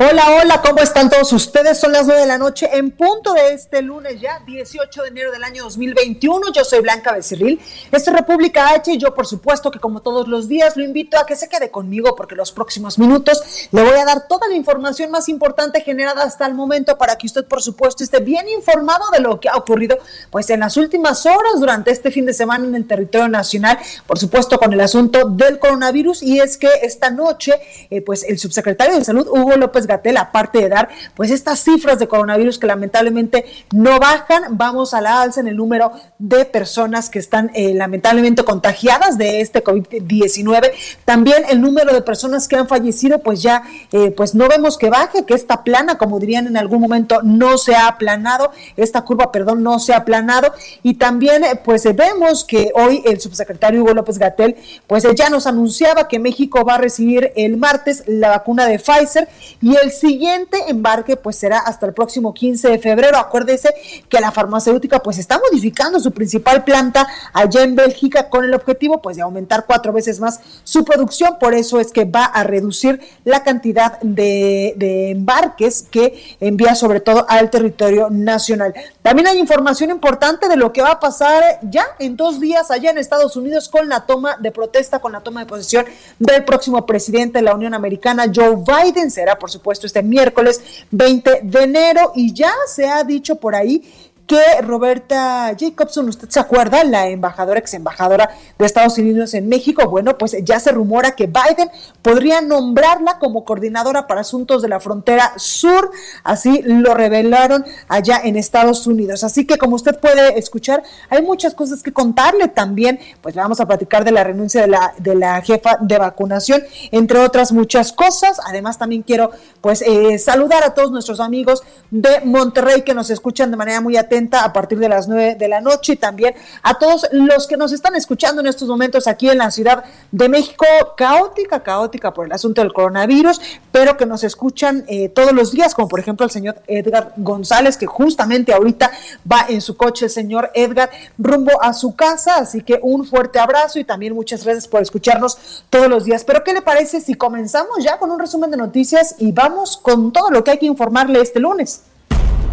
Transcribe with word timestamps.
Hola, 0.00 0.22
hola, 0.40 0.62
¿cómo 0.62 0.78
están 0.78 1.10
todos 1.10 1.32
ustedes? 1.32 1.76
Son 1.80 1.90
las 1.90 2.06
9 2.06 2.20
de 2.20 2.26
la 2.28 2.38
noche 2.38 2.70
en 2.72 2.92
punto 2.92 3.32
de 3.32 3.52
este 3.52 3.82
lunes 3.82 4.20
ya, 4.20 4.40
18 4.46 5.02
de 5.02 5.08
enero 5.08 5.32
del 5.32 5.42
año 5.42 5.64
2021. 5.64 6.52
Yo 6.52 6.62
soy 6.62 6.78
Blanca 6.82 7.10
Becerril. 7.10 7.60
Esto 7.90 8.10
es 8.12 8.16
República 8.16 8.70
H 8.70 8.92
y 8.92 8.98
yo 8.98 9.12
por 9.12 9.26
supuesto 9.26 9.72
que 9.72 9.80
como 9.80 10.00
todos 10.00 10.28
los 10.28 10.46
días 10.46 10.76
lo 10.76 10.84
invito 10.84 11.18
a 11.18 11.26
que 11.26 11.34
se 11.34 11.48
quede 11.48 11.72
conmigo 11.72 12.14
porque 12.14 12.36
los 12.36 12.52
próximos 12.52 12.96
minutos 12.96 13.68
le 13.72 13.82
voy 13.82 13.98
a 13.98 14.04
dar 14.04 14.28
toda 14.28 14.46
la 14.46 14.54
información 14.54 15.10
más 15.10 15.28
importante 15.28 15.80
generada 15.80 16.22
hasta 16.22 16.46
el 16.46 16.54
momento 16.54 16.96
para 16.96 17.18
que 17.18 17.26
usted 17.26 17.44
por 17.46 17.60
supuesto 17.60 18.04
esté 18.04 18.20
bien 18.20 18.48
informado 18.50 19.10
de 19.10 19.18
lo 19.18 19.40
que 19.40 19.48
ha 19.48 19.56
ocurrido 19.56 19.98
pues 20.30 20.48
en 20.50 20.60
las 20.60 20.76
últimas 20.76 21.26
horas 21.26 21.58
durante 21.58 21.90
este 21.90 22.12
fin 22.12 22.24
de 22.24 22.34
semana 22.34 22.64
en 22.64 22.76
el 22.76 22.86
territorio 22.86 23.26
nacional, 23.26 23.76
por 24.06 24.20
supuesto 24.20 24.60
con 24.60 24.72
el 24.72 24.80
asunto 24.80 25.28
del 25.28 25.58
coronavirus 25.58 26.22
y 26.22 26.38
es 26.38 26.56
que 26.56 26.68
esta 26.82 27.10
noche 27.10 27.54
eh, 27.90 28.00
pues 28.00 28.22
el 28.22 28.38
subsecretario 28.38 28.96
de 28.96 29.04
Salud 29.04 29.26
Hugo 29.26 29.56
López 29.56 29.87
Gatel, 29.88 30.16
aparte 30.16 30.58
de 30.60 30.68
dar 30.68 30.88
pues 31.14 31.32
estas 31.32 31.58
cifras 31.58 31.98
de 31.98 32.06
coronavirus 32.06 32.58
que 32.58 32.68
lamentablemente 32.68 33.44
no 33.72 33.98
bajan, 33.98 34.56
vamos 34.56 34.94
a 34.94 35.00
la 35.00 35.22
alza 35.22 35.40
en 35.40 35.48
el 35.48 35.56
número 35.56 35.90
de 36.18 36.44
personas 36.44 37.10
que 37.10 37.18
están 37.18 37.50
eh, 37.54 37.74
lamentablemente 37.74 38.44
contagiadas 38.44 39.18
de 39.18 39.40
este 39.40 39.64
COVID-19. 39.64 40.70
También 41.04 41.44
el 41.48 41.60
número 41.60 41.92
de 41.92 42.02
personas 42.02 42.46
que 42.46 42.56
han 42.56 42.68
fallecido, 42.68 43.18
pues 43.20 43.42
ya 43.42 43.62
eh, 43.92 44.12
pues 44.12 44.34
no 44.34 44.48
vemos 44.48 44.78
que 44.78 44.90
baje, 44.90 45.24
que 45.24 45.34
esta 45.34 45.64
plana, 45.64 45.98
como 45.98 46.20
dirían 46.20 46.46
en 46.46 46.56
algún 46.56 46.80
momento, 46.80 47.20
no 47.22 47.58
se 47.58 47.74
ha 47.74 47.88
aplanado, 47.88 48.52
esta 48.76 49.02
curva, 49.02 49.32
perdón, 49.32 49.62
no 49.62 49.78
se 49.78 49.92
ha 49.92 49.98
aplanado. 49.98 50.52
Y 50.82 50.94
también 50.94 51.44
eh, 51.44 51.60
pues 51.62 51.84
vemos 51.96 52.44
que 52.44 52.70
hoy 52.74 53.02
el 53.04 53.20
subsecretario 53.20 53.82
Hugo 53.82 53.94
López 53.94 54.18
Gatel 54.18 54.56
pues 54.86 55.06
ya 55.14 55.30
nos 55.30 55.46
anunciaba 55.46 56.08
que 56.08 56.18
México 56.18 56.64
va 56.64 56.74
a 56.74 56.78
recibir 56.78 57.32
el 57.36 57.56
martes 57.56 58.04
la 58.06 58.30
vacuna 58.30 58.66
de 58.66 58.78
Pfizer 58.78 59.28
y 59.60 59.76
el 59.82 59.90
siguiente 59.90 60.58
embarque 60.68 61.16
pues 61.16 61.36
será 61.36 61.58
hasta 61.58 61.86
el 61.86 61.94
próximo 61.94 62.34
15 62.34 62.68
de 62.68 62.78
febrero. 62.78 63.18
Acuérdese 63.18 63.74
que 64.08 64.20
la 64.20 64.32
farmacéutica 64.32 65.00
pues 65.02 65.18
está 65.18 65.38
modificando 65.38 66.00
su 66.00 66.12
principal 66.12 66.64
planta 66.64 67.06
allá 67.32 67.62
en 67.62 67.74
Bélgica 67.74 68.28
con 68.28 68.44
el 68.44 68.54
objetivo 68.54 69.00
pues 69.00 69.16
de 69.16 69.22
aumentar 69.22 69.66
cuatro 69.66 69.92
veces 69.92 70.20
más 70.20 70.40
su 70.64 70.84
producción. 70.84 71.38
Por 71.38 71.54
eso 71.54 71.80
es 71.80 71.92
que 71.92 72.04
va 72.04 72.24
a 72.24 72.44
reducir 72.44 73.00
la 73.24 73.42
cantidad 73.42 74.00
de, 74.00 74.74
de 74.76 75.10
embarques 75.10 75.86
que 75.90 76.36
envía 76.40 76.74
sobre 76.74 77.00
todo 77.00 77.26
al 77.28 77.50
territorio 77.50 78.08
nacional. 78.10 78.74
También 79.02 79.28
hay 79.28 79.38
información 79.38 79.90
importante 79.90 80.48
de 80.48 80.56
lo 80.56 80.72
que 80.72 80.82
va 80.82 80.92
a 80.92 81.00
pasar 81.00 81.60
ya 81.62 81.84
en 81.98 82.16
dos 82.16 82.40
días 82.40 82.70
allá 82.70 82.90
en 82.90 82.98
Estados 82.98 83.36
Unidos 83.36 83.68
con 83.68 83.88
la 83.88 84.06
toma 84.06 84.36
de 84.38 84.50
protesta, 84.50 84.98
con 84.98 85.12
la 85.12 85.20
toma 85.20 85.40
de 85.40 85.46
posesión 85.46 85.86
del 86.18 86.44
próximo 86.44 86.84
presidente 86.84 87.38
de 87.38 87.42
la 87.42 87.54
Unión 87.54 87.74
Americana, 87.74 88.26
Joe 88.34 88.56
Biden. 88.56 89.10
Será, 89.10 89.38
por 89.38 89.50
supuesto, 89.50 89.67
este 89.72 90.02
miércoles 90.02 90.60
20 90.90 91.40
de 91.42 91.62
enero 91.62 92.12
y 92.14 92.32
ya 92.32 92.52
se 92.66 92.86
ha 92.86 93.04
dicho 93.04 93.36
por 93.36 93.54
ahí 93.54 93.82
que 94.28 94.60
Roberta 94.60 95.56
Jacobson, 95.58 96.06
usted 96.10 96.28
se 96.28 96.38
acuerda, 96.38 96.84
la 96.84 97.08
embajadora, 97.08 97.58
ex 97.58 97.72
embajadora 97.72 98.28
de 98.58 98.66
Estados 98.66 98.98
Unidos 98.98 99.32
en 99.32 99.48
México, 99.48 99.88
bueno, 99.88 100.18
pues 100.18 100.36
ya 100.44 100.60
se 100.60 100.70
rumora 100.70 101.12
que 101.12 101.26
Biden 101.26 101.70
podría 102.02 102.42
nombrarla 102.42 103.18
como 103.18 103.46
coordinadora 103.46 104.06
para 104.06 104.20
asuntos 104.20 104.60
de 104.60 104.68
la 104.68 104.80
frontera 104.80 105.32
sur, 105.36 105.90
así 106.24 106.60
lo 106.62 106.92
revelaron 106.92 107.64
allá 107.88 108.20
en 108.22 108.36
Estados 108.36 108.86
Unidos. 108.86 109.24
Así 109.24 109.46
que 109.46 109.56
como 109.56 109.76
usted 109.76 109.98
puede 109.98 110.38
escuchar, 110.38 110.82
hay 111.08 111.22
muchas 111.22 111.54
cosas 111.54 111.82
que 111.82 111.94
contarle 111.94 112.48
también, 112.48 113.00
pues 113.22 113.34
vamos 113.34 113.60
a 113.60 113.66
platicar 113.66 114.04
de 114.04 114.12
la 114.12 114.24
renuncia 114.24 114.60
de 114.60 114.68
la, 114.68 114.92
de 114.98 115.14
la 115.14 115.40
jefa 115.40 115.78
de 115.80 115.96
vacunación, 115.96 116.62
entre 116.92 117.18
otras 117.18 117.50
muchas 117.50 117.94
cosas. 117.94 118.38
Además 118.44 118.76
también 118.76 119.02
quiero 119.02 119.30
pues 119.62 119.80
eh, 119.80 120.18
saludar 120.18 120.64
a 120.64 120.74
todos 120.74 120.92
nuestros 120.92 121.18
amigos 121.18 121.62
de 121.90 122.20
Monterrey 122.26 122.82
que 122.82 122.92
nos 122.92 123.08
escuchan 123.08 123.50
de 123.50 123.56
manera 123.56 123.80
muy 123.80 123.96
atenta 123.96 124.17
a 124.32 124.52
partir 124.52 124.78
de 124.78 124.88
las 124.88 125.06
9 125.06 125.36
de 125.36 125.48
la 125.48 125.60
noche 125.60 125.92
y 125.92 125.96
también 125.96 126.34
a 126.62 126.78
todos 126.78 127.06
los 127.12 127.46
que 127.46 127.56
nos 127.56 127.72
están 127.72 127.94
escuchando 127.94 128.40
en 128.40 128.48
estos 128.48 128.68
momentos 128.68 129.06
aquí 129.06 129.30
en 129.30 129.38
la 129.38 129.50
Ciudad 129.50 129.84
de 130.10 130.28
México, 130.28 130.64
caótica, 130.96 131.62
caótica 131.62 132.12
por 132.12 132.26
el 132.26 132.32
asunto 132.32 132.60
del 132.60 132.72
coronavirus, 132.72 133.40
pero 133.70 133.96
que 133.96 134.06
nos 134.06 134.24
escuchan 134.24 134.84
eh, 134.88 135.08
todos 135.08 135.32
los 135.32 135.52
días, 135.52 135.74
como 135.74 135.88
por 135.88 136.00
ejemplo 136.00 136.24
el 136.24 136.32
señor 136.32 136.60
Edgar 136.66 137.12
González, 137.16 137.76
que 137.76 137.86
justamente 137.86 138.52
ahorita 138.52 138.90
va 139.30 139.46
en 139.48 139.60
su 139.60 139.76
coche, 139.76 140.06
el 140.06 140.10
señor 140.10 140.50
Edgar, 140.54 140.90
rumbo 141.16 141.62
a 141.62 141.72
su 141.72 141.94
casa, 141.94 142.36
así 142.36 142.62
que 142.62 142.80
un 142.82 143.04
fuerte 143.04 143.38
abrazo 143.38 143.78
y 143.78 143.84
también 143.84 144.14
muchas 144.14 144.44
gracias 144.44 144.66
por 144.66 144.82
escucharnos 144.82 145.64
todos 145.70 145.88
los 145.88 146.04
días. 146.04 146.24
Pero 146.24 146.42
¿qué 146.42 146.52
le 146.52 146.62
parece 146.62 147.00
si 147.00 147.14
comenzamos 147.14 147.82
ya 147.82 147.98
con 147.98 148.10
un 148.10 148.18
resumen 148.18 148.50
de 148.50 148.56
noticias 148.56 149.14
y 149.18 149.32
vamos 149.32 149.76
con 149.76 150.12
todo 150.12 150.30
lo 150.30 150.42
que 150.42 150.52
hay 150.52 150.58
que 150.58 150.66
informarle 150.66 151.20
este 151.20 151.38
lunes? 151.38 151.82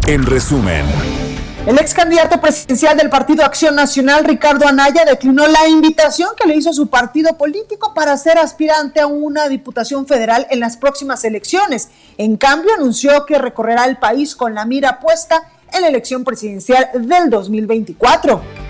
En 0.06 0.24
resumen. 0.24 1.25
El 1.66 1.76
ex 1.80 1.94
candidato 1.94 2.40
presidencial 2.40 2.96
del 2.96 3.10
Partido 3.10 3.44
Acción 3.44 3.74
Nacional, 3.74 4.22
Ricardo 4.24 4.68
Anaya, 4.68 5.04
declinó 5.04 5.48
la 5.48 5.66
invitación 5.66 6.28
que 6.40 6.46
le 6.46 6.54
hizo 6.54 6.72
su 6.72 6.86
partido 6.86 7.36
político 7.36 7.92
para 7.92 8.16
ser 8.16 8.38
aspirante 8.38 9.00
a 9.00 9.08
una 9.08 9.48
diputación 9.48 10.06
federal 10.06 10.46
en 10.50 10.60
las 10.60 10.76
próximas 10.76 11.24
elecciones. 11.24 11.88
En 12.18 12.36
cambio, 12.36 12.72
anunció 12.72 13.26
que 13.26 13.36
recorrerá 13.36 13.84
el 13.86 13.96
país 13.96 14.36
con 14.36 14.54
la 14.54 14.64
mira 14.64 15.00
puesta 15.00 15.42
en 15.72 15.82
la 15.82 15.88
elección 15.88 16.22
presidencial 16.22 16.88
del 16.94 17.30
2024. 17.30 18.65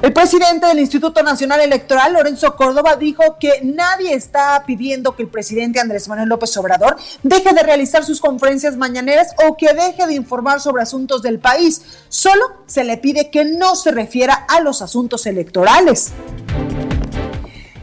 El 0.00 0.12
presidente 0.12 0.64
del 0.68 0.78
Instituto 0.78 1.24
Nacional 1.24 1.60
Electoral, 1.60 2.12
Lorenzo 2.12 2.54
Córdoba, 2.54 2.94
dijo 2.94 3.36
que 3.40 3.62
nadie 3.64 4.14
está 4.14 4.62
pidiendo 4.64 5.16
que 5.16 5.24
el 5.24 5.28
presidente 5.28 5.80
Andrés 5.80 6.06
Manuel 6.06 6.28
López 6.28 6.56
Obrador 6.56 6.96
deje 7.24 7.52
de 7.52 7.64
realizar 7.64 8.04
sus 8.04 8.20
conferencias 8.20 8.76
mañaneras 8.76 9.34
o 9.48 9.56
que 9.56 9.74
deje 9.74 10.06
de 10.06 10.14
informar 10.14 10.60
sobre 10.60 10.84
asuntos 10.84 11.20
del 11.20 11.40
país. 11.40 11.82
Solo 12.08 12.44
se 12.66 12.84
le 12.84 12.96
pide 12.96 13.30
que 13.30 13.44
no 13.44 13.74
se 13.74 13.90
refiera 13.90 14.34
a 14.34 14.60
los 14.60 14.82
asuntos 14.82 15.26
electorales. 15.26 16.12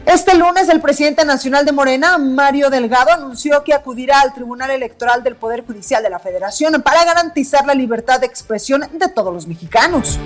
Este 0.06 0.34
lunes, 0.36 0.70
el 0.70 0.80
presidente 0.80 1.22
nacional 1.26 1.66
de 1.66 1.72
Morena, 1.72 2.16
Mario 2.16 2.70
Delgado, 2.70 3.12
anunció 3.12 3.62
que 3.62 3.74
acudirá 3.74 4.20
al 4.20 4.32
Tribunal 4.32 4.70
Electoral 4.70 5.22
del 5.22 5.36
Poder 5.36 5.66
Judicial 5.66 6.02
de 6.02 6.08
la 6.08 6.18
Federación 6.18 6.80
para 6.80 7.04
garantizar 7.04 7.66
la 7.66 7.74
libertad 7.74 8.20
de 8.20 8.26
expresión 8.26 8.88
de 8.92 9.08
todos 9.08 9.34
los 9.34 9.46
mexicanos. 9.46 10.18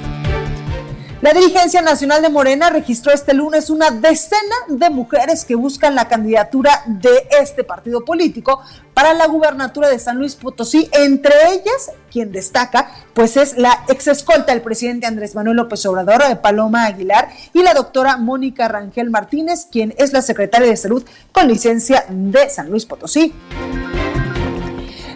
La 1.22 1.34
dirigencia 1.34 1.82
nacional 1.82 2.22
de 2.22 2.30
Morena 2.30 2.70
registró 2.70 3.12
este 3.12 3.34
lunes 3.34 3.68
una 3.68 3.90
decena 3.90 4.56
de 4.68 4.88
mujeres 4.88 5.44
que 5.44 5.54
buscan 5.54 5.94
la 5.94 6.08
candidatura 6.08 6.82
de 6.86 7.28
este 7.38 7.62
partido 7.62 8.06
político 8.06 8.62
para 8.94 9.12
la 9.12 9.26
gubernatura 9.26 9.90
de 9.90 9.98
San 9.98 10.16
Luis 10.16 10.34
Potosí. 10.34 10.88
Entre 10.92 11.34
ellas, 11.52 11.92
quien 12.10 12.32
destaca, 12.32 12.90
pues 13.12 13.36
es 13.36 13.58
la 13.58 13.84
ex 13.88 14.06
escolta 14.06 14.54
del 14.54 14.62
presidente 14.62 15.06
Andrés 15.06 15.34
Manuel 15.34 15.58
López 15.58 15.84
Obrador, 15.84 16.26
de 16.26 16.36
Paloma 16.36 16.86
Aguilar, 16.86 17.28
y 17.52 17.62
la 17.62 17.74
doctora 17.74 18.16
Mónica 18.16 18.68
Rangel 18.68 19.10
Martínez, 19.10 19.66
quien 19.70 19.94
es 19.98 20.14
la 20.14 20.22
secretaria 20.22 20.68
de 20.68 20.76
Salud 20.78 21.04
con 21.32 21.48
licencia 21.48 22.06
de 22.08 22.48
San 22.48 22.70
Luis 22.70 22.86
Potosí. 22.86 23.34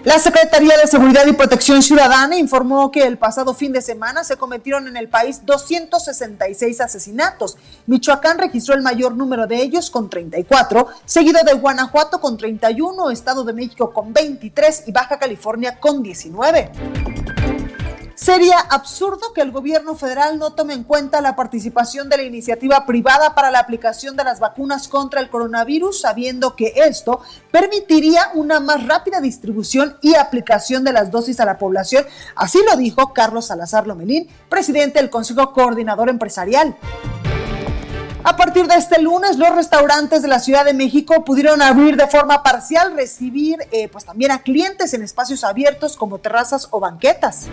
La 0.04 0.18
Secretaría 0.18 0.76
de 0.76 0.86
Seguridad 0.86 1.26
y 1.26 1.32
Protección 1.32 1.82
Ciudadana 1.82 2.36
informó 2.36 2.90
que 2.90 3.06
el 3.06 3.16
pasado 3.16 3.54
fin 3.54 3.72
de 3.72 3.80
semana 3.80 4.22
se 4.22 4.36
cometieron 4.36 4.86
en 4.86 4.98
el 4.98 5.08
país 5.08 5.46
266 5.46 6.82
asesinatos. 6.82 7.56
Michoacán 7.86 8.36
registró 8.36 8.74
el 8.74 8.82
mayor 8.82 9.16
número 9.16 9.46
de 9.46 9.62
ellos 9.62 9.88
con 9.88 10.10
34, 10.10 10.88
seguido 11.06 11.40
de 11.42 11.54
Guanajuato 11.54 12.20
con 12.20 12.36
31, 12.36 13.10
Estado 13.10 13.44
de 13.44 13.54
México 13.54 13.94
con 13.94 14.12
23 14.12 14.84
y 14.88 14.92
Baja 14.92 15.18
California 15.18 15.80
con 15.80 16.02
19. 16.02 17.03
Sería 18.14 18.58
absurdo 18.58 19.32
que 19.34 19.40
el 19.40 19.50
gobierno 19.50 19.96
federal 19.96 20.38
no 20.38 20.52
tome 20.52 20.75
en 20.75 20.84
cuenta 20.84 21.20
la 21.20 21.34
participación 21.34 22.08
de 22.08 22.16
la 22.16 22.22
iniciativa 22.22 22.87
privada 22.87 23.34
para 23.34 23.50
la 23.50 23.58
aplicación 23.58 24.16
de 24.16 24.22
las 24.22 24.38
vacunas 24.38 24.87
contra 24.87 25.20
el 25.20 25.28
coronavirus, 25.28 26.00
sabiendo 26.00 26.55
que 26.55 26.75
esto 26.76 27.20
permitiría 27.50 28.31
una 28.34 28.61
más 28.61 28.87
rápida 28.87 29.20
distribución 29.20 29.96
y 30.00 30.14
aplicación 30.14 30.84
de 30.84 30.93
las 30.93 31.11
dosis 31.11 31.40
a 31.40 31.44
la 31.44 31.58
población. 31.58 32.06
Así 32.37 32.61
lo 32.70 32.76
dijo 32.76 33.12
Carlos 33.12 33.46
Salazar 33.46 33.88
Lomelín, 33.88 34.28
presidente 34.49 35.00
del 35.00 35.11
Consejo 35.11 35.52
Coordinador 35.52 36.08
Empresarial. 36.08 36.76
A 38.22 38.37
partir 38.37 38.66
de 38.66 38.76
este 38.76 39.02
lunes, 39.02 39.37
los 39.37 39.55
restaurantes 39.55 40.22
de 40.22 40.28
la 40.28 40.38
Ciudad 40.38 40.64
de 40.64 40.72
México 40.72 41.25
pudieron 41.25 41.61
abrir 41.61 41.96
de 41.96 42.06
forma 42.06 42.43
parcial, 42.43 42.94
recibir 42.94 43.58
eh, 43.70 43.88
pues 43.88 44.05
también 44.05 44.31
a 44.31 44.43
clientes 44.43 44.94
en 44.94 45.02
espacios 45.02 45.44
abiertos 45.44 45.96
como 45.96 46.19
terrazas 46.19 46.69
o 46.70 46.81
banquetas. 46.81 47.49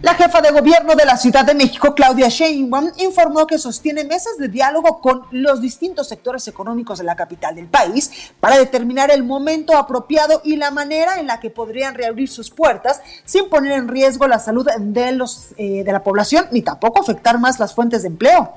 La 0.00 0.14
jefa 0.14 0.40
de 0.40 0.52
gobierno 0.52 0.94
de 0.94 1.04
la 1.04 1.16
Ciudad 1.16 1.44
de 1.44 1.54
México, 1.54 1.92
Claudia 1.92 2.28
Sheinbaum, 2.28 2.92
informó 2.98 3.48
que 3.48 3.58
sostiene 3.58 4.04
mesas 4.04 4.38
de 4.38 4.46
diálogo 4.46 5.00
con 5.00 5.22
los 5.32 5.60
distintos 5.60 6.06
sectores 6.06 6.46
económicos 6.46 6.98
de 6.98 7.04
la 7.04 7.16
capital 7.16 7.56
del 7.56 7.66
país 7.66 8.32
para 8.38 8.56
determinar 8.56 9.10
el 9.10 9.24
momento 9.24 9.76
apropiado 9.76 10.40
y 10.44 10.54
la 10.54 10.70
manera 10.70 11.18
en 11.18 11.26
la 11.26 11.40
que 11.40 11.50
podrían 11.50 11.96
reabrir 11.96 12.28
sus 12.28 12.48
puertas 12.48 13.00
sin 13.24 13.48
poner 13.48 13.72
en 13.72 13.88
riesgo 13.88 14.28
la 14.28 14.38
salud 14.38 14.68
de, 14.78 15.12
los, 15.12 15.48
eh, 15.56 15.82
de 15.82 15.92
la 15.92 16.04
población 16.04 16.46
ni 16.52 16.62
tampoco 16.62 17.00
afectar 17.00 17.40
más 17.40 17.58
las 17.58 17.74
fuentes 17.74 18.02
de 18.02 18.08
empleo. 18.08 18.54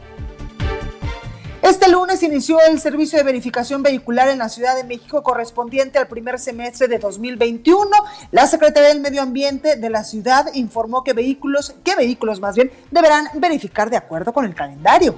Este 1.61 1.91
lunes 1.91 2.23
inició 2.23 2.59
el 2.59 2.79
servicio 2.79 3.19
de 3.19 3.23
verificación 3.23 3.83
vehicular 3.83 4.29
en 4.29 4.39
la 4.39 4.49
Ciudad 4.49 4.75
de 4.75 4.83
México 4.83 5.21
correspondiente 5.21 5.99
al 5.99 6.07
primer 6.07 6.39
semestre 6.39 6.87
de 6.87 6.97
2021. 6.97 7.87
La 8.31 8.47
Secretaría 8.47 8.89
del 8.89 8.99
Medio 8.99 9.21
Ambiente 9.21 9.75
de 9.75 9.89
la 9.91 10.03
ciudad 10.03 10.47
informó 10.55 11.03
que 11.03 11.13
vehículos, 11.13 11.75
que 11.83 11.95
vehículos 11.95 12.39
más 12.39 12.55
bien, 12.55 12.71
deberán 12.89 13.27
verificar 13.35 13.91
de 13.91 13.97
acuerdo 13.97 14.33
con 14.33 14.45
el 14.45 14.55
calendario. 14.55 15.15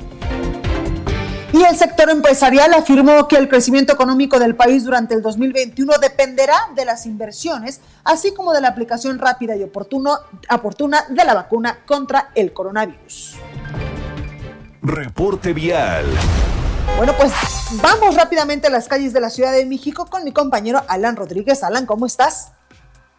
Y 1.54 1.64
el 1.64 1.78
sector 1.78 2.10
empresarial 2.10 2.74
afirmó 2.74 3.26
que 3.30 3.38
el 3.38 3.48
crecimiento 3.48 3.94
económico 3.94 4.38
del 4.38 4.56
país 4.56 4.84
durante 4.84 5.14
el 5.14 5.22
2021 5.22 5.94
dependerá 6.02 6.58
de 6.76 6.84
las 6.84 7.06
inversiones, 7.06 7.80
así 8.04 8.34
como 8.34 8.52
de 8.52 8.60
la 8.60 8.68
aplicación 8.68 9.18
rápida 9.18 9.56
y 9.56 9.64
oportuno, 9.64 10.18
oportuna 10.50 11.06
de 11.08 11.24
la 11.24 11.36
vacuna 11.36 11.80
contra 11.86 12.32
el 12.36 12.52
coronavirus. 12.52 13.38
Reporte 14.84 15.54
vial. 15.54 16.06
Bueno, 16.98 17.14
pues 17.18 17.32
vamos 17.82 18.16
rápidamente 18.16 18.68
a 18.68 18.70
las 18.70 18.90
calles 18.90 19.14
de 19.14 19.22
la 19.22 19.30
Ciudad 19.30 19.54
de 19.54 19.66
México 19.66 20.08
con 20.08 20.26
mi 20.26 20.34
compañero 20.34 20.84
Alan 20.90 21.16
Rodríguez. 21.16 21.64
Alan, 21.64 21.86
¿cómo 21.86 22.06
estás? 22.06 22.52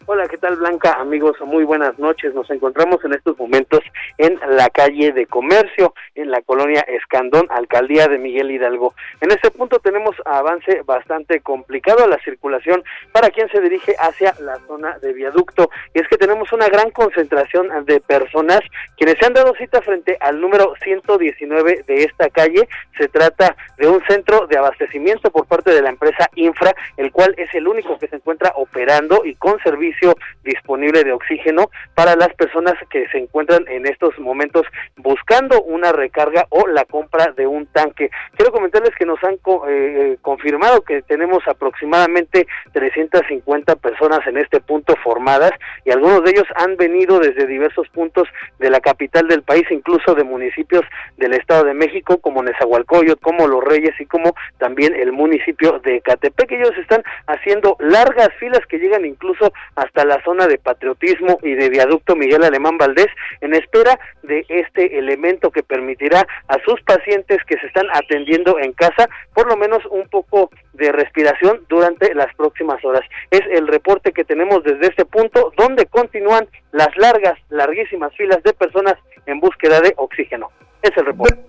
Hola, 0.07 0.27
¿qué 0.27 0.37
tal 0.37 0.57
Blanca? 0.57 0.93
Amigos, 0.99 1.35
muy 1.47 1.63
buenas 1.63 1.97
noches. 1.97 2.31
Nos 2.35 2.47
encontramos 2.51 3.03
en 3.03 3.13
estos 3.13 3.39
momentos 3.39 3.79
en 4.19 4.39
la 4.55 4.69
calle 4.69 5.11
de 5.11 5.25
Comercio, 5.25 5.95
en 6.13 6.29
la 6.29 6.43
colonia 6.43 6.81
Escandón, 6.81 7.47
alcaldía 7.49 8.07
de 8.07 8.19
Miguel 8.19 8.51
Hidalgo. 8.51 8.93
En 9.19 9.31
este 9.31 9.49
punto 9.49 9.79
tenemos 9.79 10.15
avance 10.25 10.83
bastante 10.85 11.39
complicado 11.39 12.03
a 12.03 12.07
la 12.07 12.19
circulación 12.19 12.83
para 13.11 13.31
quien 13.31 13.49
se 13.49 13.59
dirige 13.59 13.95
hacia 13.97 14.35
la 14.41 14.59
zona 14.67 14.99
de 14.99 15.11
viaducto. 15.11 15.71
Y 15.95 16.01
es 16.01 16.07
que 16.07 16.17
tenemos 16.17 16.53
una 16.53 16.67
gran 16.67 16.91
concentración 16.91 17.69
de 17.85 17.99
personas 17.99 18.59
quienes 18.97 19.17
se 19.19 19.25
han 19.25 19.33
dado 19.33 19.55
cita 19.55 19.81
frente 19.81 20.19
al 20.19 20.39
número 20.39 20.75
119 20.83 21.83
de 21.87 22.03
esta 22.03 22.29
calle. 22.29 22.69
Se 22.99 23.07
trata 23.07 23.55
de 23.79 23.87
un 23.87 24.05
centro 24.05 24.45
de 24.45 24.55
abastecimiento 24.55 25.31
por 25.31 25.47
parte 25.47 25.71
de 25.71 25.81
la 25.81 25.89
empresa 25.89 26.29
Infra, 26.35 26.75
el 26.95 27.11
cual 27.11 27.33
es 27.37 27.51
el 27.55 27.67
único 27.67 27.97
que 27.97 28.07
se 28.07 28.17
encuentra 28.17 28.51
operando 28.55 29.25
y 29.25 29.33
con 29.33 29.59
servicio 29.63 29.94
disponible 30.43 31.03
de 31.03 31.11
oxígeno 31.11 31.69
para 31.93 32.15
las 32.15 32.33
personas 32.35 32.73
que 32.89 33.07
se 33.09 33.17
encuentran 33.17 33.65
en 33.67 33.85
estos 33.85 34.17
momentos 34.19 34.63
buscando 34.97 35.61
una 35.63 35.91
recarga 35.91 36.45
o 36.49 36.67
la 36.67 36.85
compra 36.85 37.33
de 37.35 37.47
un 37.47 37.65
tanque. 37.67 38.09
Quiero 38.35 38.51
comentarles 38.51 38.95
que 38.95 39.05
nos 39.05 39.23
han 39.23 39.37
eh, 39.67 40.17
confirmado 40.21 40.81
que 40.81 41.01
tenemos 41.01 41.47
aproximadamente 41.47 42.47
350 42.73 43.75
personas 43.77 44.19
en 44.27 44.37
este 44.37 44.59
punto 44.59 44.95
formadas 45.03 45.51
y 45.83 45.91
algunos 45.91 46.23
de 46.23 46.31
ellos 46.31 46.47
han 46.55 46.75
venido 46.77 47.19
desde 47.19 47.47
diversos 47.47 47.87
puntos 47.89 48.27
de 48.59 48.69
la 48.69 48.79
capital 48.79 49.27
del 49.27 49.43
país, 49.43 49.65
incluso 49.69 50.13
de 50.15 50.23
municipios 50.23 50.83
del 51.17 51.33
Estado 51.33 51.65
de 51.65 51.73
México 51.73 52.17
como 52.17 52.43
Nezahualcóyotl, 52.43 53.21
como 53.21 53.47
Los 53.47 53.63
Reyes 53.63 53.93
y 53.99 54.05
como 54.05 54.33
también 54.57 54.93
el 54.95 55.11
municipio 55.11 55.79
de 55.79 56.01
Catepec. 56.01 56.51
Ellos 56.51 56.77
están 56.77 57.03
haciendo 57.27 57.75
largas 57.79 58.29
filas 58.39 58.61
que 58.67 58.77
llegan 58.77 59.05
incluso 59.05 59.51
a 59.75 59.84
hasta 59.85 60.05
la 60.05 60.21
zona 60.23 60.47
de 60.47 60.57
patriotismo 60.57 61.39
y 61.43 61.53
de 61.53 61.69
viaducto 61.69 62.15
Miguel 62.15 62.43
Alemán 62.43 62.77
Valdés 62.77 63.07
en 63.41 63.53
espera 63.53 63.99
de 64.23 64.45
este 64.49 64.97
elemento 64.97 65.51
que 65.51 65.63
permitirá 65.63 66.27
a 66.47 66.57
sus 66.65 66.81
pacientes 66.81 67.39
que 67.47 67.57
se 67.59 67.67
están 67.67 67.87
atendiendo 67.93 68.59
en 68.59 68.73
casa 68.73 69.07
por 69.33 69.47
lo 69.47 69.57
menos 69.57 69.85
un 69.89 70.07
poco 70.09 70.49
de 70.73 70.91
respiración 70.91 71.61
durante 71.69 72.13
las 72.13 72.33
próximas 72.35 72.83
horas. 72.83 73.03
Es 73.31 73.41
el 73.51 73.67
reporte 73.67 74.11
que 74.11 74.25
tenemos 74.25 74.63
desde 74.63 74.87
este 74.87 75.05
punto 75.05 75.53
donde 75.57 75.85
continúan 75.85 76.47
las 76.71 76.89
largas, 76.97 77.39
larguísimas 77.49 78.13
filas 78.15 78.41
de 78.43 78.53
personas 78.53 78.95
en 79.25 79.39
búsqueda 79.39 79.81
de 79.81 79.93
oxígeno. 79.97 80.51
Es 80.81 80.95
el 80.97 81.05
reporte. 81.05 81.39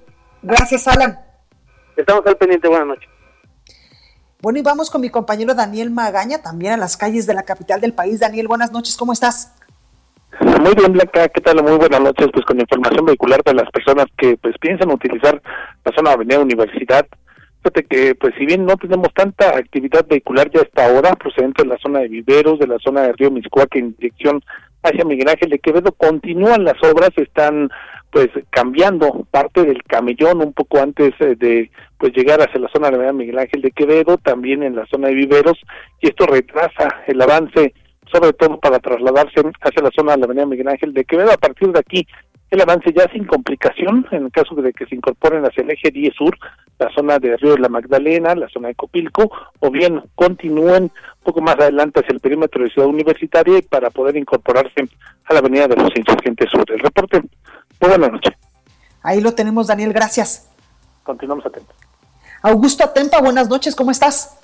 Gracias, 0.42 0.86
Alan. 0.86 1.18
Estamos 1.96 2.24
al 2.26 2.36
pendiente. 2.36 2.68
Buenas 2.68 2.86
noches. 2.86 3.15
Bueno, 4.42 4.58
y 4.58 4.62
vamos 4.62 4.90
con 4.90 5.00
mi 5.00 5.08
compañero 5.08 5.54
Daniel 5.54 5.90
Magaña, 5.90 6.42
también 6.42 6.74
a 6.74 6.76
las 6.76 6.96
calles 6.96 7.26
de 7.26 7.32
la 7.32 7.44
capital 7.44 7.80
del 7.80 7.94
país. 7.94 8.20
Daniel, 8.20 8.48
buenas 8.48 8.70
noches, 8.70 8.96
¿cómo 8.96 9.14
estás? 9.14 9.54
Muy 10.40 10.74
bien, 10.74 10.92
Blanca, 10.92 11.28
¿qué 11.28 11.40
tal? 11.40 11.62
Muy 11.62 11.76
buenas 11.78 12.00
noches, 12.00 12.28
pues 12.32 12.44
con 12.44 12.60
información 12.60 13.06
vehicular 13.06 13.42
de 13.42 13.54
las 13.54 13.70
personas 13.70 14.04
que 14.18 14.36
pues 14.36 14.54
piensan 14.60 14.90
utilizar 14.90 15.40
la 15.84 15.92
zona 15.92 16.10
de 16.10 16.14
Avenida 16.16 16.40
Universidad. 16.40 17.06
Fíjate 17.62 17.84
que, 17.84 18.14
pues 18.14 18.34
si 18.38 18.44
bien 18.44 18.66
no 18.66 18.76
tenemos 18.76 19.08
tanta 19.14 19.56
actividad 19.56 20.06
vehicular 20.06 20.50
ya 20.50 20.60
hasta 20.60 20.84
ahora, 20.84 21.14
procedente 21.14 21.62
de 21.62 21.70
la 21.70 21.78
zona 21.78 22.00
de 22.00 22.08
Viveros, 22.08 22.58
de 22.58 22.66
la 22.66 22.78
zona 22.78 23.02
de 23.02 23.12
Río 23.14 23.32
que 23.70 23.78
en 23.78 23.96
dirección 23.98 24.42
hacia 24.82 25.04
Miguel 25.04 25.30
Ángel 25.30 25.48
de 25.48 25.58
Quevedo, 25.58 25.92
continúan 25.92 26.62
las 26.62 26.76
obras, 26.84 27.10
están 27.16 27.70
pues 28.16 28.30
cambiando 28.48 29.26
parte 29.30 29.62
del 29.62 29.82
camellón 29.82 30.40
un 30.40 30.54
poco 30.54 30.78
antes 30.80 31.12
eh, 31.20 31.36
de 31.36 31.70
pues 31.98 32.14
llegar 32.14 32.40
hacia 32.40 32.58
la 32.58 32.70
zona 32.70 32.90
de 32.90 32.96
la 32.96 33.12
Miguel 33.12 33.38
Ángel 33.38 33.60
de 33.60 33.72
Quevedo, 33.72 34.16
también 34.16 34.62
en 34.62 34.74
la 34.74 34.86
zona 34.86 35.08
de 35.08 35.14
Viveros, 35.16 35.58
y 36.00 36.08
esto 36.08 36.24
retrasa 36.24 37.02
el 37.08 37.20
avance, 37.20 37.74
sobre 38.10 38.32
todo 38.32 38.58
para 38.58 38.78
trasladarse 38.78 39.42
hacia 39.60 39.82
la 39.82 39.90
zona 39.94 40.12
de 40.12 40.20
la 40.20 40.24
Avenida 40.24 40.46
Miguel 40.46 40.68
Ángel 40.68 40.94
de 40.94 41.04
Quevedo. 41.04 41.30
A 41.30 41.36
partir 41.36 41.70
de 41.72 41.78
aquí, 41.78 42.06
el 42.50 42.62
avance 42.62 42.90
ya 42.96 43.06
sin 43.12 43.26
complicación, 43.26 44.06
en 44.10 44.24
el 44.24 44.32
caso 44.32 44.54
de 44.54 44.72
que 44.72 44.86
se 44.86 44.94
incorporen 44.94 45.44
hacia 45.44 45.62
el 45.62 45.72
eje 45.72 45.90
10 45.90 46.14
sur, 46.14 46.38
la 46.78 46.88
zona 46.94 47.18
de 47.18 47.36
Río 47.36 47.52
de 47.52 47.60
la 47.60 47.68
Magdalena, 47.68 48.34
la 48.34 48.48
zona 48.48 48.68
de 48.68 48.76
Copilco, 48.76 49.30
o 49.60 49.70
bien 49.70 50.00
continúen 50.14 50.84
un 50.84 51.22
poco 51.22 51.42
más 51.42 51.56
adelante 51.56 52.00
hacia 52.00 52.14
el 52.14 52.20
perímetro 52.20 52.64
de 52.64 52.70
Ciudad 52.70 52.88
Universitaria 52.88 53.60
para 53.68 53.90
poder 53.90 54.16
incorporarse 54.16 54.88
a 55.26 55.34
la 55.34 55.40
Avenida 55.40 55.68
de 55.68 55.76
los 55.76 55.94
Insurgentes 55.94 56.48
Sur. 56.48 56.64
El 56.68 56.78
reporte 56.78 57.20
buenas 57.80 58.12
noches. 58.12 58.34
Ahí 59.02 59.20
lo 59.20 59.34
tenemos, 59.34 59.66
Daniel, 59.66 59.92
gracias. 59.92 60.50
Continuamos 61.02 61.46
atentos. 61.46 61.74
Augusto 62.42 62.84
Atempa, 62.84 63.20
buenas 63.20 63.48
noches, 63.48 63.74
¿cómo 63.74 63.90
estás? 63.90 64.38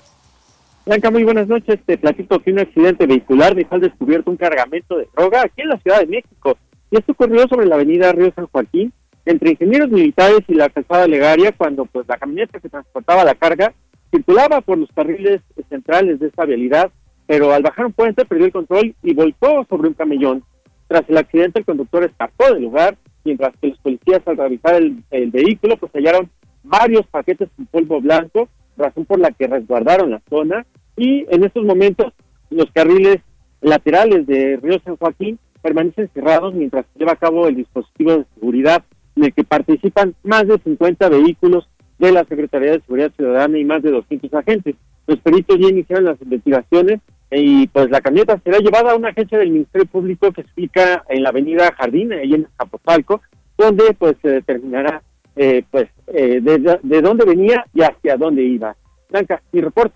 Blanca, 0.85 1.11
muy 1.11 1.23
buenas 1.23 1.47
noches. 1.47 1.79
Te 1.85 1.97
platico 1.97 2.39
que 2.39 2.51
un 2.51 2.59
accidente 2.59 3.05
vehicular 3.05 3.55
dejó 3.55 3.75
al 3.75 3.81
descubierto 3.81 4.31
un 4.31 4.37
cargamento 4.37 4.97
de 4.97 5.07
droga 5.15 5.41
aquí 5.43 5.61
en 5.61 5.69
la 5.69 5.77
Ciudad 5.77 5.99
de 5.99 6.07
México. 6.07 6.57
Y 6.91 6.97
esto 6.97 7.13
ocurrió 7.13 7.47
sobre 7.47 7.65
la 7.65 7.75
avenida 7.75 8.11
Río 8.11 8.33
San 8.35 8.47
Joaquín, 8.47 8.91
entre 9.25 9.51
ingenieros 9.51 9.89
militares 9.89 10.41
y 10.47 10.53
la 10.53 10.69
calzada 10.69 11.07
Legaria, 11.07 11.53
cuando 11.53 11.85
pues 11.85 12.07
la 12.07 12.17
camioneta 12.17 12.59
que 12.59 12.67
transportaba 12.67 13.23
la 13.23 13.35
carga 13.35 13.73
circulaba 14.11 14.61
por 14.61 14.77
los 14.77 14.89
carriles 14.93 15.41
centrales 15.69 16.19
de 16.19 16.27
esta 16.27 16.45
vialidad, 16.45 16.91
pero 17.25 17.53
al 17.53 17.63
bajar 17.63 17.85
un 17.85 17.93
puente 17.93 18.25
perdió 18.25 18.45
el 18.45 18.51
control 18.51 18.95
y 19.01 19.13
volcó 19.13 19.65
sobre 19.69 19.87
un 19.87 19.93
camellón. 19.93 20.43
Tras 20.87 21.03
el 21.07 21.17
accidente, 21.17 21.59
el 21.59 21.65
conductor 21.65 22.03
escapó 22.03 22.53
del 22.53 22.63
lugar 22.63 22.97
mientras 23.23 23.53
que 23.61 23.69
los 23.69 23.77
policías 23.79 24.21
al 24.25 24.37
revisar 24.37 24.75
el, 24.75 25.31
vehículo 25.31 25.77
pues 25.77 25.91
hallaron 25.93 26.29
varios 26.63 27.05
paquetes 27.07 27.49
con 27.55 27.65
polvo 27.67 28.01
blanco, 28.01 28.49
razón 28.77 29.05
por 29.05 29.19
la 29.19 29.31
que 29.31 29.47
resguardaron 29.47 30.11
la 30.11 30.21
zona 30.29 30.65
y 30.97 31.25
en 31.29 31.43
estos 31.43 31.63
momentos 31.65 32.13
los 32.49 32.69
carriles 32.71 33.17
laterales 33.61 34.27
de 34.27 34.57
Río 34.61 34.79
San 34.83 34.97
Joaquín 34.97 35.39
permanecen 35.61 36.09
cerrados 36.13 36.53
mientras 36.53 36.85
se 36.93 36.99
lleva 36.99 37.13
a 37.13 37.17
cabo 37.17 37.47
el 37.47 37.55
dispositivo 37.55 38.17
de 38.17 38.25
seguridad 38.35 38.83
en 39.15 39.25
el 39.25 39.33
que 39.33 39.43
participan 39.43 40.15
más 40.23 40.47
de 40.47 40.59
50 40.59 41.09
vehículos 41.09 41.67
de 41.99 42.11
la 42.11 42.25
Secretaría 42.25 42.71
de 42.71 42.81
Seguridad 42.81 43.11
Ciudadana 43.15 43.57
y 43.57 43.63
más 43.63 43.81
de 43.81 43.91
200 43.91 44.33
agentes. 44.33 44.75
Los 45.07 45.19
peritos 45.19 45.57
ya 45.59 45.69
iniciaron 45.69 46.05
las 46.05 46.21
investigaciones 46.21 46.99
y 47.35 47.67
pues 47.67 47.89
la 47.89 48.01
camioneta 48.01 48.39
será 48.43 48.59
llevada 48.59 48.91
a 48.91 48.95
una 48.95 49.09
agencia 49.09 49.37
del 49.37 49.51
Ministerio 49.51 49.87
Público 49.87 50.31
que 50.31 50.43
se 50.43 50.49
ubica 50.57 51.03
en 51.09 51.23
la 51.23 51.29
avenida 51.29 51.73
Jardín, 51.77 52.13
ahí 52.13 52.33
en 52.33 52.47
Zapotalco, 52.57 53.21
donde 53.57 53.93
pues 53.93 54.15
se 54.21 54.29
determinará 54.29 55.01
eh, 55.35 55.63
pues 55.71 55.89
eh, 56.07 56.39
de, 56.41 57.01
dónde 57.01 57.25
venía 57.25 57.65
y 57.73 57.81
hacia 57.81 58.17
dónde 58.17 58.43
iba. 58.43 58.75
Blanca, 59.09 59.41
mi 59.51 59.61
reporte. 59.61 59.95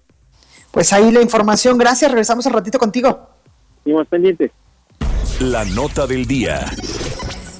Pues 0.72 0.92
ahí 0.94 1.12
la 1.12 1.22
información, 1.22 1.78
gracias, 1.78 2.12
regresamos 2.12 2.46
al 2.48 2.54
ratito 2.54 2.80
contigo. 2.80 3.30
Seguimos 3.84 4.08
pendientes. 4.08 4.52
La 5.40 5.64
nota 5.66 6.08
del 6.08 6.26
día. 6.26 6.66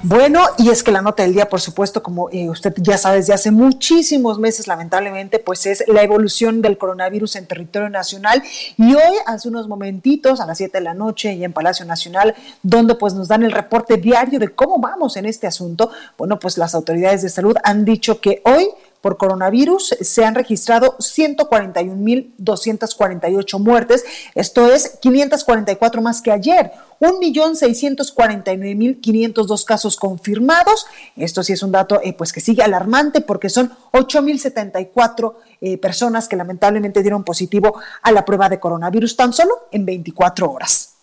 Bueno, 0.10 0.46
y 0.58 0.70
es 0.70 0.84
que 0.84 0.94
la 0.94 1.02
nota 1.02 1.24
del 1.24 1.34
día, 1.34 1.50
por 1.50 1.60
supuesto, 1.60 2.02
como 2.02 2.30
eh, 2.30 2.50
usted 2.50 2.74
ya 2.78 2.98
sabe 2.98 3.18
desde 3.18 3.34
hace 3.34 3.52
muchísimos 3.52 4.40
meses, 4.40 4.66
lamentablemente, 4.66 5.38
pues 5.38 5.66
es 5.66 5.84
la 5.86 6.02
evolución 6.02 6.62
del 6.62 6.78
coronavirus 6.78 7.36
en 7.36 7.46
territorio 7.46 7.90
nacional. 7.90 8.42
Y 8.78 8.96
hoy, 8.96 9.18
hace 9.26 9.50
unos 9.50 9.68
momentitos, 9.68 10.40
a 10.40 10.46
las 10.46 10.60
7 10.60 10.78
de 10.78 10.84
la 10.86 10.94
noche, 10.94 11.34
y 11.34 11.44
en 11.44 11.52
Palacio 11.52 11.86
Nacional, 11.86 12.36
donde 12.64 12.96
pues 12.96 13.16
nos 13.16 13.28
dan 13.28 13.44
el 13.44 13.52
reporte 13.52 13.98
diario 13.98 14.40
de 14.40 14.48
cómo 14.48 14.80
vamos 14.80 15.18
en 15.18 15.26
este 15.26 15.46
asunto, 15.46 15.92
bueno, 16.18 16.40
pues 16.40 16.58
las 16.58 16.74
autoridades 16.74 17.22
de 17.24 17.30
salud 17.30 17.58
han 17.66 17.84
dicho 17.84 18.22
que 18.22 18.42
hoy 18.46 18.70
por 19.02 19.18
coronavirus 19.18 19.96
se 20.02 20.26
han 20.26 20.36
registrado 20.36 20.96
141.248 20.98 23.60
muertes, 23.60 24.04
esto 24.36 24.72
es 24.72 24.98
544 25.02 26.02
más 26.02 26.22
que 26.22 26.32
ayer, 26.32 26.72
1.649.502 27.00 29.66
casos 29.66 29.98
confirmados, 29.98 30.86
esto 31.16 31.42
sí 31.44 31.54
es 31.54 31.64
un 31.64 31.72
dato 31.72 32.02
eh, 32.04 32.14
pues 32.14 32.34
que 32.34 32.42
sigue 32.42 32.62
alarmante 32.64 33.22
porque 33.22 33.50
son 33.50 33.72
8.074 33.94 35.36
eh, 35.62 35.78
personas 35.78 36.28
que 36.28 36.36
lamentablemente 36.36 37.02
dieron 37.02 37.24
positivo 37.24 37.80
a 38.02 38.12
la 38.12 38.26
prueba 38.26 38.50
de 38.50 38.60
coronavirus 38.60 39.16
tan 39.16 39.32
solo 39.34 39.68
en 39.72 39.86
24 39.86 40.52
horas. 40.52 40.97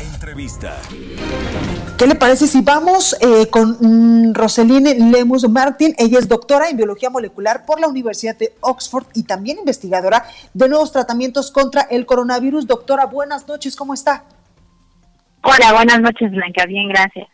Entrevista. 0.00 0.78
¿Qué 1.98 2.06
le 2.06 2.14
parece 2.14 2.46
si 2.46 2.62
vamos 2.62 3.14
eh, 3.20 3.48
con 3.50 3.76
mm, 3.80 4.34
Roseline 4.34 5.10
Lemus 5.12 5.48
Martin? 5.48 5.94
Ella 5.98 6.18
es 6.18 6.28
doctora 6.28 6.68
en 6.70 6.78
biología 6.78 7.10
molecular 7.10 7.66
por 7.66 7.80
la 7.80 7.88
Universidad 7.88 8.36
de 8.36 8.54
Oxford 8.60 9.06
y 9.14 9.24
también 9.24 9.58
investigadora 9.58 10.24
de 10.54 10.68
nuevos 10.68 10.92
tratamientos 10.92 11.50
contra 11.50 11.82
el 11.82 12.06
coronavirus. 12.06 12.66
Doctora, 12.66 13.06
buenas 13.06 13.46
noches, 13.46 13.76
¿cómo 13.76 13.92
está? 13.92 14.24
Hola, 15.42 15.72
buenas 15.74 16.00
noches, 16.00 16.30
Blanca. 16.30 16.64
Bien, 16.66 16.88
gracias. 16.88 17.28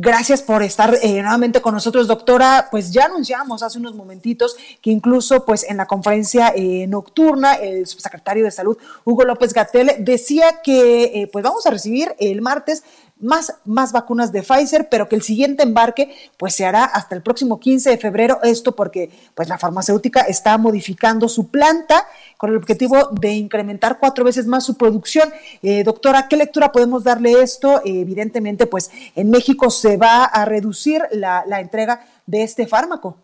Gracias 0.00 0.42
por 0.42 0.62
estar 0.62 0.94
eh, 1.02 1.20
nuevamente 1.22 1.60
con 1.60 1.74
nosotros, 1.74 2.06
doctora. 2.06 2.68
Pues 2.70 2.92
ya 2.92 3.06
anunciamos 3.06 3.64
hace 3.64 3.80
unos 3.80 3.96
momentitos 3.96 4.56
que 4.80 4.92
incluso 4.92 5.44
pues 5.44 5.68
en 5.68 5.76
la 5.76 5.86
conferencia 5.86 6.52
eh, 6.54 6.86
nocturna 6.86 7.54
el 7.54 7.84
subsecretario 7.84 8.44
de 8.44 8.52
Salud, 8.52 8.78
Hugo 9.02 9.24
López 9.24 9.52
Gatel, 9.52 9.96
decía 9.98 10.60
que 10.62 11.02
eh, 11.02 11.26
pues 11.32 11.42
vamos 11.42 11.66
a 11.66 11.70
recibir 11.70 12.14
el 12.20 12.40
martes 12.42 12.84
más, 13.20 13.60
más 13.64 13.92
vacunas 13.92 14.32
de 14.32 14.42
Pfizer, 14.42 14.88
pero 14.88 15.08
que 15.08 15.16
el 15.16 15.22
siguiente 15.22 15.62
embarque 15.62 16.14
pues 16.36 16.54
se 16.54 16.64
hará 16.64 16.84
hasta 16.84 17.14
el 17.14 17.22
próximo 17.22 17.58
15 17.60 17.90
de 17.90 17.98
febrero. 17.98 18.40
Esto 18.42 18.74
porque 18.74 19.10
pues 19.34 19.48
la 19.48 19.58
farmacéutica 19.58 20.20
está 20.22 20.56
modificando 20.58 21.28
su 21.28 21.50
planta 21.50 22.06
con 22.36 22.50
el 22.50 22.56
objetivo 22.56 23.08
de 23.12 23.34
incrementar 23.34 23.98
cuatro 23.98 24.24
veces 24.24 24.46
más 24.46 24.64
su 24.64 24.76
producción. 24.76 25.28
Eh, 25.62 25.82
doctora, 25.84 26.28
¿qué 26.28 26.36
lectura 26.36 26.72
podemos 26.72 27.04
darle 27.04 27.32
esto? 27.42 27.82
evidentemente, 27.84 28.66
pues 28.66 28.90
en 29.14 29.30
México 29.30 29.70
se 29.70 29.96
va 29.96 30.24
a 30.24 30.44
reducir 30.44 31.02
la, 31.12 31.44
entrega 31.60 32.00
de 32.26 32.42
este 32.42 32.66
fármaco. 32.66 33.16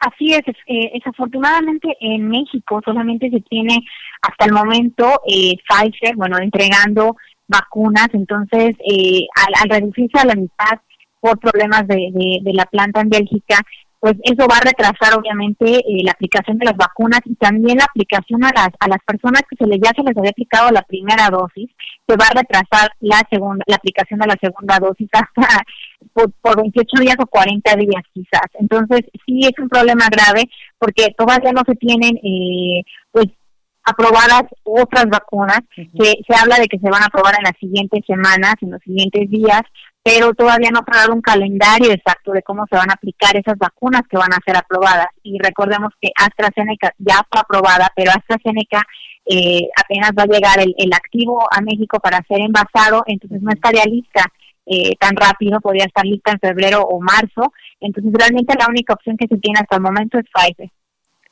Así 0.00 0.34
es, 0.34 0.42
eh, 0.66 0.90
desafortunadamente 0.94 1.96
en 2.00 2.28
México 2.28 2.82
solamente 2.84 3.30
se 3.30 3.40
tiene 3.40 3.78
hasta 4.20 4.44
el 4.44 4.52
momento 4.52 5.22
eh, 5.26 5.54
Pfizer, 5.66 6.16
bueno, 6.16 6.38
entregando 6.38 7.16
vacunas, 7.48 8.08
entonces 8.12 8.74
eh, 8.88 9.26
al, 9.46 9.70
reducirse 9.70 10.18
a 10.18 10.26
la 10.26 10.34
mitad 10.34 10.80
por 11.20 11.38
problemas 11.38 11.86
de, 11.88 12.10
de, 12.42 12.52
la 12.52 12.66
planta 12.66 13.00
en 13.00 13.08
Bélgica, 13.08 13.58
pues 13.98 14.14
eso 14.22 14.46
va 14.48 14.58
a 14.58 14.64
retrasar 14.64 15.18
obviamente 15.18 15.64
eh, 15.64 16.04
la 16.04 16.12
aplicación 16.12 16.58
de 16.58 16.66
las 16.66 16.76
vacunas 16.76 17.20
y 17.24 17.34
también 17.36 17.78
la 17.78 17.84
aplicación 17.84 18.44
a 18.44 18.52
las 18.54 18.68
a 18.78 18.88
las 18.88 18.98
personas 19.06 19.42
que 19.48 19.56
se 19.56 19.66
les 19.66 19.80
ya 19.82 19.90
se 19.96 20.02
les 20.02 20.16
había 20.16 20.30
aplicado 20.30 20.70
la 20.70 20.82
primera 20.82 21.28
dosis, 21.30 21.70
se 22.06 22.16
va 22.16 22.26
a 22.26 22.38
retrasar 22.38 22.90
la 23.00 23.22
segunda 23.30 23.64
la 23.66 23.76
aplicación 23.76 24.20
de 24.20 24.26
la 24.26 24.36
segunda 24.40 24.78
dosis 24.78 25.08
hasta 25.12 25.64
por, 26.12 26.30
por 26.40 26.60
28 26.60 27.00
días 27.00 27.16
o 27.18 27.26
40 27.26 27.74
días 27.76 28.02
quizás. 28.12 28.46
Entonces 28.60 29.00
sí 29.26 29.40
es 29.42 29.58
un 29.58 29.68
problema 29.68 30.06
grave 30.10 30.48
porque 30.78 31.14
todavía 31.16 31.52
no 31.52 31.62
se 31.66 31.74
tienen 31.74 32.16
eh, 32.18 32.82
pues 33.10 33.26
aprobadas 33.86 34.42
otras 34.64 35.06
vacunas, 35.06 35.60
que 35.74 36.14
se 36.26 36.34
habla 36.36 36.56
de 36.58 36.66
que 36.66 36.78
se 36.78 36.90
van 36.90 37.02
a 37.02 37.06
aprobar 37.06 37.34
en 37.38 37.44
las 37.44 37.56
siguientes 37.58 38.02
semanas, 38.06 38.54
en 38.60 38.72
los 38.72 38.82
siguientes 38.82 39.30
días, 39.30 39.62
pero 40.02 40.34
todavía 40.34 40.70
no 40.70 40.80
ha 40.80 40.96
dado 40.96 41.14
un 41.14 41.20
calendario 41.20 41.92
exacto 41.92 42.32
de 42.32 42.42
cómo 42.42 42.66
se 42.68 42.76
van 42.76 42.90
a 42.90 42.94
aplicar 42.94 43.36
esas 43.36 43.56
vacunas 43.58 44.02
que 44.10 44.18
van 44.18 44.32
a 44.32 44.42
ser 44.44 44.56
aprobadas. 44.56 45.08
Y 45.22 45.38
recordemos 45.38 45.92
que 46.00 46.10
AstraZeneca 46.14 46.92
ya 46.98 47.20
fue 47.30 47.40
aprobada, 47.40 47.88
pero 47.94 48.10
AstraZeneca 48.10 48.82
eh, 49.24 49.68
apenas 49.76 50.10
va 50.18 50.24
a 50.24 50.26
llegar 50.26 50.60
el, 50.60 50.74
el, 50.78 50.92
activo 50.92 51.46
a 51.50 51.60
México 51.60 51.98
para 52.00 52.22
ser 52.28 52.40
envasado, 52.40 53.02
entonces 53.06 53.40
no 53.42 53.50
estaría 53.50 53.84
lista 53.84 54.24
eh, 54.66 54.96
tan 54.98 55.14
rápido, 55.14 55.60
podría 55.60 55.84
estar 55.84 56.04
lista 56.04 56.32
en 56.32 56.40
febrero 56.40 56.82
o 56.82 57.00
marzo. 57.00 57.52
Entonces 57.80 58.12
realmente 58.12 58.58
la 58.58 58.66
única 58.68 58.94
opción 58.94 59.16
que 59.16 59.28
se 59.28 59.38
tiene 59.38 59.60
hasta 59.60 59.76
el 59.76 59.82
momento 59.82 60.18
es 60.18 60.24
Pfizer. 60.34 60.70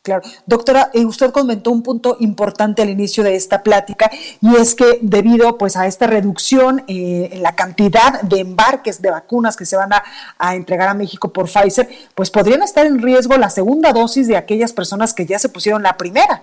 Claro. 0.04 0.20
Doctora, 0.44 0.90
eh, 0.92 1.06
usted 1.06 1.30
comentó 1.30 1.70
un 1.70 1.82
punto 1.82 2.18
importante 2.20 2.82
al 2.82 2.90
inicio 2.90 3.24
de 3.24 3.36
esta 3.36 3.62
plática 3.62 4.10
y 4.42 4.54
es 4.54 4.74
que 4.74 4.98
debido 5.00 5.56
pues 5.56 5.78
a 5.78 5.86
esta 5.86 6.06
reducción 6.06 6.84
eh, 6.88 7.30
en 7.32 7.42
la 7.42 7.56
cantidad 7.56 8.20
de 8.20 8.40
embarques 8.40 9.00
de 9.00 9.10
vacunas 9.10 9.56
que 9.56 9.64
se 9.64 9.78
van 9.78 9.92
a, 9.94 10.54
entregar 10.54 10.90
a 10.90 10.94
México 10.94 11.32
por 11.32 11.48
Pfizer, 11.48 11.88
pues 12.14 12.30
podrían 12.30 12.62
estar 12.62 12.84
en 12.84 13.00
riesgo 13.00 13.38
la 13.38 13.48
segunda 13.48 13.94
dosis 13.94 14.28
de 14.28 14.36
aquellas 14.36 14.74
personas 14.74 15.14
que 15.14 15.24
ya 15.24 15.38
se 15.38 15.48
pusieron 15.48 15.82
la 15.82 15.96
primera. 15.96 16.42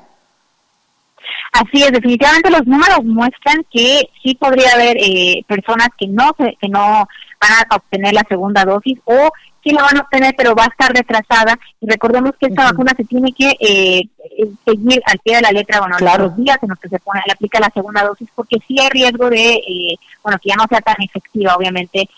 Así 1.51 1.83
es, 1.83 1.91
definitivamente 1.91 2.49
los 2.49 2.65
números 2.65 3.03
muestran 3.03 3.63
que 3.69 4.09
sí 4.23 4.33
podría 4.33 4.71
haber 4.73 4.97
eh, 4.97 5.45
personas 5.47 5.89
que 5.99 6.07
no 6.07 6.33
que 6.33 6.67
no 6.67 7.07
van 7.41 7.65
a 7.69 7.75
obtener 7.75 8.13
la 8.13 8.25
segunda 8.29 8.63
dosis 8.63 8.99
o 9.05 9.31
sí 9.63 9.71
la 9.71 9.83
van 9.83 9.97
a 9.97 10.01
obtener, 10.01 10.33
pero 10.37 10.55
va 10.55 10.65
a 10.65 10.67
estar 10.67 10.93
retrasada. 10.93 11.57
Y 11.79 11.89
recordemos 11.89 12.33
que 12.39 12.47
esta 12.47 12.65
vacuna 12.65 12.93
se 12.95 13.03
tiene 13.03 13.31
que 13.31 13.49
eh, 13.59 14.01
eh, 14.37 14.49
seguir 14.65 15.01
al 15.05 15.19
pie 15.19 15.35
de 15.35 15.41
la 15.41 15.51
letra, 15.51 15.79
bueno, 15.79 15.97
los 15.99 16.35
días 16.35 16.57
en 16.61 16.69
los 16.69 16.79
que 16.79 16.89
se 16.89 16.99
pone, 16.99 17.21
le 17.25 17.33
aplica 17.33 17.59
la 17.59 17.71
segunda 17.73 18.03
dosis, 18.03 18.27
porque 18.35 18.57
sí 18.67 18.79
hay 18.79 18.89
riesgo 18.89 19.29
de, 19.29 19.53
eh, 19.53 19.95
bueno, 20.23 20.39
que 20.41 20.49
ya 20.49 20.55
no 20.55 20.65
sea 20.69 20.81
tan 20.81 20.95
efectiva, 20.99 21.55
obviamente, 21.55 22.09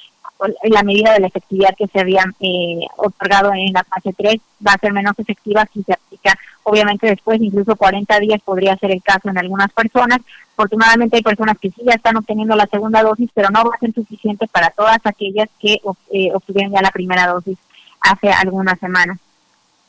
la 0.64 0.84
medida 0.84 1.14
de 1.14 1.20
la 1.20 1.28
efectividad 1.28 1.76
que 1.78 1.88
se 1.88 2.00
habían 2.00 2.34
eh, 2.40 2.80
otorgado 2.98 3.54
en 3.54 3.74
la 3.74 3.84
fase 3.84 4.14
3 4.18 4.36
va 4.66 4.74
a 4.74 4.80
ser 4.80 4.94
menos 4.94 5.18
efectiva 5.18 5.68
si 5.74 5.84
se 5.84 5.94
aplica, 5.94 6.38
obviamente 6.64 7.08
después, 7.08 7.42
incluso 7.42 7.76
40 7.76 8.20
días 8.20 8.42
podría 8.44 8.76
ser 8.78 8.92
el 8.92 9.02
caso 9.02 9.30
en 9.30 9.38
algunas 9.38 9.72
personas. 9.72 10.20
Afortunadamente 10.54 11.18
hay 11.18 11.24
personas 11.24 11.58
que 11.60 11.72
sí 11.72 11.82
ya 11.86 11.96
están 11.96 12.18
obteniendo 12.18 12.56
la 12.56 12.68
segunda 12.68 13.02
dosis, 13.02 13.30
pero 13.34 13.50
no 13.50 13.64
va 13.64 13.76
a 13.76 13.80
ser 13.80 13.94
suficiente 13.94 14.48
para 14.48 14.70
todas 14.70 15.00
aquellas 15.04 15.50
que 15.60 15.80
eh, 16.12 16.30
obtuvieron 16.34 16.74
ya 16.74 16.82
la 16.82 16.92
primera 16.92 17.28
dosis 17.28 17.58
hace 18.02 18.30
algunas 18.30 18.80
semanas. 18.80 19.18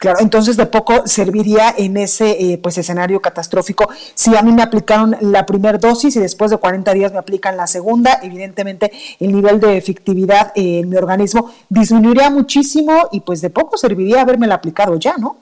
Claro, 0.05 0.19
entonces 0.21 0.59
de 0.59 0.67
poco 0.67 1.07
serviría 1.07 1.75
en 1.79 1.97
ese 1.97 2.33
eh, 2.33 2.59
pues 2.59 2.77
escenario 2.77 3.23
catastrófico. 3.23 3.89
Si 4.13 4.37
a 4.37 4.43
mí 4.43 4.53
me 4.53 4.61
aplicaron 4.61 5.17
la 5.23 5.47
primera 5.47 5.79
dosis 5.79 6.15
y 6.17 6.21
después 6.21 6.51
de 6.51 6.59
40 6.59 6.93
días 6.93 7.11
me 7.11 7.19
aplican 7.19 7.57
la 7.57 7.67
segunda, 7.67 8.19
evidentemente 8.23 8.93
el 9.19 9.33
nivel 9.33 9.61
de 9.61 9.79
efectividad 9.79 10.53
en 10.57 10.91
mi 10.91 10.97
organismo 10.97 11.51
disminuiría 11.71 12.29
muchísimo 12.29 13.09
y 13.13 13.21
pues 13.21 13.41
de 13.41 13.49
poco 13.49 13.79
serviría 13.79 14.21
haberme 14.21 14.47
la 14.47 14.57
aplicado 14.57 14.99
ya, 14.99 15.17
¿no? 15.17 15.39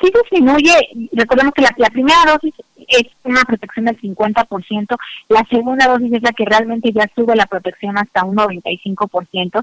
Sí 0.00 0.10
disminuye, 0.22 0.72
recordemos 1.12 1.52
que 1.52 1.60
la, 1.60 1.74
la 1.76 1.90
primera 1.90 2.24
dosis 2.24 2.54
es 2.88 3.04
una 3.24 3.44
protección 3.44 3.84
del 3.84 4.00
50%, 4.00 4.96
la 5.28 5.46
segunda 5.50 5.88
dosis 5.88 6.14
es 6.14 6.22
la 6.22 6.32
que 6.32 6.46
realmente 6.46 6.90
ya 6.90 7.06
sube 7.14 7.36
la 7.36 7.44
protección 7.44 7.98
hasta 7.98 8.24
un 8.24 8.36
95%, 8.36 9.60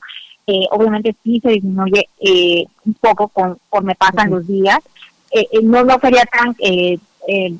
eh, 0.48 0.66
obviamente 0.72 1.14
sí 1.24 1.42
se 1.42 1.50
disminuye 1.50 2.08
eh, 2.22 2.66
un 2.86 2.94
poco 2.94 3.28
conforme 3.28 3.96
pasan 3.96 4.32
los 4.32 4.48
días. 4.48 4.80
Eh, 5.32 5.46
eh, 5.52 5.60
no, 5.62 5.84
no 5.84 6.00
sería 6.00 6.24
tan 6.24 6.56
eh, 6.60 6.98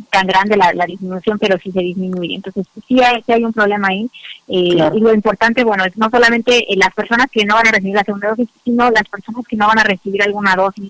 tan 0.10 0.26
grande 0.26 0.56
la, 0.56 0.86
disminución, 0.86 1.38
pero 1.38 1.58
sí 1.60 1.70
se 1.74 1.82
disminuye. 1.82 2.36
Entonces, 2.36 2.66
sí 2.88 3.04
hay, 3.04 3.22
hay 3.28 3.44
un 3.44 3.52
problema 3.52 3.90
ahí. 3.90 4.10
Y 4.48 4.76
lo 4.78 5.14
importante, 5.14 5.66
bueno, 5.66 5.84
es 5.84 5.98
no 5.98 6.10
solamente 6.10 6.66
las 6.78 6.94
personas 6.94 7.28
que 7.30 7.44
no 7.44 7.56
van 7.56 7.68
a 7.68 7.72
recibir 7.72 7.96
la 7.96 8.06
segunda 8.06 8.30
dosis, 8.30 8.48
sino 8.64 8.90
las 8.90 9.04
personas 9.10 9.46
que 9.46 9.58
no 9.58 9.68
van 9.68 9.80
a 9.80 9.84
recibir 9.84 10.24
alguna 10.24 10.56
dosis 10.56 10.90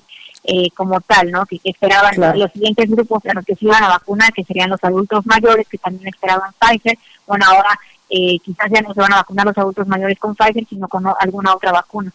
como 0.75 1.01
tal, 1.01 1.31
¿no? 1.31 1.47
Que, 1.47 1.59
esperaban 1.63 2.39
los 2.39 2.51
siguientes 2.51 2.87
grupos 2.91 3.25
a 3.25 3.33
los 3.33 3.43
que 3.43 3.55
se 3.55 3.65
iban 3.65 3.83
a 3.83 3.89
vacunar, 3.89 4.31
que 4.31 4.43
serían 4.43 4.69
los 4.69 4.83
adultos 4.83 5.25
mayores, 5.25 5.67
que 5.67 5.79
también 5.79 6.09
esperaban 6.09 6.51
Pfizer. 6.59 6.99
Bueno, 7.25 7.45
ahora 7.47 7.79
eh, 8.09 8.39
quizás 8.39 8.69
ya 8.73 8.81
no 8.81 8.93
se 8.93 9.01
van 9.01 9.13
a 9.13 9.17
vacunar 9.17 9.45
los 9.45 9.57
adultos 9.57 9.87
mayores 9.87 10.17
con 10.19 10.35
Pfizer, 10.35 10.65
sino 10.67 10.87
con 10.87 11.05
alguna 11.19 11.55
otra 11.55 11.71
vacuna. 11.71 12.11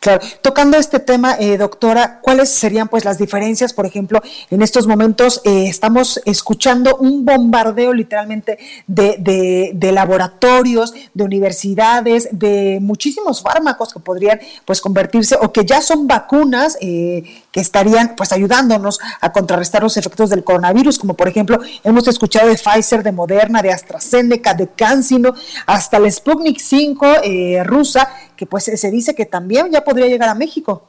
Claro, 0.00 0.26
tocando 0.40 0.78
este 0.78 0.98
tema, 0.98 1.36
eh, 1.38 1.58
doctora, 1.58 2.20
¿cuáles 2.22 2.48
serían 2.48 2.88
pues 2.88 3.04
las 3.04 3.18
diferencias? 3.18 3.74
Por 3.74 3.84
ejemplo, 3.84 4.22
en 4.48 4.62
estos 4.62 4.86
momentos 4.86 5.42
eh, 5.44 5.66
estamos 5.68 6.22
escuchando 6.24 6.96
un 6.96 7.26
bombardeo 7.26 7.92
literalmente 7.92 8.58
de, 8.86 9.70
de, 9.74 9.92
laboratorios, 9.92 10.94
de 11.12 11.22
universidades, 11.22 12.30
de 12.32 12.78
muchísimos 12.80 13.42
fármacos 13.42 13.92
que 13.92 14.00
podrían 14.00 14.40
pues 14.64 14.80
convertirse 14.80 15.36
o 15.38 15.52
que 15.52 15.66
ya 15.66 15.82
son 15.82 16.06
vacunas 16.06 16.78
eh, 16.80 17.22
que 17.52 17.60
estarían 17.60 18.14
pues 18.16 18.32
ayudándonos 18.32 19.00
a 19.20 19.32
contrarrestar 19.32 19.82
los 19.82 19.96
efectos 19.96 20.30
del 20.30 20.44
coronavirus, 20.44 20.98
como 20.98 21.14
por 21.14 21.28
ejemplo 21.28 21.58
hemos 21.84 22.06
escuchado 22.08 22.48
de 22.48 22.56
Pfizer, 22.56 23.02
de 23.02 23.12
Moderna, 23.12 23.62
de 23.62 23.72
AstraZeneca, 23.72 24.54
de 24.54 24.68
CanSino, 24.68 25.34
hasta 25.66 25.96
el 25.96 26.10
Sputnik 26.10 26.58
5 26.58 27.06
eh, 27.24 27.62
rusa, 27.64 28.08
que 28.36 28.46
pues 28.46 28.64
se 28.64 28.90
dice 28.90 29.14
que 29.14 29.26
también 29.26 29.70
ya 29.70 29.82
podría 29.82 30.06
llegar 30.06 30.28
a 30.28 30.34
México. 30.34 30.86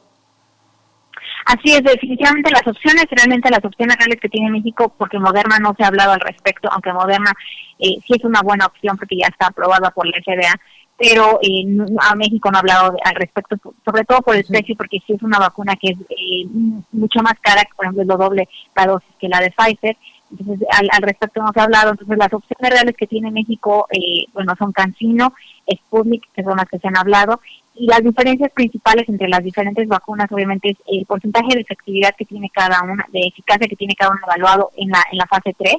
Así 1.44 1.72
es, 1.72 1.82
definitivamente 1.82 2.50
las 2.50 2.66
opciones, 2.66 3.06
realmente 3.10 3.50
las 3.50 3.64
opciones 3.64 3.96
reales 3.96 4.20
que 4.20 4.28
tiene 4.28 4.50
México, 4.50 4.94
porque 4.96 5.18
Moderna 5.18 5.58
no 5.58 5.74
se 5.76 5.82
ha 5.82 5.88
hablado 5.88 6.12
al 6.12 6.20
respecto, 6.20 6.68
aunque 6.70 6.92
Moderna 6.92 7.32
eh, 7.78 7.96
sí 8.06 8.14
es 8.16 8.24
una 8.24 8.42
buena 8.42 8.66
opción 8.66 8.96
porque 8.96 9.16
ya 9.16 9.26
está 9.26 9.48
aprobada 9.48 9.90
por 9.90 10.06
la 10.06 10.18
FDA, 10.18 10.54
pero 11.02 11.40
eh, 11.42 11.64
a 11.98 12.14
México 12.14 12.48
no 12.48 12.58
ha 12.58 12.60
hablado 12.60 12.96
al 13.04 13.14
respecto, 13.16 13.56
sobre 13.84 14.04
todo 14.04 14.20
por 14.20 14.36
el 14.36 14.44
precio, 14.44 14.76
porque 14.76 15.02
sí 15.04 15.14
es 15.14 15.22
una 15.22 15.40
vacuna 15.40 15.74
que 15.74 15.88
es 15.88 15.98
eh, 16.10 16.46
mucho 16.92 17.20
más 17.22 17.34
cara, 17.40 17.62
por 17.74 17.86
ejemplo, 17.86 18.02
es 18.02 18.08
lo 18.08 18.16
doble 18.16 18.48
la 18.76 18.86
dosis 18.86 19.10
que 19.18 19.28
la 19.28 19.40
de 19.40 19.50
Pfizer, 19.50 19.96
entonces 20.30 20.68
al, 20.70 20.88
al 20.92 21.02
respecto 21.02 21.42
no 21.42 21.50
se 21.52 21.58
ha 21.58 21.64
hablado, 21.64 21.90
entonces 21.90 22.16
las 22.16 22.32
opciones 22.32 22.70
reales 22.70 22.94
que 22.96 23.08
tiene 23.08 23.32
México, 23.32 23.88
eh, 23.90 24.26
bueno, 24.32 24.54
son 24.56 24.70
Cancino, 24.70 25.34
Sputnik, 25.68 26.22
que 26.32 26.44
son 26.44 26.56
las 26.56 26.68
que 26.68 26.78
se 26.78 26.86
han 26.86 26.96
hablado, 26.96 27.40
y 27.74 27.86
las 27.86 28.04
diferencias 28.04 28.52
principales 28.52 29.08
entre 29.08 29.28
las 29.28 29.42
diferentes 29.42 29.88
vacunas 29.88 30.30
obviamente 30.30 30.70
es 30.70 30.76
el 30.86 31.04
porcentaje 31.04 31.54
de 31.54 31.62
efectividad 31.62 32.14
que 32.16 32.26
tiene 32.26 32.48
cada 32.50 32.80
una, 32.84 33.04
de 33.12 33.26
eficacia 33.26 33.66
que 33.66 33.76
tiene 33.76 33.96
cada 33.96 34.12
una 34.12 34.20
evaluado 34.24 34.70
en 34.76 34.90
la, 34.90 35.02
en 35.10 35.18
la 35.18 35.26
fase 35.26 35.52
3 35.58 35.74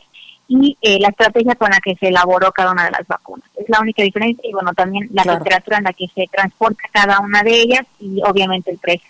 y 0.47 0.77
eh, 0.81 0.99
la 0.99 1.09
estrategia 1.09 1.55
con 1.55 1.69
la 1.69 1.79
que 1.79 1.95
se 1.95 2.09
elaboró 2.09 2.51
cada 2.51 2.71
una 2.71 2.85
de 2.85 2.91
las 2.91 3.07
vacunas. 3.07 3.47
Es 3.55 3.67
la 3.69 3.79
única 3.79 4.03
diferencia 4.03 4.47
y 4.47 4.53
bueno, 4.53 4.73
también 4.73 5.09
la 5.13 5.23
temperatura 5.23 5.77
en 5.77 5.85
la 5.85 5.93
que 5.93 6.07
se 6.13 6.27
transporta 6.31 6.83
cada 6.91 7.19
una 7.19 7.43
de 7.43 7.61
ellas 7.61 7.85
y 7.99 8.21
obviamente 8.23 8.71
el 8.71 8.77
precio. 8.77 9.09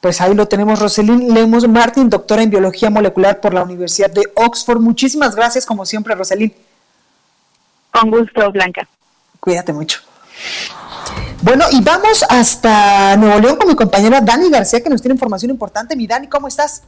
Pues 0.00 0.20
ahí 0.20 0.34
lo 0.34 0.46
tenemos, 0.46 0.78
Roselín 0.78 1.32
Lemos 1.32 1.66
Martín, 1.68 2.10
doctora 2.10 2.42
en 2.42 2.50
biología 2.50 2.90
molecular 2.90 3.40
por 3.40 3.54
la 3.54 3.62
Universidad 3.62 4.10
de 4.10 4.30
Oxford. 4.34 4.80
Muchísimas 4.80 5.34
gracias, 5.34 5.64
como 5.64 5.86
siempre, 5.86 6.14
Roselín. 6.14 6.52
Con 7.90 8.10
gusto, 8.10 8.52
Blanca. 8.52 8.86
Cuídate 9.40 9.72
mucho. 9.72 10.00
Bueno, 11.42 11.64
y 11.70 11.82
vamos 11.82 12.24
hasta 12.28 13.16
Nuevo 13.16 13.40
León 13.40 13.56
con 13.56 13.68
mi 13.68 13.74
compañera 13.74 14.20
Dani 14.20 14.50
García, 14.50 14.82
que 14.82 14.90
nos 14.90 15.00
tiene 15.00 15.14
información 15.14 15.50
importante. 15.50 15.96
Mi 15.96 16.06
Dani, 16.06 16.28
¿cómo 16.28 16.48
estás? 16.48 16.82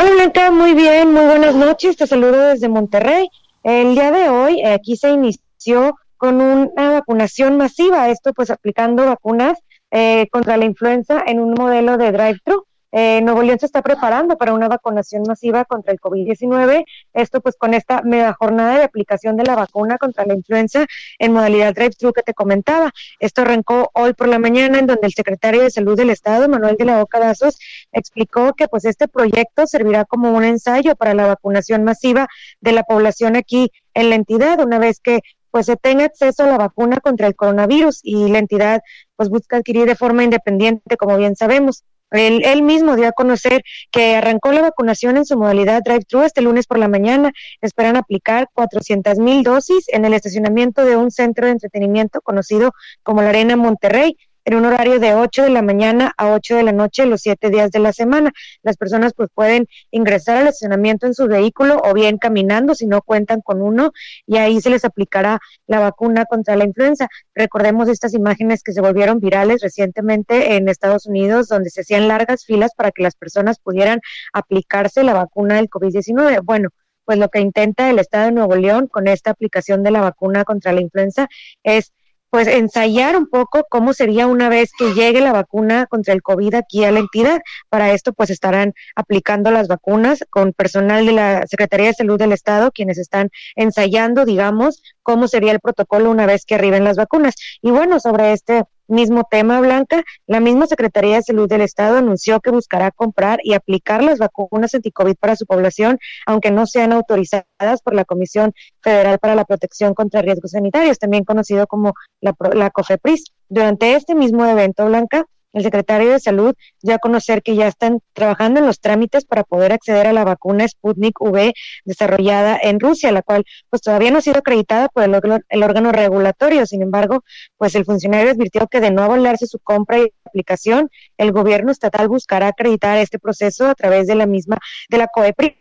Hola 0.00 0.12
Blanca, 0.12 0.50
muy 0.50 0.72
bien, 0.72 1.12
muy 1.12 1.26
buenas 1.26 1.54
noches. 1.54 1.94
Te 1.98 2.06
saludo 2.06 2.48
desde 2.48 2.70
Monterrey. 2.70 3.28
El 3.62 3.94
día 3.94 4.10
de 4.10 4.30
hoy 4.30 4.60
eh, 4.60 4.72
aquí 4.72 4.96
se 4.96 5.10
inició 5.10 5.94
con 6.16 6.40
una 6.40 6.92
vacunación 6.92 7.58
masiva, 7.58 8.08
esto 8.08 8.32
pues 8.32 8.48
aplicando 8.48 9.04
vacunas 9.04 9.58
eh, 9.90 10.26
contra 10.32 10.56
la 10.56 10.64
influenza 10.64 11.22
en 11.26 11.38
un 11.38 11.52
modelo 11.52 11.98
de 11.98 12.12
drive-thru. 12.12 12.64
Eh, 12.92 13.20
Nuevo 13.22 13.42
León 13.42 13.58
se 13.58 13.66
está 13.66 13.82
preparando 13.82 14.36
para 14.36 14.52
una 14.52 14.68
vacunación 14.68 15.22
masiva 15.26 15.64
contra 15.64 15.92
el 15.92 16.00
COVID-19. 16.00 16.84
Esto 17.14 17.40
pues 17.40 17.56
con 17.56 17.74
esta 17.74 18.02
mega 18.02 18.32
jornada 18.32 18.78
de 18.78 18.84
aplicación 18.84 19.36
de 19.36 19.44
la 19.44 19.54
vacuna 19.54 19.98
contra 19.98 20.24
la 20.26 20.34
influenza 20.34 20.86
en 21.18 21.32
modalidad 21.32 21.74
drive-thru 21.74 22.12
que 22.12 22.22
te 22.22 22.34
comentaba. 22.34 22.90
Esto 23.18 23.42
arrancó 23.42 23.90
hoy 23.94 24.12
por 24.14 24.28
la 24.28 24.38
mañana 24.38 24.78
en 24.78 24.86
donde 24.86 25.06
el 25.06 25.12
secretario 25.12 25.62
de 25.62 25.70
Salud 25.70 25.96
del 25.96 26.10
Estado, 26.10 26.48
Manuel 26.48 26.76
de 26.76 26.84
la 26.84 26.98
Boca 26.98 27.20
Dazos, 27.20 27.58
explicó 27.92 28.54
que 28.54 28.68
pues 28.68 28.84
este 28.84 29.08
proyecto 29.08 29.66
servirá 29.66 30.04
como 30.04 30.32
un 30.32 30.44
ensayo 30.44 30.96
para 30.96 31.14
la 31.14 31.26
vacunación 31.26 31.84
masiva 31.84 32.28
de 32.60 32.72
la 32.72 32.82
población 32.82 33.36
aquí 33.36 33.70
en 33.94 34.10
la 34.10 34.16
entidad, 34.16 34.60
una 34.60 34.78
vez 34.78 35.00
que 35.00 35.20
pues 35.50 35.66
se 35.66 35.76
tenga 35.76 36.04
acceso 36.04 36.44
a 36.44 36.46
la 36.46 36.58
vacuna 36.58 37.00
contra 37.00 37.26
el 37.26 37.34
coronavirus 37.34 38.00
y 38.02 38.28
la 38.28 38.38
entidad 38.38 38.82
pues 39.16 39.28
busca 39.28 39.56
adquirir 39.56 39.86
de 39.86 39.96
forma 39.96 40.24
independiente, 40.24 40.96
como 40.96 41.16
bien 41.16 41.36
sabemos. 41.36 41.84
Él, 42.10 42.62
mismo 42.62 42.96
dio 42.96 43.08
a 43.08 43.12
conocer 43.12 43.62
que 43.90 44.16
arrancó 44.16 44.52
la 44.52 44.62
vacunación 44.62 45.16
en 45.16 45.24
su 45.24 45.36
modalidad 45.38 45.82
drive-thru 45.82 46.22
este 46.22 46.42
lunes 46.42 46.66
por 46.66 46.78
la 46.78 46.88
mañana. 46.88 47.32
Esperan 47.60 47.96
aplicar 47.96 48.48
400 48.52 49.18
mil 49.18 49.42
dosis 49.42 49.84
en 49.88 50.04
el 50.04 50.14
estacionamiento 50.14 50.84
de 50.84 50.96
un 50.96 51.10
centro 51.10 51.46
de 51.46 51.52
entretenimiento 51.52 52.20
conocido 52.20 52.72
como 53.02 53.22
la 53.22 53.30
Arena 53.30 53.56
Monterrey 53.56 54.16
en 54.50 54.56
un 54.56 54.64
horario 54.64 54.98
de 54.98 55.14
8 55.14 55.44
de 55.44 55.50
la 55.50 55.62
mañana 55.62 56.12
a 56.16 56.32
8 56.32 56.56
de 56.56 56.64
la 56.64 56.72
noche 56.72 57.06
los 57.06 57.20
siete 57.20 57.50
días 57.50 57.70
de 57.70 57.78
la 57.78 57.92
semana. 57.92 58.32
Las 58.64 58.76
personas 58.76 59.12
pues 59.14 59.28
pueden 59.32 59.68
ingresar 59.92 60.38
al 60.38 60.48
estacionamiento 60.48 61.06
en 61.06 61.14
su 61.14 61.28
vehículo 61.28 61.80
o 61.84 61.94
bien 61.94 62.18
caminando 62.18 62.74
si 62.74 62.86
no 62.88 63.00
cuentan 63.00 63.42
con 63.42 63.62
uno 63.62 63.92
y 64.26 64.38
ahí 64.38 64.60
se 64.60 64.70
les 64.70 64.84
aplicará 64.84 65.38
la 65.68 65.78
vacuna 65.78 66.24
contra 66.24 66.56
la 66.56 66.64
influenza. 66.64 67.06
Recordemos 67.32 67.88
estas 67.88 68.12
imágenes 68.12 68.64
que 68.64 68.72
se 68.72 68.80
volvieron 68.80 69.20
virales 69.20 69.62
recientemente 69.62 70.56
en 70.56 70.68
Estados 70.68 71.06
Unidos 71.06 71.46
donde 71.46 71.70
se 71.70 71.82
hacían 71.82 72.08
largas 72.08 72.44
filas 72.44 72.72
para 72.76 72.90
que 72.90 73.04
las 73.04 73.14
personas 73.14 73.60
pudieran 73.60 74.00
aplicarse 74.32 75.04
la 75.04 75.14
vacuna 75.14 75.54
del 75.54 75.70
COVID-19. 75.70 76.40
Bueno, 76.42 76.70
pues 77.04 77.18
lo 77.18 77.28
que 77.28 77.38
intenta 77.38 77.88
el 77.88 78.00
Estado 78.00 78.26
de 78.26 78.32
Nuevo 78.32 78.56
León 78.56 78.88
con 78.88 79.06
esta 79.06 79.30
aplicación 79.30 79.84
de 79.84 79.92
la 79.92 80.00
vacuna 80.00 80.44
contra 80.44 80.72
la 80.72 80.80
influenza 80.80 81.28
es 81.62 81.92
pues 82.30 82.46
ensayar 82.46 83.16
un 83.16 83.28
poco 83.28 83.66
cómo 83.68 83.92
sería 83.92 84.26
una 84.26 84.48
vez 84.48 84.70
que 84.76 84.94
llegue 84.94 85.20
la 85.20 85.32
vacuna 85.32 85.86
contra 85.86 86.14
el 86.14 86.22
COVID 86.22 86.54
aquí 86.54 86.84
a 86.84 86.92
la 86.92 87.00
entidad. 87.00 87.40
Para 87.68 87.92
esto 87.92 88.12
pues 88.12 88.30
estarán 88.30 88.72
aplicando 88.94 89.50
las 89.50 89.68
vacunas 89.68 90.24
con 90.30 90.52
personal 90.52 91.06
de 91.06 91.12
la 91.12 91.46
Secretaría 91.46 91.88
de 91.88 91.94
Salud 91.94 92.18
del 92.18 92.32
Estado, 92.32 92.70
quienes 92.70 92.98
están 92.98 93.30
ensayando, 93.56 94.24
digamos, 94.24 94.82
cómo 95.02 95.28
sería 95.28 95.52
el 95.52 95.60
protocolo 95.60 96.10
una 96.10 96.26
vez 96.26 96.44
que 96.44 96.54
arriben 96.54 96.84
las 96.84 96.96
vacunas. 96.96 97.34
Y 97.62 97.70
bueno, 97.70 98.00
sobre 98.00 98.32
este 98.32 98.64
mismo 98.90 99.26
tema, 99.30 99.60
Blanca, 99.60 100.02
la 100.26 100.40
misma 100.40 100.66
Secretaría 100.66 101.16
de 101.16 101.22
Salud 101.22 101.48
del 101.48 101.62
Estado 101.62 101.98
anunció 101.98 102.40
que 102.40 102.50
buscará 102.50 102.90
comprar 102.90 103.40
y 103.42 103.54
aplicar 103.54 104.02
las 104.02 104.18
vacunas 104.18 104.74
anticovid 104.74 105.16
para 105.18 105.36
su 105.36 105.46
población, 105.46 105.98
aunque 106.26 106.50
no 106.50 106.66
sean 106.66 106.92
autorizadas 106.92 107.82
por 107.82 107.94
la 107.94 108.04
Comisión 108.04 108.52
Federal 108.82 109.18
para 109.18 109.34
la 109.34 109.44
Protección 109.44 109.94
contra 109.94 110.22
Riesgos 110.22 110.52
Sanitarios, 110.52 110.98
también 110.98 111.24
conocido 111.24 111.66
como 111.66 111.94
la, 112.20 112.34
la 112.54 112.70
COFEPRIS. 112.70 113.32
Durante 113.48 113.94
este 113.94 114.14
mismo 114.14 114.44
evento, 114.44 114.86
Blanca, 114.86 115.26
el 115.52 115.62
secretario 115.62 116.10
de 116.10 116.20
Salud 116.20 116.54
dio 116.82 116.94
a 116.94 116.98
conocer 116.98 117.42
que 117.42 117.56
ya 117.56 117.66
están 117.66 118.00
trabajando 118.12 118.60
en 118.60 118.66
los 118.66 118.80
trámites 118.80 119.24
para 119.24 119.44
poder 119.44 119.72
acceder 119.72 120.06
a 120.06 120.12
la 120.12 120.24
vacuna 120.24 120.66
Sputnik 120.66 121.20
V 121.20 121.52
desarrollada 121.84 122.58
en 122.62 122.78
Rusia, 122.80 123.12
la 123.12 123.22
cual 123.22 123.44
pues 123.68 123.82
todavía 123.82 124.10
no 124.10 124.18
ha 124.18 124.22
sido 124.22 124.38
acreditada 124.38 124.88
por 124.88 125.02
el, 125.02 125.18
el 125.48 125.62
órgano 125.62 125.92
regulatorio. 125.92 126.66
Sin 126.66 126.82
embargo, 126.82 127.24
pues 127.56 127.74
el 127.74 127.84
funcionario 127.84 128.30
advirtió 128.30 128.66
que 128.68 128.80
de 128.80 128.90
no 128.90 129.02
avalarse 129.02 129.46
su 129.46 129.58
compra 129.58 129.98
y 129.98 130.12
aplicación, 130.24 130.90
el 131.16 131.32
gobierno 131.32 131.72
estatal 131.72 132.08
buscará 132.08 132.48
acreditar 132.48 132.98
este 132.98 133.18
proceso 133.18 133.66
a 133.66 133.74
través 133.74 134.06
de 134.06 134.14
la 134.14 134.26
misma 134.26 134.58
de 134.88 134.98
la 134.98 135.08
COEPRI, 135.08 135.56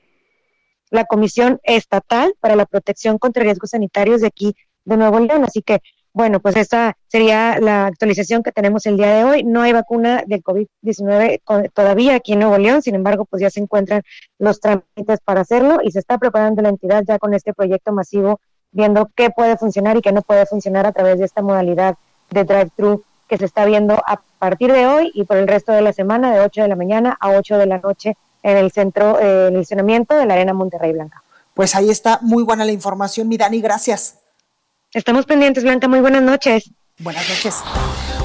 la 0.91 1.05
Comisión 1.05 1.59
Estatal 1.63 2.33
para 2.39 2.55
la 2.55 2.65
Protección 2.65 3.17
contra 3.17 3.43
Riesgos 3.43 3.71
Sanitarios 3.71 4.21
de 4.21 4.27
aquí 4.27 4.55
de 4.85 4.97
Nuevo 4.97 5.19
León. 5.19 5.43
Así 5.43 5.61
que 5.61 5.79
bueno, 6.19 6.41
pues 6.41 6.57
esta 6.57 6.97
sería 7.07 7.61
la 7.61 7.85
actualización 7.85 8.43
que 8.43 8.51
tenemos 8.51 8.85
el 8.85 8.97
día 8.97 9.15
de 9.15 9.23
hoy. 9.23 9.43
No 9.45 9.61
hay 9.61 9.71
vacuna 9.71 10.21
del 10.27 10.43
COVID-19 10.43 11.71
todavía 11.73 12.15
aquí 12.15 12.33
en 12.33 12.39
Nuevo 12.39 12.57
León, 12.57 12.81
sin 12.81 12.95
embargo, 12.95 13.23
pues 13.23 13.41
ya 13.41 13.49
se 13.49 13.61
encuentran 13.61 14.01
los 14.37 14.59
trámites 14.59 15.21
para 15.23 15.39
hacerlo 15.39 15.77
y 15.81 15.91
se 15.91 15.99
está 15.99 16.17
preparando 16.17 16.61
la 16.61 16.67
entidad 16.67 17.05
ya 17.07 17.19
con 17.19 17.33
este 17.33 17.53
proyecto 17.53 17.93
masivo, 17.93 18.41
viendo 18.73 19.09
qué 19.15 19.29
puede 19.29 19.55
funcionar 19.55 19.95
y 19.95 20.01
qué 20.01 20.11
no 20.11 20.21
puede 20.21 20.45
funcionar 20.45 20.85
a 20.85 20.91
través 20.91 21.19
de 21.19 21.23
esta 21.23 21.41
modalidad 21.41 21.95
de 22.31 22.43
drive-thru 22.43 23.01
que 23.29 23.37
se 23.37 23.45
está 23.45 23.63
viendo 23.63 23.93
a 24.05 24.21
partir 24.39 24.73
de 24.73 24.87
hoy 24.87 25.11
y 25.13 25.23
por 25.23 25.37
el 25.37 25.47
resto 25.47 25.71
de 25.71 25.81
la 25.81 25.93
semana, 25.93 26.33
de 26.33 26.41
8 26.41 26.63
de 26.63 26.67
la 26.67 26.75
mañana 26.75 27.17
a 27.21 27.29
8 27.29 27.57
de 27.57 27.65
la 27.65 27.77
noche 27.77 28.17
en 28.43 28.57
el 28.57 28.73
centro 28.73 29.17
eh, 29.21 29.51
de 29.51 30.15
de 30.15 30.25
la 30.25 30.33
Arena 30.33 30.51
Monterrey 30.51 30.91
Blanca. 30.91 31.23
Pues 31.53 31.75
ahí 31.75 31.89
está 31.89 32.19
muy 32.21 32.43
buena 32.43 32.65
la 32.65 32.73
información, 32.73 33.29
mi 33.29 33.37
Dani, 33.37 33.61
gracias. 33.61 34.18
Estamos 34.91 35.27
pendientes, 35.27 35.63
Blanca. 35.63 35.87
Muy 35.87 35.99
buenas 35.99 36.23
noches. 36.23 36.71
Buenas 36.97 37.29
noches. 37.29 37.63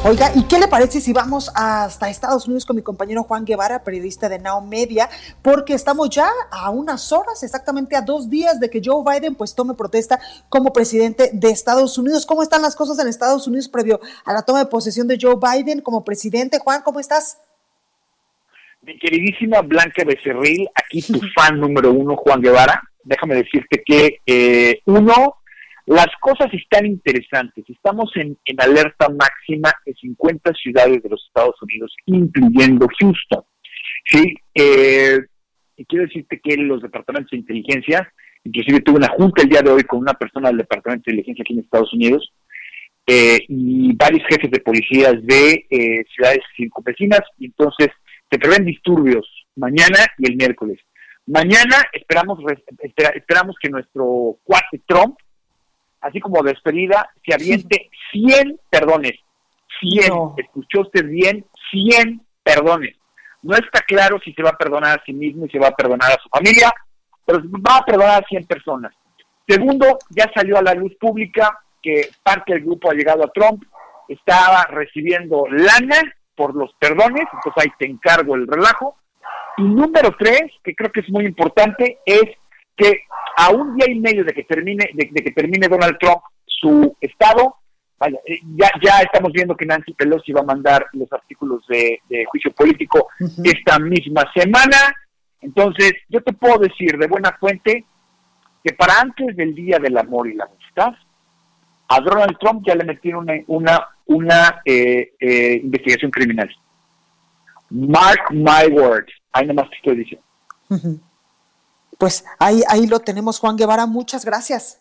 Oiga, 0.02 0.32
¿y 0.34 0.44
qué 0.44 0.58
le 0.58 0.66
parece 0.66 0.98
si 1.02 1.12
vamos 1.12 1.52
hasta 1.54 2.08
Estados 2.08 2.46
Unidos 2.46 2.64
con 2.64 2.74
mi 2.74 2.82
compañero 2.82 3.22
Juan 3.22 3.44
Guevara, 3.44 3.84
periodista 3.84 4.30
de 4.30 4.38
Now 4.38 4.62
Media? 4.62 5.10
Porque 5.42 5.74
estamos 5.74 6.08
ya 6.08 6.26
a 6.50 6.70
unas 6.70 7.12
horas, 7.12 7.42
exactamente 7.42 7.96
a 7.96 8.00
dos 8.00 8.30
días 8.30 8.60
de 8.60 8.70
que 8.70 8.80
Joe 8.82 9.04
Biden 9.04 9.34
pues 9.34 9.54
tome 9.54 9.74
protesta 9.74 10.18
como 10.48 10.72
presidente 10.72 11.30
de 11.34 11.50
Estados 11.50 11.98
Unidos. 11.98 12.24
¿Cómo 12.24 12.42
están 12.42 12.62
las 12.62 12.76
cosas 12.76 12.98
en 12.98 13.08
Estados 13.08 13.46
Unidos 13.46 13.68
previo 13.68 14.00
a 14.24 14.32
la 14.32 14.40
toma 14.40 14.60
de 14.60 14.66
posesión 14.66 15.06
de 15.06 15.18
Joe 15.20 15.36
Biden 15.36 15.82
como 15.82 16.02
presidente? 16.02 16.58
Juan, 16.60 16.80
¿cómo 16.82 16.98
estás? 16.98 17.42
Mi 18.80 18.98
queridísima 18.98 19.60
Blanca 19.60 20.02
Becerril, 20.04 20.66
aquí 20.74 21.02
tu 21.02 21.20
fan 21.36 21.60
número 21.60 21.92
uno, 21.92 22.16
Juan 22.16 22.40
Guevara. 22.40 22.82
Déjame 23.02 23.34
decirte 23.34 23.82
que 23.84 24.20
eh, 24.24 24.80
uno 24.86 25.36
las 25.86 26.08
cosas 26.20 26.52
están 26.52 26.86
interesantes. 26.86 27.64
Estamos 27.68 28.10
en, 28.16 28.36
alerta 28.58 29.08
máxima 29.08 29.72
en 29.84 29.94
50 29.94 30.52
ciudades 30.54 31.02
de 31.02 31.08
los 31.08 31.24
Estados 31.26 31.60
Unidos, 31.62 31.94
incluyendo 32.06 32.86
Houston. 32.98 33.42
Sí, 34.06 34.34
eh, 34.54 35.18
y 35.76 35.84
quiero 35.84 36.06
decirte 36.06 36.40
que 36.42 36.56
los 36.56 36.82
departamentos 36.82 37.30
de 37.32 37.38
inteligencia, 37.38 38.12
inclusive 38.44 38.80
tuve 38.80 38.96
una 38.96 39.08
junta 39.08 39.42
el 39.42 39.48
día 39.48 39.62
de 39.62 39.70
hoy 39.70 39.82
con 39.84 40.00
una 40.00 40.14
persona 40.14 40.48
del 40.48 40.58
departamento 40.58 41.04
de 41.06 41.12
inteligencia 41.12 41.42
aquí 41.42 41.52
en 41.54 41.60
Estados 41.60 41.92
Unidos, 41.92 42.32
eh, 43.06 43.44
y 43.48 43.94
varios 43.96 44.22
jefes 44.28 44.50
de 44.50 44.60
policías 44.60 45.14
de 45.22 45.66
eh, 45.68 46.04
ciudades 46.14 46.40
circunvecinas, 46.56 47.20
entonces 47.38 47.88
se 48.30 48.38
prevén 48.38 48.64
disturbios 48.64 49.28
mañana 49.56 49.98
y 50.18 50.30
el 50.30 50.36
miércoles. 50.36 50.78
Mañana 51.26 51.76
esperamos 51.92 52.38
esperamos 53.14 53.56
que 53.60 53.68
nuestro 53.68 54.38
cuate 54.42 54.82
Trump, 54.86 55.16
así 56.04 56.20
como 56.20 56.42
despedida, 56.42 57.10
se 57.24 57.34
aviente 57.34 57.90
100 58.12 58.60
perdones. 58.70 59.14
100, 59.80 60.12
escuchó 60.36 60.82
usted 60.82 61.04
bien, 61.06 61.44
100 61.70 62.20
perdones. 62.42 62.96
No 63.42 63.56
está 63.56 63.80
claro 63.80 64.18
si 64.24 64.32
se 64.32 64.42
va 64.42 64.50
a 64.50 64.58
perdonar 64.58 64.98
a 64.98 65.04
sí 65.04 65.12
mismo 65.12 65.46
y 65.46 65.50
se 65.50 65.58
va 65.58 65.68
a 65.68 65.76
perdonar 65.76 66.12
a 66.12 66.22
su 66.22 66.28
familia, 66.28 66.72
pero 67.26 67.40
va 67.40 67.78
a 67.78 67.84
perdonar 67.84 68.22
a 68.22 68.26
100 68.26 68.46
personas. 68.46 68.94
Segundo, 69.48 69.98
ya 70.10 70.30
salió 70.34 70.58
a 70.58 70.62
la 70.62 70.74
luz 70.74 70.94
pública 71.00 71.58
que 71.82 72.08
parte 72.22 72.54
del 72.54 72.64
grupo 72.64 72.90
ha 72.90 72.94
llegado 72.94 73.24
a 73.24 73.32
Trump, 73.32 73.64
estaba 74.08 74.64
recibiendo 74.70 75.46
lana 75.48 76.00
por 76.34 76.54
los 76.54 76.72
perdones, 76.78 77.24
entonces 77.32 77.64
ahí 77.64 77.72
te 77.78 77.86
encargo 77.86 78.34
el 78.34 78.46
relajo. 78.46 78.96
Y 79.56 79.62
número 79.62 80.14
tres, 80.18 80.50
que 80.62 80.74
creo 80.74 80.90
que 80.90 81.00
es 81.00 81.10
muy 81.10 81.24
importante, 81.24 81.98
es 82.04 82.24
que 82.76 83.02
a 83.36 83.50
un 83.50 83.76
día 83.76 83.90
y 83.90 83.98
medio 83.98 84.24
de 84.24 84.32
que 84.32 84.44
termine, 84.44 84.90
de, 84.94 85.06
que 85.08 85.30
termine 85.32 85.68
Donald 85.68 85.96
Trump 85.98 86.20
su 86.46 86.96
estado, 87.00 87.56
vaya, 87.98 88.18
eh, 88.26 88.38
ya, 88.56 88.70
ya 88.82 88.98
estamos 89.00 89.32
viendo 89.32 89.56
que 89.56 89.66
Nancy 89.66 89.92
Pelosi 89.94 90.32
va 90.32 90.40
a 90.40 90.44
mandar 90.44 90.86
los 90.92 91.12
artículos 91.12 91.66
de, 91.68 92.00
juicio 92.26 92.52
político 92.52 93.08
esta 93.42 93.78
misma 93.78 94.22
semana. 94.34 94.94
Entonces, 95.40 95.92
yo 96.08 96.22
te 96.22 96.32
puedo 96.32 96.58
decir 96.58 96.96
de 96.96 97.06
buena 97.06 97.36
fuente 97.38 97.84
que 98.62 98.72
para 98.72 99.00
antes 99.00 99.36
del 99.36 99.54
Día 99.54 99.78
del 99.78 99.98
Amor 99.98 100.28
y 100.28 100.34
la 100.34 100.44
Amistad, 100.44 100.94
a 101.88 102.00
Donald 102.00 102.38
Trump 102.38 102.62
ya 102.66 102.74
le 102.74 102.84
metieron 102.84 103.24
una, 103.24 103.42
una, 103.46 103.88
una 104.06 104.62
eh, 104.64 105.12
eh, 105.20 105.60
investigación 105.62 106.10
criminal. 106.10 106.48
Mark 107.70 108.30
my 108.30 108.72
words. 108.72 109.12
Ahí 109.32 109.46
nomás 109.46 109.68
te 109.68 109.76
estoy 109.76 109.96
diciendo. 109.96 110.24
Pues 111.98 112.24
ahí, 112.38 112.62
ahí 112.68 112.86
lo 112.86 113.00
tenemos, 113.00 113.38
Juan 113.38 113.56
Guevara. 113.56 113.86
Muchas 113.86 114.24
gracias. 114.24 114.80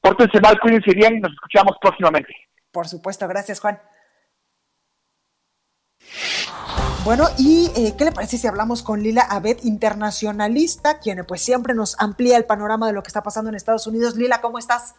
Pórtense 0.00 0.40
mal, 0.40 0.58
cuídense 0.60 0.92
bien 0.94 1.16
y 1.16 1.20
nos 1.20 1.32
escuchamos 1.32 1.76
próximamente. 1.80 2.32
Por 2.70 2.86
supuesto, 2.88 3.26
gracias, 3.26 3.60
Juan. 3.60 3.80
Bueno, 7.04 7.28
¿y 7.38 7.70
eh, 7.76 7.94
qué 7.96 8.04
le 8.04 8.12
parece 8.12 8.36
si 8.36 8.46
hablamos 8.46 8.82
con 8.82 9.02
Lila 9.02 9.22
Abed, 9.22 9.58
internacionalista, 9.62 10.98
quien 10.98 11.24
pues 11.24 11.40
siempre 11.40 11.74
nos 11.74 11.94
amplía 12.00 12.36
el 12.36 12.44
panorama 12.44 12.86
de 12.86 12.92
lo 12.92 13.02
que 13.02 13.08
está 13.08 13.22
pasando 13.22 13.48
en 13.48 13.54
Estados 13.54 13.86
Unidos? 13.86 14.16
Lila, 14.16 14.40
¿cómo 14.40 14.58
estás? 14.58 14.94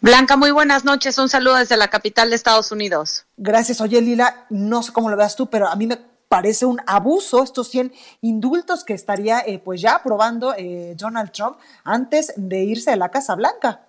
Blanca, 0.00 0.36
muy 0.36 0.50
buenas 0.50 0.84
noches. 0.84 1.16
Un 1.18 1.28
saludo 1.28 1.56
desde 1.56 1.76
la 1.76 1.88
capital 1.88 2.30
de 2.30 2.36
Estados 2.36 2.72
Unidos. 2.72 3.26
Gracias. 3.36 3.80
Oye, 3.80 4.00
Lila, 4.00 4.46
no 4.50 4.82
sé 4.82 4.92
cómo 4.92 5.10
lo 5.10 5.16
veas 5.16 5.36
tú, 5.36 5.48
pero 5.48 5.68
a 5.68 5.76
mí 5.76 5.86
me 5.86 6.11
parece 6.32 6.64
un 6.64 6.80
abuso 6.86 7.42
estos 7.42 7.68
100 7.68 7.92
indultos 8.22 8.84
que 8.84 8.94
estaría 8.94 9.40
eh, 9.40 9.58
pues 9.58 9.82
ya 9.82 9.96
aprobando 9.96 10.54
eh, 10.56 10.94
Donald 10.96 11.30
Trump 11.30 11.58
antes 11.84 12.32
de 12.36 12.60
irse 12.60 12.90
a 12.90 12.96
la 12.96 13.10
Casa 13.10 13.34
Blanca. 13.34 13.82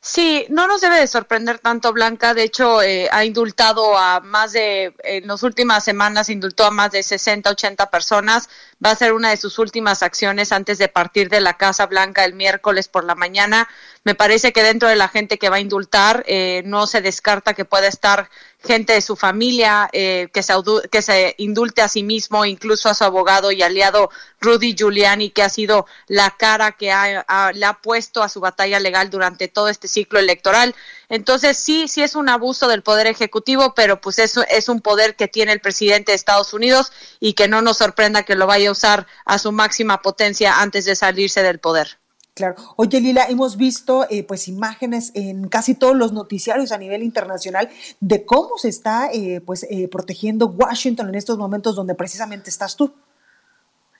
Sí, 0.00 0.46
no 0.48 0.66
nos 0.66 0.80
debe 0.80 0.98
de 0.98 1.06
sorprender 1.06 1.58
tanto 1.58 1.92
Blanca. 1.92 2.32
De 2.32 2.44
hecho, 2.44 2.80
eh, 2.80 3.08
ha 3.12 3.22
indultado 3.26 3.98
a 3.98 4.20
más 4.20 4.52
de, 4.52 4.94
en 5.04 5.26
las 5.26 5.42
últimas 5.42 5.84
semanas, 5.84 6.30
indultó 6.30 6.64
a 6.64 6.70
más 6.70 6.92
de 6.92 7.02
60, 7.02 7.50
80 7.50 7.90
personas. 7.90 8.48
Va 8.84 8.90
a 8.90 8.96
ser 8.96 9.14
una 9.14 9.30
de 9.30 9.38
sus 9.38 9.58
últimas 9.58 10.02
acciones 10.02 10.52
antes 10.52 10.76
de 10.76 10.88
partir 10.88 11.30
de 11.30 11.40
la 11.40 11.56
Casa 11.56 11.86
Blanca 11.86 12.26
el 12.26 12.34
miércoles 12.34 12.88
por 12.88 13.04
la 13.04 13.14
mañana. 13.14 13.68
Me 14.04 14.14
parece 14.14 14.52
que 14.52 14.62
dentro 14.62 14.88
de 14.88 14.96
la 14.96 15.08
gente 15.08 15.38
que 15.38 15.48
va 15.48 15.56
a 15.56 15.60
indultar, 15.60 16.24
eh, 16.26 16.62
no 16.66 16.86
se 16.86 17.00
descarta 17.00 17.54
que 17.54 17.64
pueda 17.64 17.88
estar 17.88 18.28
gente 18.62 18.92
de 18.92 19.00
su 19.00 19.16
familia 19.16 19.88
eh, 19.92 20.28
que, 20.32 20.42
se, 20.42 20.52
que 20.90 21.00
se 21.00 21.34
indulte 21.38 21.80
a 21.80 21.88
sí 21.88 22.02
mismo, 22.02 22.44
incluso 22.44 22.90
a 22.90 22.94
su 22.94 23.04
abogado 23.04 23.50
y 23.50 23.62
aliado 23.62 24.10
Rudy 24.40 24.74
Giuliani, 24.74 25.30
que 25.30 25.42
ha 25.42 25.48
sido 25.48 25.86
la 26.06 26.34
cara 26.36 26.72
que 26.72 26.86
le 27.54 27.66
ha 27.66 27.78
puesto 27.82 28.22
a 28.22 28.28
su 28.28 28.40
batalla 28.40 28.78
legal 28.78 29.08
durante 29.08 29.48
todo 29.48 29.68
este 29.68 29.88
ciclo 29.88 30.18
electoral. 30.18 30.74
Entonces, 31.08 31.56
sí, 31.56 31.88
sí 31.88 32.02
es 32.02 32.14
un 32.14 32.28
abuso 32.28 32.68
del 32.68 32.82
poder 32.82 33.06
ejecutivo, 33.06 33.74
pero 33.74 34.00
pues 34.00 34.18
eso 34.18 34.44
es 34.48 34.68
un 34.68 34.80
poder 34.80 35.16
que 35.16 35.28
tiene 35.28 35.52
el 35.52 35.60
presidente 35.60 36.12
de 36.12 36.16
Estados 36.16 36.52
Unidos 36.52 36.92
y 37.20 37.34
que 37.34 37.48
no 37.48 37.62
nos 37.62 37.78
sorprenda 37.78 38.24
que 38.24 38.34
lo 38.34 38.46
vaya 38.46 38.68
a 38.68 38.72
usar 38.72 39.06
a 39.24 39.38
su 39.38 39.52
máxima 39.52 40.02
potencia 40.02 40.60
antes 40.60 40.84
de 40.84 40.96
salirse 40.96 41.42
del 41.42 41.60
poder. 41.60 41.98
Claro. 42.36 42.56
Oye, 42.76 43.00
Lila, 43.00 43.24
hemos 43.30 43.56
visto 43.56 44.06
eh, 44.10 44.22
pues 44.22 44.46
imágenes 44.46 45.10
en 45.14 45.48
casi 45.48 45.74
todos 45.74 45.96
los 45.96 46.12
noticiarios 46.12 46.70
a 46.70 46.76
nivel 46.76 47.02
internacional 47.02 47.70
de 48.00 48.26
cómo 48.26 48.58
se 48.58 48.68
está 48.68 49.08
eh, 49.10 49.40
pues 49.40 49.66
eh, 49.70 49.88
protegiendo 49.88 50.48
Washington 50.48 51.08
en 51.08 51.14
estos 51.14 51.38
momentos 51.38 51.74
donde 51.74 51.94
precisamente 51.94 52.50
estás 52.50 52.76
tú. 52.76 52.92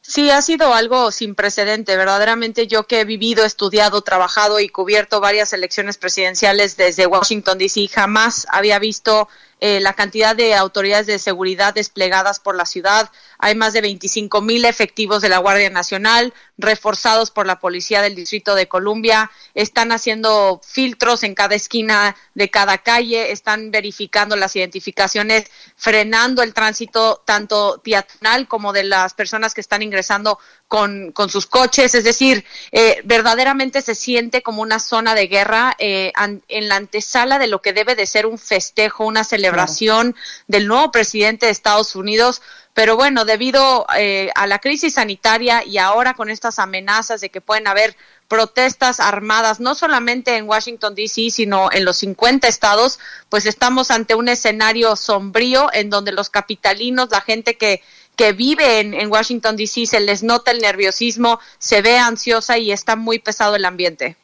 Sí, 0.08 0.30
ha 0.30 0.40
sido 0.40 0.72
algo 0.72 1.10
sin 1.10 1.34
precedente. 1.34 1.96
Verdaderamente 1.96 2.68
yo 2.68 2.86
que 2.86 3.00
he 3.00 3.04
vivido, 3.04 3.44
estudiado, 3.44 4.02
trabajado 4.02 4.60
y 4.60 4.68
cubierto 4.68 5.20
varias 5.20 5.52
elecciones 5.52 5.98
presidenciales 5.98 6.76
desde 6.76 7.08
Washington, 7.08 7.58
D.C., 7.58 7.88
jamás 7.88 8.46
había 8.48 8.78
visto 8.78 9.28
eh, 9.58 9.80
la 9.80 9.94
cantidad 9.94 10.36
de 10.36 10.54
autoridades 10.54 11.08
de 11.08 11.18
seguridad 11.18 11.74
desplegadas 11.74 12.38
por 12.38 12.54
la 12.54 12.66
ciudad. 12.66 13.10
Hay 13.38 13.54
más 13.54 13.72
de 13.72 13.80
25 13.80 14.40
mil 14.40 14.64
efectivos 14.64 15.22
de 15.22 15.28
la 15.28 15.38
Guardia 15.38 15.70
Nacional, 15.70 16.32
reforzados 16.58 17.30
por 17.30 17.46
la 17.46 17.58
Policía 17.58 18.02
del 18.02 18.14
Distrito 18.14 18.54
de 18.54 18.68
Columbia. 18.68 19.30
Están 19.54 19.92
haciendo 19.92 20.60
filtros 20.64 21.22
en 21.22 21.34
cada 21.34 21.54
esquina 21.54 22.16
de 22.34 22.50
cada 22.50 22.78
calle, 22.78 23.32
están 23.32 23.70
verificando 23.70 24.36
las 24.36 24.56
identificaciones, 24.56 25.50
frenando 25.76 26.42
el 26.42 26.54
tránsito 26.54 27.22
tanto 27.24 27.80
peatonal 27.84 28.48
como 28.48 28.72
de 28.72 28.84
las 28.84 29.14
personas 29.14 29.54
que 29.54 29.60
están 29.60 29.82
ingresando 29.82 30.38
con, 30.68 31.12
con 31.12 31.30
sus 31.30 31.46
coches, 31.46 31.94
es 31.94 32.04
decir, 32.04 32.44
eh, 32.72 33.00
verdaderamente 33.04 33.82
se 33.82 33.94
siente 33.94 34.42
como 34.42 34.62
una 34.62 34.80
zona 34.80 35.14
de 35.14 35.28
guerra 35.28 35.74
eh, 35.78 36.12
en 36.48 36.68
la 36.68 36.76
antesala 36.76 37.38
de 37.38 37.46
lo 37.46 37.62
que 37.62 37.72
debe 37.72 37.94
de 37.94 38.06
ser 38.06 38.26
un 38.26 38.38
festejo, 38.38 39.04
una 39.04 39.24
celebración 39.24 40.16
del 40.48 40.66
nuevo 40.66 40.90
presidente 40.90 41.46
de 41.46 41.52
Estados 41.52 41.94
Unidos. 41.94 42.42
Pero 42.76 42.94
bueno, 42.94 43.24
debido 43.24 43.86
eh, 43.96 44.28
a 44.34 44.46
la 44.46 44.58
crisis 44.58 44.92
sanitaria 44.94 45.64
y 45.64 45.78
ahora 45.78 46.12
con 46.12 46.28
estas 46.28 46.58
amenazas 46.58 47.22
de 47.22 47.30
que 47.30 47.40
pueden 47.40 47.66
haber 47.66 47.96
protestas 48.28 49.00
armadas, 49.00 49.60
no 49.60 49.74
solamente 49.74 50.36
en 50.36 50.46
Washington, 50.46 50.94
D.C., 50.94 51.30
sino 51.30 51.70
en 51.72 51.86
los 51.86 51.96
50 51.96 52.46
estados, 52.46 52.98
pues 53.30 53.46
estamos 53.46 53.90
ante 53.90 54.14
un 54.14 54.28
escenario 54.28 54.94
sombrío 54.94 55.70
en 55.72 55.88
donde 55.88 56.12
los 56.12 56.28
capitalinos, 56.28 57.08
la 57.10 57.22
gente 57.22 57.56
que 57.56 57.80
que 58.14 58.32
vive 58.32 58.80
en, 58.80 59.10
Washington, 59.10 59.56
D.C., 59.56 59.86
se 59.86 60.00
les 60.00 60.22
nota 60.22 60.50
el 60.50 60.60
nerviosismo, 60.60 61.38
se 61.58 61.82
ve 61.82 61.98
ansiosa 61.98 62.56
y 62.56 62.72
está 62.72 62.96
muy 62.96 63.18
pesado 63.18 63.56
el 63.56 63.64
ambiente. 63.66 64.16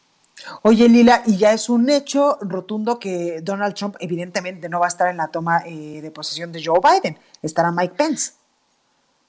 Oye, 0.62 0.88
Lila, 0.88 1.22
y 1.26 1.36
ya 1.36 1.52
es 1.52 1.68
un 1.68 1.88
hecho 1.90 2.38
rotundo 2.40 2.98
que 2.98 3.40
Donald 3.42 3.74
Trump 3.74 3.96
evidentemente 4.00 4.70
no 4.70 4.80
va 4.80 4.86
a 4.86 4.88
estar 4.88 5.08
en 5.08 5.18
la 5.18 5.28
toma 5.28 5.62
eh, 5.66 6.00
de 6.00 6.10
posesión 6.10 6.52
de 6.52 6.64
Joe 6.64 6.80
Biden, 6.82 7.18
estará 7.42 7.70
Mike 7.70 7.94
Pence. 7.96 8.32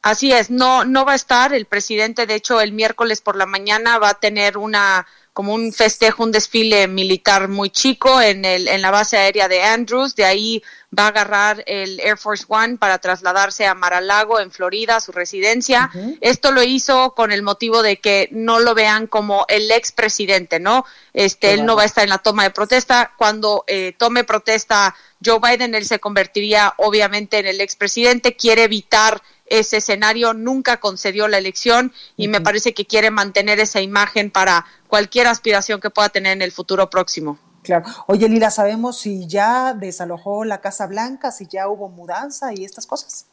Así 0.04 0.34
es, 0.34 0.52
no, 0.52 0.84
no 0.84 1.06
va 1.06 1.14
a 1.14 1.16
estar. 1.16 1.54
El 1.54 1.66
presidente, 1.66 2.26
de 2.26 2.36
hecho, 2.36 2.60
el 2.60 2.74
miércoles 2.74 3.22
por 3.22 3.38
la 3.38 3.46
mañana 3.46 3.98
va 4.00 4.10
a 4.10 4.20
tener 4.20 4.58
una 4.58 5.08
como 5.32 5.56
un 5.56 5.74
festejo, 5.74 6.24
un 6.24 6.32
desfile 6.32 6.88
militar 6.88 7.48
muy 7.48 7.72
chico 7.72 8.22
en, 8.22 8.46
el, 8.46 8.68
en 8.68 8.84
la 8.84 8.92
base 8.92 9.18
aérea 9.18 9.48
de 9.48 9.64
Andrews. 9.64 10.16
De 10.16 10.26
ahí 10.26 10.62
va 10.98 11.06
a 11.06 11.08
agarrar 11.08 11.64
el 11.66 12.00
Air 12.02 12.18
Force 12.18 12.46
One 12.48 12.78
para 12.78 13.00
trasladarse 13.00 13.66
a 13.66 13.74
Mar-a-Lago, 13.74 14.40
en 14.40 14.52
Florida, 14.52 15.00
su 15.00 15.12
residencia. 15.12 15.90
Esto 16.22 16.52
lo 16.52 16.62
hizo 16.62 17.16
con 17.16 17.32
el 17.32 17.42
motivo 17.42 17.82
de 17.82 17.98
que 17.98 18.30
no 18.32 18.60
lo 18.60 18.76
vean 18.76 19.08
como 19.08 19.46
el 19.48 19.72
expresidente, 19.72 20.60
¿no? 20.60 20.86
Este, 21.14 21.54
él 21.54 21.66
no 21.66 21.76
va 21.76 21.84
a 21.84 21.86
estar 21.86 22.04
en 22.04 22.12
la 22.12 22.20
toma 22.20 22.44
de 22.44 22.52
protesta. 22.52 23.14
Cuando 23.18 23.64
eh, 23.66 23.96
tome 23.98 24.24
protesta 24.24 24.94
Joe 25.26 25.40
Biden, 25.40 25.74
él 25.74 25.86
se 25.86 26.00
convertiría 26.00 26.76
obviamente 26.78 27.40
en 27.40 27.48
el 27.48 27.60
expresidente. 27.62 28.36
Quiere 28.36 28.66
evitar 28.66 29.20
ese 29.46 29.78
escenario, 29.78 30.34
nunca 30.34 30.78
concedió 30.78 31.28
la 31.28 31.38
elección 31.38 31.94
y 32.18 32.28
me 32.28 32.42
parece 32.42 32.74
que 32.74 32.86
quiere 32.86 33.12
mantener 33.12 33.60
esa 33.60 33.82
imagen 33.82 34.32
para 34.32 34.66
cualquier 34.88 35.28
aspiración 35.28 35.82
que 35.82 35.90
pueda 35.90 36.10
tener 36.10 36.34
en 36.34 36.42
el 36.42 36.52
futuro 36.52 36.90
próximo. 36.90 37.38
Claro. 37.64 37.86
Oye, 38.08 38.28
Lila, 38.28 38.52
¿sabemos 38.52 39.00
si 39.00 39.26
ya 39.28 39.74
desalojó 39.74 40.44
la 40.44 40.60
Casa 40.60 40.86
Blanca, 40.86 41.32
si 41.32 41.48
ya 41.48 41.70
hubo 41.70 41.88
mudanza 41.90 42.54
y 42.54 42.66
estas 42.66 42.86
cosas? 42.86 43.28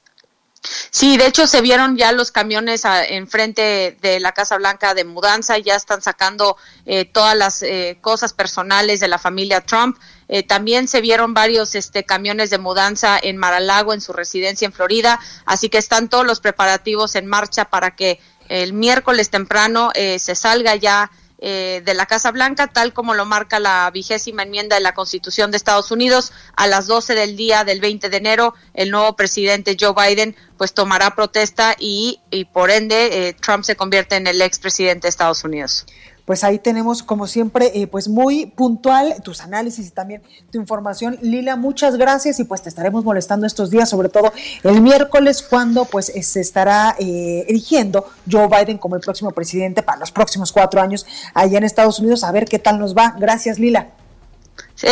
Sí, 0.92 1.16
de 1.16 1.26
hecho 1.26 1.46
se 1.46 1.60
vieron 1.60 1.96
ya 1.96 2.10
los 2.10 2.32
camiones 2.32 2.82
enfrente 3.08 3.96
de 4.00 4.18
la 4.18 4.32
Casa 4.32 4.56
Blanca 4.56 4.92
de 4.92 5.04
mudanza, 5.04 5.56
ya 5.56 5.76
están 5.76 6.02
sacando 6.02 6.56
eh, 6.84 7.04
todas 7.04 7.36
las 7.36 7.62
eh, 7.62 7.98
cosas 8.00 8.32
personales 8.32 8.98
de 8.98 9.06
la 9.06 9.18
familia 9.18 9.60
Trump. 9.60 9.96
Eh, 10.26 10.42
también 10.42 10.88
se 10.88 11.00
vieron 11.00 11.32
varios 11.32 11.76
este, 11.76 12.02
camiones 12.02 12.50
de 12.50 12.58
mudanza 12.58 13.20
en 13.22 13.36
Mar-a-Lago, 13.36 13.94
en 13.94 14.00
su 14.00 14.12
residencia 14.12 14.66
en 14.66 14.72
Florida, 14.72 15.20
así 15.44 15.68
que 15.68 15.78
están 15.78 16.08
todos 16.08 16.26
los 16.26 16.40
preparativos 16.40 17.14
en 17.14 17.26
marcha 17.26 17.66
para 17.66 17.94
que 17.94 18.18
el 18.48 18.72
miércoles 18.72 19.30
temprano 19.30 19.92
se 19.94 20.34
salga 20.34 20.74
ya 20.74 21.08
eh, 21.40 21.82
de 21.84 21.94
la 21.94 22.06
Casa 22.06 22.30
Blanca, 22.30 22.66
tal 22.66 22.92
como 22.92 23.14
lo 23.14 23.24
marca 23.24 23.58
la 23.58 23.90
vigésima 23.90 24.42
enmienda 24.42 24.76
de 24.76 24.82
la 24.82 24.94
Constitución 24.94 25.50
de 25.50 25.56
Estados 25.56 25.90
Unidos. 25.90 26.32
A 26.54 26.66
las 26.66 26.86
12 26.86 27.14
del 27.14 27.36
día 27.36 27.64
del 27.64 27.80
20 27.80 28.10
de 28.10 28.16
enero, 28.16 28.54
el 28.74 28.90
nuevo 28.90 29.16
presidente 29.16 29.76
Joe 29.80 29.94
Biden 29.94 30.36
pues 30.58 30.74
tomará 30.74 31.14
protesta 31.14 31.74
y, 31.78 32.20
y 32.30 32.44
por 32.44 32.70
ende 32.70 33.28
eh, 33.28 33.32
Trump 33.32 33.64
se 33.64 33.74
convierte 33.74 34.16
en 34.16 34.26
el 34.26 34.42
expresidente 34.42 35.06
de 35.06 35.08
Estados 35.08 35.42
Unidos 35.42 35.86
pues 36.24 36.44
ahí 36.44 36.58
tenemos 36.58 37.02
como 37.02 37.26
siempre 37.26 37.70
eh, 37.74 37.86
pues 37.86 38.08
muy 38.08 38.46
puntual 38.46 39.16
tus 39.22 39.40
análisis 39.40 39.88
y 39.88 39.90
también 39.90 40.22
tu 40.50 40.58
información. 40.58 41.18
Lila, 41.22 41.56
muchas 41.56 41.96
gracias 41.96 42.40
y 42.40 42.44
pues 42.44 42.62
te 42.62 42.68
estaremos 42.68 43.04
molestando 43.04 43.46
estos 43.46 43.70
días, 43.70 43.88
sobre 43.88 44.08
todo 44.08 44.32
el 44.62 44.80
miércoles 44.80 45.42
cuando 45.42 45.84
pues 45.84 46.10
eh, 46.10 46.22
se 46.22 46.40
estará 46.40 46.96
eh, 46.98 47.44
eligiendo 47.48 48.08
Joe 48.30 48.48
Biden 48.48 48.78
como 48.78 48.96
el 48.96 49.02
próximo 49.02 49.30
presidente 49.32 49.82
para 49.82 49.98
los 49.98 50.12
próximos 50.12 50.52
cuatro 50.52 50.80
años 50.80 51.06
allá 51.34 51.58
en 51.58 51.64
Estados 51.64 51.98
Unidos. 51.98 52.24
A 52.24 52.32
ver 52.32 52.46
qué 52.46 52.58
tal 52.58 52.78
nos 52.78 52.96
va. 52.96 53.14
Gracias, 53.18 53.58
Lila. 53.58 53.88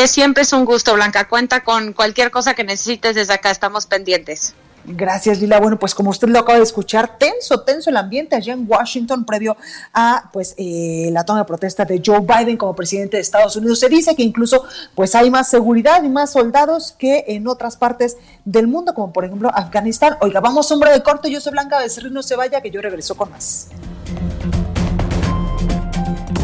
siempre 0.07 0.43
es 0.43 0.53
un 0.53 0.65
gusto, 0.65 0.95
Blanca. 0.95 1.29
Cuenta 1.29 1.65
con 1.65 1.93
cualquier 1.93 2.31
cosa 2.31 2.55
que 2.55 2.65
necesites 2.65 3.15
desde 3.15 3.35
acá. 3.35 3.51
Estamos 3.51 3.87
pendientes. 3.87 4.55
Gracias, 4.91 5.41
Lila. 5.41 5.61
Bueno, 5.61 5.79
pues 5.79 5.95
como 5.95 6.11
usted 6.11 6.29
lo 6.29 6.39
acaba 6.39 6.59
de 6.59 6.65
escuchar, 6.65 7.19
tenso, 7.19 7.61
tenso 7.61 7.91
el 7.91 7.97
ambiente 7.97 8.37
allá 8.37 8.55
en 8.55 8.65
Washington 8.67 9.25
previo 9.25 9.57
a 9.93 10.31
pues 10.33 10.55
eh, 10.57 11.11
la 11.13 11.25
toma 11.25 11.41
de 11.41 11.45
protesta 11.45 11.85
de 11.85 12.01
Joe 12.05 12.21
Biden 12.21 12.57
como 12.57 12.75
presidente 12.75 13.19
de 13.19 13.21
Estados 13.21 13.55
Unidos. 13.57 13.81
Se 13.81 13.89
dice 13.89 14.17
que 14.17 14.23
incluso 14.23 14.65
pues 14.95 15.15
hay 15.15 15.31
más 15.31 15.49
seguridad 15.51 16.03
y 16.03 16.09
más 16.09 16.33
soldados 16.33 16.93
que 16.99 17.25
en 17.29 17.47
otras 17.49 17.77
partes 17.77 18.17
del 18.45 18.67
mundo, 18.67 18.95
como 18.95 19.13
por 19.13 19.25
ejemplo 19.25 19.51
Afganistán. 19.53 20.17
Oiga, 20.21 20.41
vamos 20.41 20.71
hombre 20.73 20.91
de 20.91 21.03
corto, 21.03 21.29
yo 21.29 21.41
soy 21.41 21.53
Blanca 21.53 21.79
Becerril, 21.79 22.13
no 22.13 22.23
se 22.23 22.37
vaya, 22.37 22.61
que 22.61 22.71
yo 22.71 22.81
regreso 22.81 23.15
con 23.15 23.31
más. 23.31 23.69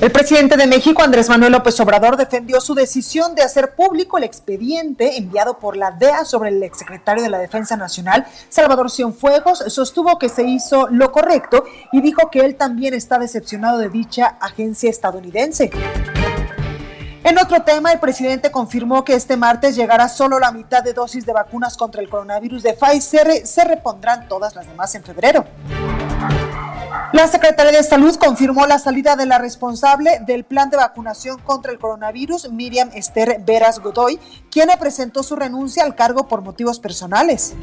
El 0.00 0.12
presidente 0.12 0.56
de 0.56 0.68
México, 0.68 1.02
Andrés 1.02 1.28
Manuel 1.28 1.50
López 1.50 1.80
Obrador, 1.80 2.16
defendió 2.16 2.60
su 2.60 2.72
decisión 2.76 3.34
de 3.34 3.42
hacer 3.42 3.74
público 3.74 4.16
el 4.16 4.22
expediente 4.22 5.16
enviado 5.16 5.58
por 5.58 5.76
la 5.76 5.90
DEA 5.90 6.24
sobre 6.24 6.50
el 6.50 6.62
exsecretario 6.62 7.24
de 7.24 7.28
la 7.28 7.38
Defensa 7.38 7.76
Nacional, 7.76 8.24
Salvador 8.48 8.92
Cienfuegos. 8.92 9.58
Sostuvo 9.66 10.16
que 10.20 10.28
se 10.28 10.44
hizo 10.44 10.86
lo 10.86 11.10
correcto 11.10 11.64
y 11.90 12.00
dijo 12.00 12.30
que 12.30 12.40
él 12.40 12.54
también 12.54 12.94
está 12.94 13.18
decepcionado 13.18 13.78
de 13.78 13.88
dicha 13.88 14.36
agencia 14.40 14.88
estadounidense. 14.88 15.72
En 17.24 17.36
otro 17.36 17.62
tema, 17.62 17.90
el 17.90 17.98
presidente 17.98 18.52
confirmó 18.52 19.04
que 19.04 19.14
este 19.14 19.36
martes 19.36 19.74
llegará 19.74 20.08
solo 20.08 20.38
la 20.38 20.52
mitad 20.52 20.84
de 20.84 20.92
dosis 20.92 21.26
de 21.26 21.32
vacunas 21.32 21.76
contra 21.76 22.00
el 22.00 22.08
coronavirus 22.08 22.62
de 22.62 22.74
Pfizer. 22.74 23.44
Se 23.44 23.64
repondrán 23.64 24.28
todas 24.28 24.54
las 24.54 24.68
demás 24.68 24.94
en 24.94 25.02
febrero. 25.02 25.44
La 27.12 27.26
Secretaría 27.26 27.78
de 27.78 27.82
Salud 27.82 28.14
confirmó 28.16 28.66
la 28.66 28.78
salida 28.78 29.16
de 29.16 29.26
la 29.26 29.38
responsable 29.38 30.20
del 30.26 30.44
plan 30.44 30.70
de 30.70 30.76
vacunación 30.76 31.38
contra 31.40 31.72
el 31.72 31.78
coronavirus, 31.78 32.50
Miriam 32.52 32.90
Esther 32.94 33.40
Veras 33.44 33.80
Godoy, 33.80 34.20
quien 34.50 34.68
presentó 34.78 35.22
su 35.22 35.34
renuncia 35.34 35.84
al 35.84 35.94
cargo 35.94 36.28
por 36.28 36.42
motivos 36.42 36.78
personales. 36.78 37.54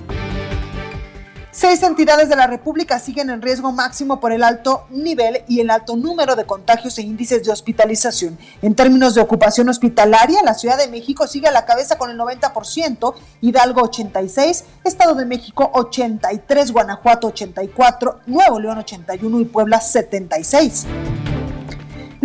Seis 1.57 1.83
entidades 1.83 2.27
de 2.27 2.35
la 2.35 2.47
República 2.47 2.99
siguen 2.99 3.29
en 3.29 3.41
riesgo 3.41 3.71
máximo 3.71 4.19
por 4.19 4.33
el 4.33 4.43
alto 4.43 4.83
nivel 4.89 5.41
y 5.47 5.61
el 5.61 5.69
alto 5.69 5.95
número 5.95 6.35
de 6.35 6.43
contagios 6.43 6.97
e 6.97 7.01
índices 7.01 7.45
de 7.45 7.51
hospitalización. 7.53 8.37
En 8.61 8.75
términos 8.75 9.15
de 9.15 9.21
ocupación 9.21 9.69
hospitalaria, 9.69 10.43
la 10.43 10.53
Ciudad 10.53 10.77
de 10.77 10.89
México 10.89 11.27
sigue 11.27 11.47
a 11.47 11.53
la 11.53 11.63
cabeza 11.63 11.97
con 11.97 12.11
el 12.11 12.17
90%, 12.17 13.13
Hidalgo 13.39 13.83
86, 13.83 14.65
Estado 14.83 15.15
de 15.15 15.23
México 15.23 15.71
83, 15.73 16.73
Guanajuato 16.73 17.27
84, 17.27 18.19
Nuevo 18.25 18.59
León 18.59 18.79
81 18.79 19.39
y 19.39 19.45
Puebla 19.45 19.79
76. 19.79 20.87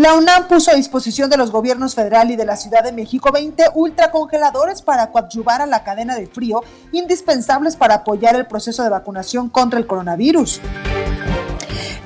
La 0.00 0.14
UNAM 0.14 0.48
puso 0.48 0.70
a 0.70 0.74
disposición 0.76 1.28
de 1.28 1.36
los 1.36 1.50
gobiernos 1.50 1.94
federal 1.94 2.30
y 2.30 2.36
de 2.36 2.46
la 2.46 2.56
Ciudad 2.56 2.82
de 2.82 2.90
México 2.90 3.30
20 3.32 3.64
ultracongeladores 3.74 4.80
para 4.80 5.10
coadyuvar 5.10 5.60
a 5.60 5.66
la 5.66 5.84
cadena 5.84 6.16
de 6.16 6.26
frío 6.26 6.62
indispensables 6.90 7.76
para 7.76 7.96
apoyar 7.96 8.34
el 8.34 8.46
proceso 8.46 8.82
de 8.82 8.88
vacunación 8.88 9.50
contra 9.50 9.78
el 9.78 9.86
coronavirus. 9.86 10.62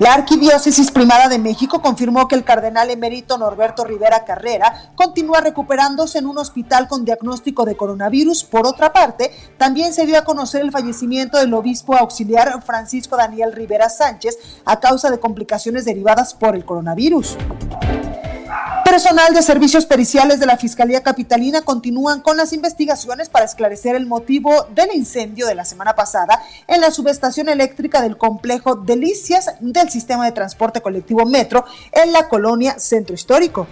La 0.01 0.13
Arquidiócesis 0.13 0.91
Primada 0.91 1.29
de 1.29 1.39
México 1.39 1.81
confirmó 1.81 2.27
que 2.27 2.35
el 2.35 2.43
cardenal 2.43 2.91
emérito 2.91 3.39
Norberto 3.39 3.85
Rivera 3.85 4.25
Carrera 4.25 4.91
continúa 4.97 5.41
recuperándose 5.41 6.19
en 6.19 6.27
un 6.27 6.39
hospital 6.39 6.89
con 6.89 7.05
diagnóstico 7.05 7.65
de 7.65 7.77
coronavirus. 7.77 8.43
Por 8.43 8.67
otra 8.67 8.93
parte, 8.93 9.31
también 9.57 9.93
se 9.93 10.05
dio 10.05 10.19
a 10.19 10.25
conocer 10.25 10.63
el 10.63 10.73
fallecimiento 10.73 11.39
del 11.39 11.55
obispo 11.55 11.95
auxiliar 11.95 12.61
Francisco 12.65 13.17
Daniel 13.17 13.53
Rivera 13.53 13.89
Sánchez 13.89 14.37
a 14.65 14.81
causa 14.81 15.13
de 15.13 15.21
complicaciones 15.21 15.85
derivadas 15.85 16.35
por 16.35 16.57
el 16.57 16.65
coronavirus. 16.65 17.37
Personal 18.95 19.35
de 19.35 19.43
servicios 19.43 19.87
periciales 19.87 20.39
de 20.39 20.47
la 20.47 20.57
Fiscalía 20.57 21.03
Capitalina 21.03 21.63
continúan 21.63 22.21
con 22.21 22.37
las 22.37 22.53
investigaciones 22.53 23.29
para 23.29 23.45
esclarecer 23.45 23.97
el 23.97 24.07
motivo 24.07 24.69
del 24.73 24.95
incendio 24.95 25.49
de 25.49 25.57
la 25.57 25.65
semana 25.65 25.97
pasada 25.97 26.41
en 26.69 26.81
la 26.81 26.93
subestación 26.93 27.49
eléctrica 27.49 28.01
del 28.01 28.17
complejo 28.17 28.77
Delicias 28.77 29.57
del 29.59 29.91
sistema 29.91 30.27
de 30.27 30.31
transporte 30.31 30.81
colectivo 30.81 31.27
Metro 31.27 31.65
en 31.91 32.13
la 32.13 32.29
colonia 32.29 32.79
Centro 32.79 33.17
Histórico. 33.17 33.67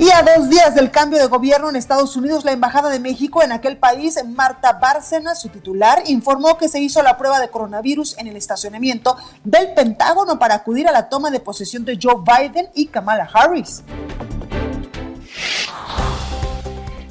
Y 0.00 0.08
a 0.12 0.22
dos 0.22 0.48
días 0.48 0.74
del 0.74 0.90
cambio 0.90 1.18
de 1.18 1.26
gobierno 1.26 1.68
en 1.68 1.76
Estados 1.76 2.16
Unidos, 2.16 2.46
la 2.46 2.52
Embajada 2.52 2.88
de 2.88 2.98
México 2.98 3.42
en 3.42 3.52
aquel 3.52 3.76
país, 3.76 4.18
Marta 4.24 4.72
Bárcenas, 4.72 5.42
su 5.42 5.50
titular, 5.50 6.04
informó 6.06 6.56
que 6.56 6.70
se 6.70 6.80
hizo 6.80 7.02
la 7.02 7.18
prueba 7.18 7.38
de 7.38 7.50
coronavirus 7.50 8.16
en 8.16 8.26
el 8.26 8.34
estacionamiento 8.34 9.18
del 9.44 9.74
Pentágono 9.74 10.38
para 10.38 10.54
acudir 10.54 10.88
a 10.88 10.92
la 10.92 11.10
toma 11.10 11.30
de 11.30 11.40
posesión 11.40 11.84
de 11.84 11.98
Joe 12.00 12.24
Biden 12.24 12.70
y 12.74 12.86
Kamala 12.86 13.28
Harris. 13.30 13.82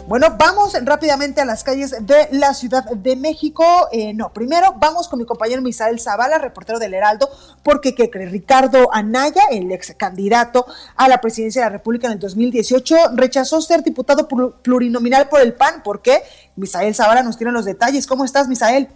Bueno, 0.10 0.36
vamos 0.40 0.76
rápidamente 0.86 1.40
a 1.40 1.46
las 1.46 1.64
calles 1.64 1.96
de 2.04 2.30
la 2.32 2.56
Ciudad 2.56 2.84
de 2.84 3.16
México. 3.16 3.64
Eh, 3.92 4.12
no, 4.16 4.34
primero 4.34 4.74
vamos 4.80 5.08
con 5.08 5.20
mi 5.20 5.26
compañero 5.28 5.62
Misael 5.62 6.00
Zavala, 6.00 6.40
reportero 6.40 6.80
del 6.80 6.96
Heraldo, 6.96 7.30
porque 7.64 7.94
que 7.94 8.10
Ricardo 8.26 8.90
Anaya, 8.92 9.44
el 9.52 9.72
ex 9.72 9.94
candidato 9.96 10.66
a 10.96 11.08
la 11.08 11.22
presidencia 11.22 11.62
de 11.62 11.68
la 11.68 11.74
República 11.74 12.08
en 12.08 12.14
el 12.14 12.20
2018, 12.20 12.96
rechazó 13.14 13.62
ser 13.62 13.84
diputado 13.84 14.28
plurinominal 14.64 15.30
por 15.30 15.42
el 15.42 15.54
PAN. 15.54 15.84
¿Por 15.84 16.02
qué? 16.02 16.24
Misael 16.56 16.96
Zavala 16.96 17.22
nos 17.22 17.38
tiene 17.38 17.54
los 17.54 17.66
detalles. 17.66 18.08
¿Cómo 18.08 18.26
estás, 18.26 18.48
Misael? 18.48 18.88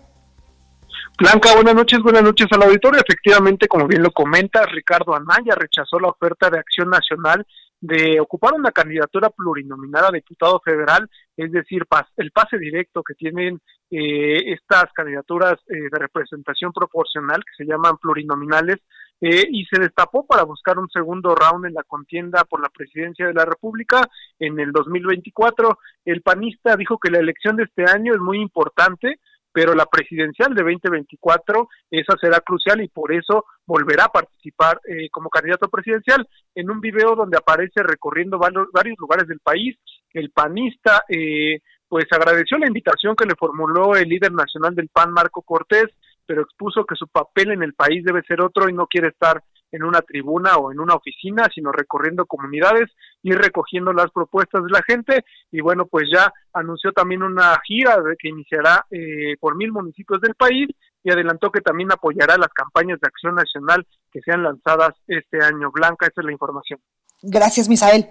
Blanca, 1.19 1.53
buenas 1.53 1.75
noches, 1.75 1.99
buenas 2.01 2.23
noches 2.23 2.47
al 2.49 2.63
auditorio. 2.63 2.99
Efectivamente, 2.99 3.67
como 3.67 3.85
bien 3.85 4.01
lo 4.01 4.09
comenta, 4.09 4.65
Ricardo 4.65 5.13
Anaya 5.13 5.53
rechazó 5.53 5.99
la 5.99 6.07
oferta 6.07 6.49
de 6.49 6.57
Acción 6.57 6.89
Nacional 6.89 7.45
de 7.83 8.17
ocupar 8.21 8.53
una 8.53 8.71
candidatura 8.71 9.29
plurinominal 9.29 10.05
a 10.05 10.11
diputado 10.11 10.61
federal, 10.63 11.09
es 11.35 11.51
decir, 11.51 11.85
el 12.15 12.31
pase 12.31 12.57
directo 12.57 13.03
que 13.03 13.13
tienen 13.13 13.59
eh, 13.91 14.53
estas 14.53 14.85
candidaturas 14.93 15.55
eh, 15.67 15.89
de 15.91 15.99
representación 15.99 16.71
proporcional 16.71 17.43
que 17.43 17.61
se 17.61 17.69
llaman 17.69 17.97
plurinominales, 17.97 18.77
eh, 19.19 19.47
y 19.49 19.65
se 19.65 19.81
destapó 19.81 20.25
para 20.25 20.43
buscar 20.43 20.79
un 20.79 20.89
segundo 20.89 21.35
round 21.35 21.65
en 21.65 21.73
la 21.73 21.83
contienda 21.83 22.45
por 22.45 22.61
la 22.61 22.69
presidencia 22.69 23.27
de 23.27 23.33
la 23.33 23.45
República 23.45 24.09
en 24.39 24.59
el 24.59 24.71
2024. 24.71 25.77
El 26.05 26.21
panista 26.21 26.75
dijo 26.77 26.97
que 26.97 27.11
la 27.11 27.19
elección 27.19 27.57
de 27.57 27.63
este 27.63 27.83
año 27.83 28.13
es 28.13 28.19
muy 28.19 28.41
importante 28.41 29.19
pero 29.53 29.75
la 29.75 29.85
presidencial 29.85 30.53
de 30.55 30.63
2024, 30.63 31.69
esa 31.91 32.13
será 32.19 32.39
crucial 32.39 32.81
y 32.81 32.87
por 32.87 33.13
eso 33.13 33.45
volverá 33.65 34.05
a 34.05 34.11
participar 34.11 34.81
eh, 34.85 35.09
como 35.11 35.29
candidato 35.29 35.69
presidencial 35.69 36.27
en 36.55 36.71
un 36.71 36.81
video 36.81 37.15
donde 37.15 37.37
aparece 37.37 37.83
recorriendo 37.83 38.39
varios, 38.39 38.97
lugares 38.97 39.27
del 39.27 39.39
país. 39.39 39.77
El 40.11 40.31
panista 40.31 41.03
eh, 41.07 41.59
pues 41.87 42.05
agradeció 42.11 42.57
la 42.57 42.67
invitación 42.67 43.15
que 43.15 43.25
le 43.25 43.35
formuló 43.35 43.95
el 43.95 44.09
líder 44.09 44.31
nacional 44.31 44.73
del 44.73 44.89
PAN, 44.89 45.13
Marco 45.13 45.43
Cortés, 45.43 45.89
pero 46.25 46.41
expuso 46.41 46.85
que 46.85 46.95
su 46.95 47.07
papel 47.07 47.51
en 47.51 47.61
el 47.61 47.73
país 47.73 48.03
debe 48.03 48.23
ser 48.23 48.41
otro 48.41 48.67
y 48.67 48.73
no 48.73 48.87
quiere 48.87 49.09
estar 49.09 49.43
en 49.73 49.83
una 49.83 50.01
tribuna 50.01 50.55
o 50.57 50.71
en 50.71 50.79
una 50.79 50.93
oficina, 50.93 51.49
sino 51.53 51.71
recorriendo 51.71 52.25
comunidades 52.25 52.91
y 53.23 53.33
recogiendo 53.33 53.91
las 53.91 54.11
propuestas 54.11 54.63
de 54.63 54.69
la 54.69 54.83
gente. 54.83 55.25
Y 55.51 55.61
bueno, 55.61 55.87
pues 55.87 56.05
ya 56.13 56.31
anunció 56.53 56.91
también 56.93 57.23
una 57.23 57.59
gira 57.65 57.97
que 58.19 58.29
iniciará 58.29 58.85
eh, 58.91 59.35
por 59.39 59.55
mil 59.57 59.71
municipios 59.71 60.21
del 60.21 60.35
país 60.35 60.69
y 61.03 61.11
adelantó 61.11 61.51
que 61.51 61.61
también 61.61 61.91
apoyará 61.91 62.37
las 62.37 62.53
campañas 62.53 62.99
de 63.01 63.07
acción 63.07 63.35
nacional 63.35 63.85
que 64.11 64.21
sean 64.21 64.43
lanzadas 64.43 64.93
este 65.07 65.43
año. 65.43 65.71
Blanca, 65.71 66.05
esa 66.05 66.21
es 66.21 66.25
la 66.25 66.31
información. 66.31 66.79
Gracias, 67.23 67.67
Misael. 67.67 68.07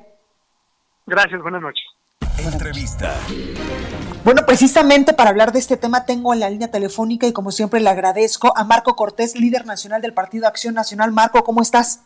Gracias, 1.06 1.40
buenas 1.42 1.62
noches. 1.62 1.84
Entrevista. 2.44 3.14
Bueno, 4.24 4.42
precisamente 4.46 5.12
para 5.12 5.30
hablar 5.30 5.52
de 5.52 5.58
este 5.58 5.76
tema 5.76 6.04
tengo 6.04 6.32
en 6.32 6.40
la 6.40 6.50
línea 6.50 6.70
telefónica 6.70 7.26
y 7.26 7.32
como 7.32 7.50
siempre 7.50 7.80
le 7.80 7.88
agradezco 7.88 8.56
a 8.56 8.64
Marco 8.64 8.96
Cortés, 8.96 9.38
líder 9.38 9.66
nacional 9.66 10.02
del 10.02 10.12
Partido 10.12 10.46
Acción 10.46 10.74
Nacional. 10.74 11.12
Marco, 11.12 11.44
¿cómo 11.44 11.62
estás? 11.62 12.04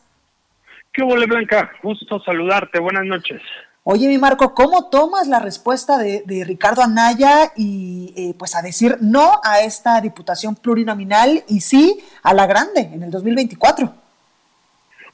¿Qué 0.93 1.03
huele, 1.03 1.27
Blanca? 1.27 1.71
Gusto 1.83 2.21
saludarte. 2.21 2.79
Buenas 2.81 3.05
noches. 3.05 3.41
Oye, 3.83 4.09
mi 4.09 4.19
Marco, 4.19 4.55
¿cómo 4.55 4.89
tomas 4.91 5.29
la 5.29 5.39
respuesta 5.39 5.99
de, 5.99 6.45
Ricardo 6.45 6.83
Anaya 6.83 7.53
y 7.55 8.13
eh, 8.17 8.35
pues 8.39 8.57
a 8.57 8.63
decir 8.63 8.99
no 9.01 9.41
a 9.45 9.61
esta 9.61 10.01
diputación 10.01 10.57
plurinominal 10.57 11.45
y 11.49 11.61
sí 11.61 12.01
a 12.23 12.35
la 12.35 12.47
grande 12.47 12.81
en 12.93 13.03
el 13.03 13.11
2024? 13.11 14.06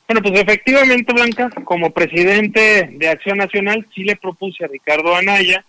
Bueno, 0.07 0.21
pues 0.23 0.41
efectivamente, 0.41 1.13
Blanca, 1.13 1.51
como 1.65 1.91
presidente 1.91 2.91
de 2.93 3.09
Acción 3.09 3.39
Nacional, 3.39 3.87
sí 3.95 4.05
le 4.05 4.17
propuse 4.17 4.65
a 4.65 4.69
Ricardo 4.69 5.15
Anaya 5.15 5.65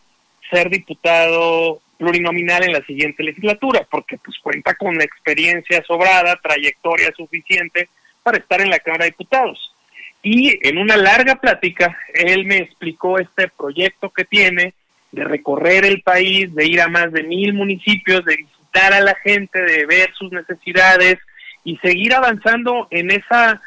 ser 0.50 0.70
diputado 0.70 1.82
plurinominal 1.98 2.64
en 2.64 2.74
la 2.74 2.84
siguiente 2.86 3.24
legislatura, 3.24 3.88
porque 3.90 4.18
pues 4.18 4.38
cuenta 4.40 4.76
con 4.76 5.02
experiencia 5.02 5.82
sobrada, 5.84 6.36
trayectoria 6.42 7.12
suficiente 7.16 7.88
para 8.22 8.38
estar 8.38 8.60
en 8.62 8.70
la 8.70 8.80
Cámara 8.80 9.06
de 9.06 9.12
Diputados. 9.12 9.74
Y 10.22 10.58
en 10.68 10.78
una 10.78 10.98
larga 10.98 11.36
plática, 11.36 11.98
él 12.14 12.46
me 12.46 12.58
explicó 12.58 13.20
este 13.20 13.50
proyecto 13.50 14.10
que 14.10 14.26
tiene 14.26 14.74
de 15.12 15.24
recorrer 15.26 15.86
el 15.86 16.02
país, 16.02 16.54
de 16.56 16.66
ir 16.66 16.82
a 16.82 16.88
más 16.88 17.12
de 17.12 17.24
mil 17.24 17.54
municipios, 17.54 18.26
de 18.26 18.38
visitar 18.38 18.94
a 18.94 19.02
la 19.02 19.16
gente, 19.16 19.62
de 19.62 19.86
ver 19.86 20.12
sus 20.14 20.32
necesidades 20.32 21.20
y 21.64 21.78
seguir 21.78 22.14
avanzando 22.16 22.88
en 22.90 23.12
esa 23.12 23.62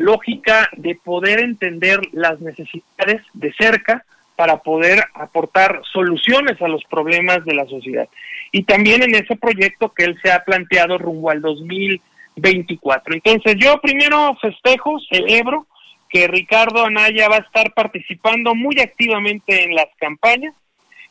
lógica 0.00 0.68
de 0.76 0.94
poder 0.96 1.40
entender 1.40 2.00
las 2.12 2.40
necesidades 2.40 3.22
de 3.34 3.52
cerca 3.52 4.04
para 4.34 4.56
poder 4.56 5.04
aportar 5.14 5.82
soluciones 5.92 6.60
a 6.62 6.68
los 6.68 6.82
problemas 6.84 7.44
de 7.44 7.54
la 7.54 7.66
sociedad. 7.66 8.08
Y 8.52 8.62
también 8.62 9.02
en 9.02 9.14
ese 9.14 9.36
proyecto 9.36 9.92
que 9.92 10.04
él 10.04 10.18
se 10.22 10.32
ha 10.32 10.42
planteado 10.42 10.96
rumbo 10.96 11.30
al 11.30 11.42
2024. 11.42 13.14
Entonces 13.14 13.56
yo 13.58 13.78
primero 13.80 14.36
festejo, 14.40 14.98
celebro 15.10 15.66
que 16.08 16.26
Ricardo 16.26 16.86
Anaya 16.86 17.28
va 17.28 17.36
a 17.36 17.40
estar 17.40 17.72
participando 17.74 18.54
muy 18.54 18.80
activamente 18.80 19.64
en 19.64 19.74
las 19.74 19.88
campañas 19.98 20.54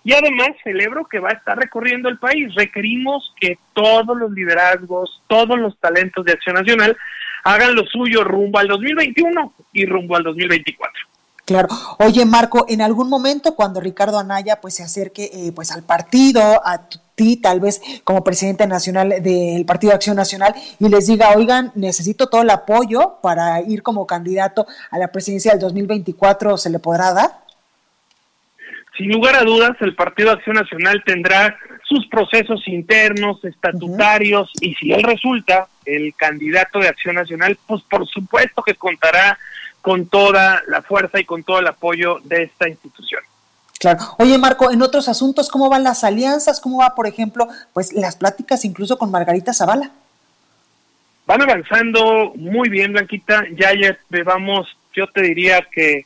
y 0.03 0.13
además 0.13 0.49
celebro 0.63 1.05
que 1.05 1.19
va 1.19 1.29
a 1.29 1.33
estar 1.33 1.57
recorriendo 1.57 2.09
el 2.09 2.17
país. 2.17 2.53
Requerimos 2.55 3.33
que 3.39 3.59
todos 3.73 4.17
los 4.17 4.31
liderazgos, 4.31 5.21
todos 5.27 5.57
los 5.59 5.77
talentos 5.79 6.25
de 6.25 6.31
Acción 6.33 6.55
Nacional 6.55 6.97
hagan 7.49 7.75
lo 7.75 7.85
suyo 7.85 8.23
rumbo 8.23 8.59
al 8.59 8.67
2021 8.67 9.53
y 9.73 9.85
rumbo 9.85 10.15
al 10.15 10.23
2024. 10.23 10.93
Claro. 11.45 11.67
Oye, 11.97 12.25
Marco, 12.25 12.65
en 12.69 12.79
algún 12.79 13.09
momento 13.09 13.55
cuando 13.55 13.79
Ricardo 13.79 14.19
Anaya 14.19 14.61
pues 14.61 14.75
se 14.75 14.83
acerque 14.83 15.31
eh, 15.33 15.51
pues 15.55 15.71
al 15.71 15.81
partido, 15.81 16.61
a 16.63 16.87
ti 17.15 17.37
tal 17.37 17.59
vez 17.59 17.81
como 18.03 18.23
presidente 18.23 18.67
nacional 18.67 19.15
del 19.23 19.65
Partido 19.65 19.89
de 19.89 19.95
Acción 19.95 20.15
Nacional 20.15 20.53
y 20.79 20.89
les 20.89 21.07
diga, 21.07 21.31
oigan, 21.35 21.71
necesito 21.73 22.27
todo 22.27 22.43
el 22.43 22.51
apoyo 22.51 23.15
para 23.23 23.61
ir 23.61 23.81
como 23.81 24.05
candidato 24.05 24.67
a 24.91 24.99
la 24.99 25.11
presidencia 25.11 25.51
del 25.51 25.61
2024, 25.61 26.55
¿se 26.55 26.69
le 26.69 26.77
podrá 26.77 27.13
dar? 27.13 27.31
Sin 28.95 29.09
lugar 29.09 29.35
a 29.35 29.43
dudas, 29.43 29.71
el 29.79 29.95
Partido 29.95 30.29
de 30.29 30.35
Acción 30.35 30.55
Nacional 30.55 31.01
tendrá 31.03 31.57
sus 31.89 32.05
procesos 32.07 32.67
internos, 32.67 33.43
estatutarios, 33.43 34.51
y 34.61 34.75
si 34.75 34.93
él 34.93 35.01
resulta 35.01 35.67
el 35.85 36.13
candidato 36.15 36.77
de 36.77 36.87
Acción 36.87 37.15
Nacional, 37.15 37.57
pues 37.65 37.81
por 37.89 38.07
supuesto 38.07 38.61
que 38.61 38.75
contará 38.75 39.39
con 39.81 40.05
toda 40.05 40.61
la 40.67 40.83
fuerza 40.83 41.19
y 41.19 41.25
con 41.25 41.43
todo 41.43 41.59
el 41.59 41.67
apoyo 41.67 42.19
de 42.23 42.43
esta 42.43 42.69
institución. 42.69 43.23
Claro. 43.79 43.99
Oye, 44.19 44.37
Marco, 44.37 44.71
en 44.71 44.83
otros 44.83 45.09
asuntos, 45.09 45.49
¿cómo 45.49 45.67
van 45.67 45.83
las 45.83 46.03
alianzas? 46.03 46.59
¿Cómo 46.59 46.79
va, 46.79 46.93
por 46.93 47.07
ejemplo, 47.07 47.47
pues 47.73 47.91
las 47.93 48.15
pláticas 48.17 48.65
incluso 48.65 48.99
con 48.99 49.09
Margarita 49.09 49.51
Zavala? 49.53 49.91
Van 51.25 51.41
avanzando 51.41 52.33
muy 52.35 52.69
bien, 52.69 52.91
Blanquita. 52.91 53.45
Ya 53.57 53.71
vamos, 54.23 54.67
yo 54.93 55.07
te 55.07 55.21
diría 55.21 55.65
que 55.71 56.05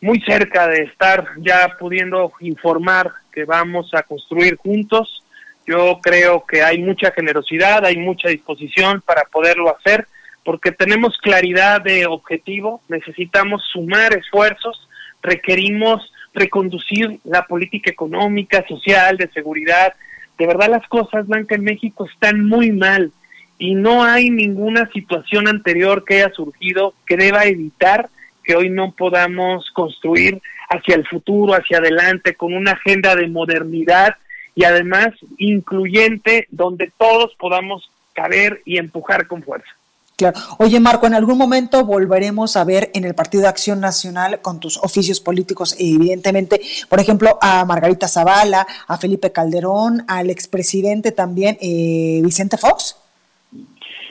muy 0.00 0.20
cerca 0.20 0.68
de 0.68 0.84
estar 0.84 1.26
ya 1.38 1.76
pudiendo 1.78 2.32
informar 2.40 3.12
que 3.32 3.44
vamos 3.44 3.92
a 3.94 4.02
construir 4.02 4.56
juntos. 4.56 5.24
Yo 5.66 6.00
creo 6.02 6.44
que 6.46 6.62
hay 6.62 6.78
mucha 6.78 7.10
generosidad, 7.10 7.84
hay 7.84 7.96
mucha 7.96 8.28
disposición 8.28 9.02
para 9.02 9.24
poderlo 9.24 9.74
hacer 9.76 10.06
porque 10.48 10.72
tenemos 10.72 11.18
claridad 11.18 11.82
de 11.82 12.06
objetivo, 12.06 12.80
necesitamos 12.88 13.62
sumar 13.70 14.16
esfuerzos, 14.16 14.88
requerimos 15.20 16.10
reconducir 16.32 17.20
la 17.24 17.44
política 17.44 17.90
económica, 17.90 18.64
social, 18.66 19.18
de 19.18 19.28
seguridad. 19.28 19.92
De 20.38 20.46
verdad 20.46 20.70
las 20.70 20.88
cosas, 20.88 21.26
Blanca, 21.26 21.54
en 21.54 21.64
México 21.64 22.08
están 22.10 22.46
muy 22.46 22.72
mal 22.72 23.12
y 23.58 23.74
no 23.74 24.04
hay 24.04 24.30
ninguna 24.30 24.88
situación 24.92 25.48
anterior 25.48 26.02
que 26.06 26.22
haya 26.22 26.32
surgido 26.32 26.94
que 27.04 27.18
deba 27.18 27.44
evitar 27.44 28.08
que 28.48 28.56
hoy 28.56 28.70
no 28.70 28.92
podamos 28.92 29.70
construir 29.74 30.40
hacia 30.70 30.94
el 30.94 31.06
futuro, 31.06 31.52
hacia 31.52 31.76
adelante, 31.76 32.34
con 32.34 32.54
una 32.54 32.72
agenda 32.72 33.14
de 33.14 33.28
modernidad 33.28 34.16
y 34.54 34.64
además 34.64 35.08
incluyente 35.36 36.48
donde 36.50 36.90
todos 36.96 37.34
podamos 37.38 37.90
caber 38.14 38.62
y 38.64 38.78
empujar 38.78 39.26
con 39.26 39.42
fuerza. 39.42 39.68
Claro. 40.16 40.40
Oye, 40.56 40.80
Marco, 40.80 41.06
en 41.06 41.12
algún 41.12 41.36
momento 41.36 41.84
volveremos 41.84 42.56
a 42.56 42.64
ver 42.64 42.90
en 42.94 43.04
el 43.04 43.14
Partido 43.14 43.42
de 43.42 43.48
Acción 43.48 43.80
Nacional 43.80 44.40
con 44.40 44.60
tus 44.60 44.78
oficios 44.78 45.20
políticos, 45.20 45.76
evidentemente, 45.78 46.62
por 46.88 47.00
ejemplo, 47.00 47.38
a 47.42 47.66
Margarita 47.66 48.08
Zavala, 48.08 48.66
a 48.86 48.96
Felipe 48.96 49.30
Calderón, 49.30 50.04
al 50.08 50.30
expresidente 50.30 51.12
también, 51.12 51.58
eh, 51.60 52.22
Vicente 52.24 52.56
Fox. 52.56 52.96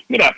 Mira, 0.07 0.33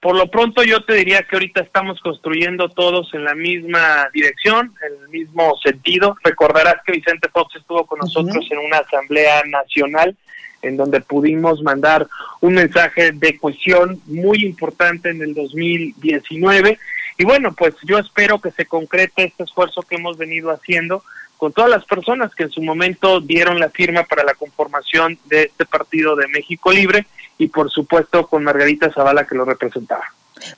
por 0.00 0.16
lo 0.16 0.30
pronto 0.30 0.62
yo 0.62 0.82
te 0.82 0.94
diría 0.94 1.22
que 1.22 1.36
ahorita 1.36 1.60
estamos 1.60 2.00
construyendo 2.00 2.70
todos 2.70 3.12
en 3.12 3.24
la 3.24 3.34
misma 3.34 4.08
dirección, 4.14 4.74
en 4.86 5.02
el 5.02 5.08
mismo 5.10 5.56
sentido. 5.62 6.16
Recordarás 6.24 6.76
que 6.86 6.92
Vicente 6.92 7.28
Fox 7.28 7.56
estuvo 7.56 7.84
con 7.86 7.98
nosotros 7.98 8.46
en 8.50 8.58
una 8.58 8.78
asamblea 8.78 9.42
nacional 9.44 10.16
en 10.62 10.76
donde 10.76 11.00
pudimos 11.00 11.62
mandar 11.62 12.06
un 12.40 12.54
mensaje 12.54 13.12
de 13.12 13.38
cohesión 13.38 14.00
muy 14.06 14.44
importante 14.44 15.10
en 15.10 15.22
el 15.22 15.34
2019. 15.34 16.78
Y 17.18 17.24
bueno, 17.24 17.54
pues 17.56 17.74
yo 17.84 17.98
espero 17.98 18.40
que 18.40 18.50
se 18.50 18.66
concrete 18.66 19.24
este 19.24 19.44
esfuerzo 19.44 19.82
que 19.82 19.96
hemos 19.96 20.16
venido 20.16 20.50
haciendo 20.50 21.02
con 21.40 21.54
todas 21.54 21.70
las 21.70 21.86
personas 21.86 22.34
que 22.34 22.42
en 22.42 22.50
su 22.50 22.60
momento 22.60 23.18
dieron 23.18 23.58
la 23.58 23.70
firma 23.70 24.04
para 24.04 24.24
la 24.24 24.34
conformación 24.34 25.18
de 25.24 25.44
este 25.44 25.64
partido 25.64 26.14
de 26.14 26.28
México 26.28 26.70
Libre 26.70 27.06
y 27.38 27.48
por 27.48 27.70
supuesto 27.70 28.26
con 28.26 28.44
Margarita 28.44 28.92
Zavala 28.92 29.26
que 29.26 29.34
lo 29.34 29.46
representaba. 29.46 30.04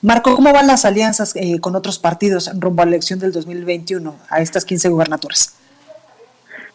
Marco, 0.01 0.35
¿cómo 0.35 0.53
van 0.53 0.67
las 0.67 0.85
alianzas 0.85 1.37
eh, 1.37 1.61
con 1.61 1.77
otros 1.77 2.01
partidos 2.01 2.51
rumbo 2.59 2.83
a 2.83 2.87
la 2.87 2.91
elección 2.91 3.21
del 3.21 3.31
2021, 3.31 4.19
a 4.29 4.41
estas 4.41 4.65
15 4.65 4.89
gubernaturas? 4.89 5.57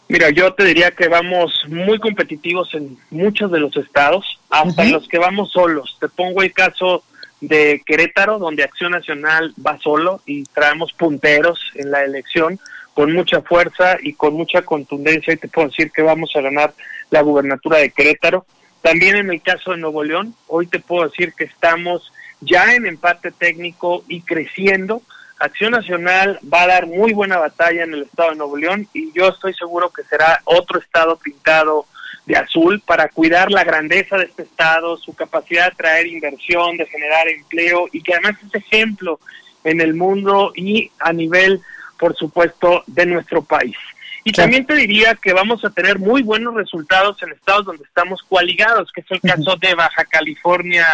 Mira, 0.07 0.29
yo 0.29 0.53
te 0.53 0.63
diría 0.63 0.91
que 0.91 1.09
vamos 1.09 1.65
muy 1.67 1.99
competitivos 1.99 2.73
en 2.75 2.97
muchos 3.09 3.51
de 3.51 3.59
los 3.59 3.75
estados, 3.75 4.39
hasta 4.49 4.83
en 4.83 4.93
los 4.93 5.05
que 5.09 5.17
vamos 5.17 5.51
solos. 5.51 5.97
Te 5.99 6.07
pongo 6.07 6.43
el 6.43 6.53
caso 6.53 7.03
de 7.41 7.83
Querétaro, 7.85 8.39
donde 8.39 8.63
Acción 8.63 8.93
Nacional 8.93 9.53
va 9.65 9.77
solo 9.79 10.21
y 10.25 10.43
traemos 10.45 10.93
punteros 10.93 11.59
en 11.75 11.91
la 11.91 12.05
elección 12.05 12.57
con 12.97 13.13
mucha 13.13 13.43
fuerza 13.43 13.97
y 14.01 14.13
con 14.13 14.33
mucha 14.33 14.63
contundencia 14.63 15.31
y 15.31 15.37
te 15.37 15.47
puedo 15.47 15.67
decir 15.67 15.91
que 15.91 16.01
vamos 16.01 16.31
a 16.35 16.41
ganar 16.41 16.73
la 17.11 17.21
gubernatura 17.21 17.77
de 17.77 17.91
Querétaro. 17.91 18.47
También 18.81 19.17
en 19.17 19.29
el 19.29 19.39
caso 19.39 19.69
de 19.69 19.77
Nuevo 19.77 20.03
León, 20.03 20.33
hoy 20.47 20.65
te 20.65 20.79
puedo 20.79 21.07
decir 21.07 21.31
que 21.37 21.43
estamos 21.43 22.11
ya 22.41 22.73
en 22.73 22.87
empate 22.87 23.29
técnico 23.29 24.03
y 24.07 24.21
creciendo 24.21 25.03
Acción 25.37 25.73
Nacional 25.73 26.39
va 26.51 26.63
a 26.63 26.67
dar 26.69 26.87
muy 26.87 27.13
buena 27.13 27.37
batalla 27.37 27.83
en 27.83 27.93
el 27.93 28.01
estado 28.01 28.31
de 28.31 28.37
Nuevo 28.37 28.57
León 28.57 28.87
y 28.95 29.11
yo 29.13 29.27
estoy 29.27 29.53
seguro 29.53 29.91
que 29.91 30.01
será 30.05 30.41
otro 30.45 30.79
estado 30.79 31.17
pintado 31.17 31.85
de 32.25 32.35
azul 32.35 32.81
para 32.83 33.09
cuidar 33.09 33.51
la 33.51 33.63
grandeza 33.63 34.17
de 34.17 34.23
este 34.23 34.41
estado, 34.41 34.97
su 34.97 35.13
capacidad 35.13 35.69
de 35.69 35.75
traer 35.75 36.07
inversión, 36.07 36.77
de 36.77 36.87
generar 36.87 37.27
empleo 37.27 37.89
y 37.93 38.01
que 38.01 38.13
además 38.15 38.37
es 38.43 38.55
ejemplo 38.55 39.19
en 39.63 39.81
el 39.81 39.93
mundo 39.93 40.51
y 40.55 40.89
a 40.97 41.13
nivel, 41.13 41.61
por 41.97 42.15
supuesto, 42.15 42.83
de 42.87 43.05
nuestro 43.05 43.41
país. 43.41 43.75
Y 44.23 44.33
también 44.33 44.65
te 44.65 44.75
diría 44.75 45.15
que 45.15 45.31
vamos 45.31 45.63
a 45.63 45.69
tener 45.69 45.99
muy 45.99 46.21
buenos 46.21 46.53
resultados 46.53 47.21
en 47.23 47.31
estados 47.31 47.65
donde 47.65 47.85
estamos 47.85 48.21
coaligados, 48.23 48.91
que 48.91 49.01
es 49.01 49.11
el 49.11 49.21
caso 49.21 49.55
de 49.55 49.73
Baja 49.73 50.03
California 50.03 50.85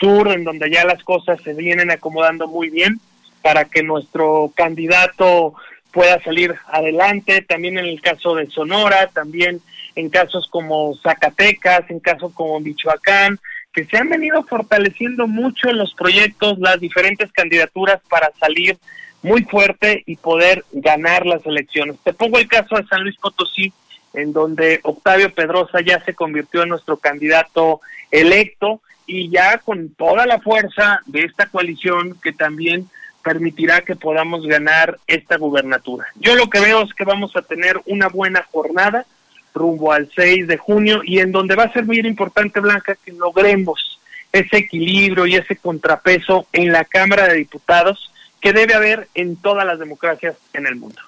Sur, 0.00 0.28
en 0.28 0.42
donde 0.42 0.70
ya 0.70 0.84
las 0.84 1.02
cosas 1.04 1.40
se 1.42 1.52
vienen 1.52 1.90
acomodando 1.90 2.48
muy 2.48 2.70
bien 2.70 2.98
para 3.42 3.66
que 3.66 3.82
nuestro 3.82 4.52
candidato 4.56 5.54
pueda 5.92 6.22
salir 6.22 6.54
adelante, 6.68 7.42
también 7.42 7.76
en 7.76 7.84
el 7.84 8.00
caso 8.00 8.34
de 8.34 8.46
Sonora, 8.46 9.08
también 9.08 9.60
en 9.94 10.08
casos 10.08 10.48
como 10.48 10.96
Zacatecas, 10.96 11.90
en 11.90 12.00
casos 12.00 12.32
como 12.32 12.58
Michoacán, 12.60 13.38
que 13.72 13.84
se 13.84 13.98
han 13.98 14.08
venido 14.08 14.42
fortaleciendo 14.44 15.26
mucho 15.26 15.68
en 15.68 15.78
los 15.78 15.94
proyectos, 15.94 16.58
las 16.58 16.80
diferentes 16.80 17.30
candidaturas 17.32 18.00
para 18.08 18.30
salir 18.40 18.78
muy 19.22 19.44
fuerte 19.44 20.02
y 20.06 20.16
poder 20.16 20.64
ganar 20.72 21.26
las 21.26 21.44
elecciones. 21.46 21.96
Te 22.02 22.12
pongo 22.12 22.38
el 22.38 22.48
caso 22.48 22.76
de 22.76 22.86
San 22.86 23.02
Luis 23.02 23.16
Potosí, 23.16 23.72
en 24.14 24.32
donde 24.32 24.80
Octavio 24.82 25.32
Pedrosa 25.32 25.80
ya 25.80 26.02
se 26.04 26.14
convirtió 26.14 26.62
en 26.62 26.70
nuestro 26.70 26.96
candidato 26.96 27.80
electo 28.10 28.80
y 29.06 29.30
ya 29.30 29.58
con 29.58 29.90
toda 29.90 30.26
la 30.26 30.40
fuerza 30.40 31.00
de 31.06 31.22
esta 31.22 31.46
coalición 31.46 32.18
que 32.22 32.32
también 32.32 32.88
permitirá 33.22 33.82
que 33.82 33.96
podamos 33.96 34.46
ganar 34.46 34.98
esta 35.06 35.36
gubernatura. 35.38 36.06
Yo 36.16 36.34
lo 36.34 36.50
que 36.50 36.60
veo 36.60 36.82
es 36.82 36.92
que 36.92 37.04
vamos 37.04 37.34
a 37.36 37.42
tener 37.42 37.80
una 37.86 38.08
buena 38.08 38.46
jornada 38.50 39.06
rumbo 39.54 39.92
al 39.92 40.10
6 40.14 40.48
de 40.48 40.56
junio 40.56 41.02
y 41.04 41.20
en 41.20 41.30
donde 41.30 41.54
va 41.54 41.64
a 41.64 41.72
ser 41.72 41.84
muy 41.84 42.00
importante, 42.00 42.60
Blanca, 42.60 42.96
que 43.04 43.12
logremos 43.12 44.00
ese 44.32 44.58
equilibrio 44.58 45.26
y 45.26 45.36
ese 45.36 45.56
contrapeso 45.56 46.46
en 46.52 46.72
la 46.72 46.84
Cámara 46.84 47.28
de 47.28 47.34
Diputados 47.34 48.11
que 48.42 48.52
debe 48.52 48.74
haber 48.74 49.08
en 49.14 49.36
todas 49.36 49.64
las 49.64 49.78
democracias 49.78 50.36
en 50.52 50.66
el 50.66 50.76
mundo. 50.76 51.00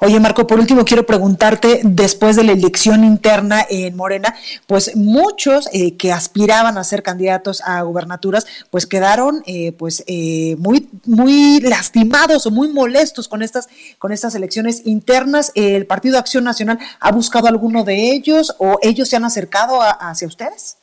Oye, 0.00 0.20
Marco, 0.20 0.46
por 0.46 0.60
último 0.60 0.84
quiero 0.84 1.06
preguntarte, 1.06 1.80
después 1.82 2.36
de 2.36 2.44
la 2.44 2.52
elección 2.52 3.02
interna 3.02 3.64
en 3.66 3.96
Morena, 3.96 4.34
pues 4.66 4.94
muchos 4.94 5.70
eh, 5.72 5.96
que 5.96 6.12
aspiraban 6.12 6.76
a 6.76 6.84
ser 6.84 7.02
candidatos 7.02 7.62
a 7.62 7.80
gubernaturas, 7.80 8.46
pues 8.68 8.86
quedaron 8.86 9.42
eh, 9.46 9.72
pues 9.72 10.04
eh, 10.06 10.56
muy 10.58 10.86
muy 11.06 11.60
lastimados 11.60 12.44
o 12.44 12.50
muy 12.50 12.68
molestos 12.68 13.26
con 13.26 13.42
estas 13.42 13.68
con 13.98 14.12
estas 14.12 14.34
elecciones 14.34 14.82
internas. 14.84 15.50
¿El 15.54 15.86
Partido 15.86 16.18
Acción 16.18 16.44
Nacional 16.44 16.78
ha 16.98 17.10
buscado 17.10 17.48
alguno 17.48 17.82
de 17.82 18.12
ellos 18.12 18.54
o 18.58 18.78
ellos 18.82 19.08
se 19.08 19.16
han 19.16 19.24
acercado 19.24 19.80
hacia 19.80 20.28
ustedes? 20.28 20.76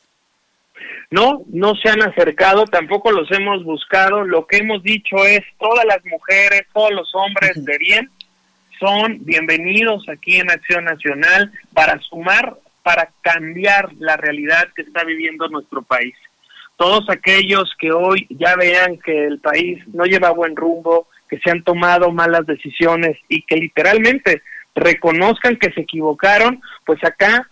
No, 1.10 1.42
no 1.48 1.74
se 1.76 1.88
han 1.88 2.02
acercado, 2.02 2.64
tampoco 2.66 3.10
los 3.10 3.30
hemos 3.32 3.64
buscado. 3.64 4.24
Lo 4.24 4.46
que 4.46 4.58
hemos 4.58 4.82
dicho 4.82 5.24
es 5.24 5.40
todas 5.58 5.86
las 5.86 6.04
mujeres, 6.04 6.66
todos 6.74 6.90
los 6.92 7.10
hombres 7.14 7.64
de 7.64 7.78
bien 7.78 8.10
son 8.78 9.24
bienvenidos 9.24 10.08
aquí 10.08 10.36
en 10.36 10.50
Acción 10.50 10.84
Nacional 10.84 11.50
para 11.72 11.98
sumar, 12.00 12.56
para 12.82 13.10
cambiar 13.22 13.90
la 13.98 14.16
realidad 14.16 14.68
que 14.76 14.82
está 14.82 15.02
viviendo 15.04 15.48
nuestro 15.48 15.82
país. 15.82 16.14
Todos 16.76 17.08
aquellos 17.10 17.74
que 17.78 17.90
hoy 17.90 18.26
ya 18.30 18.54
vean 18.54 18.98
que 18.98 19.24
el 19.24 19.40
país 19.40 19.82
no 19.88 20.04
lleva 20.04 20.30
buen 20.30 20.54
rumbo, 20.54 21.08
que 21.28 21.38
se 21.40 21.50
han 21.50 21.64
tomado 21.64 22.12
malas 22.12 22.46
decisiones 22.46 23.18
y 23.28 23.42
que 23.42 23.56
literalmente 23.56 24.42
reconozcan 24.74 25.56
que 25.56 25.72
se 25.72 25.80
equivocaron, 25.80 26.60
pues 26.86 27.02
acá 27.02 27.48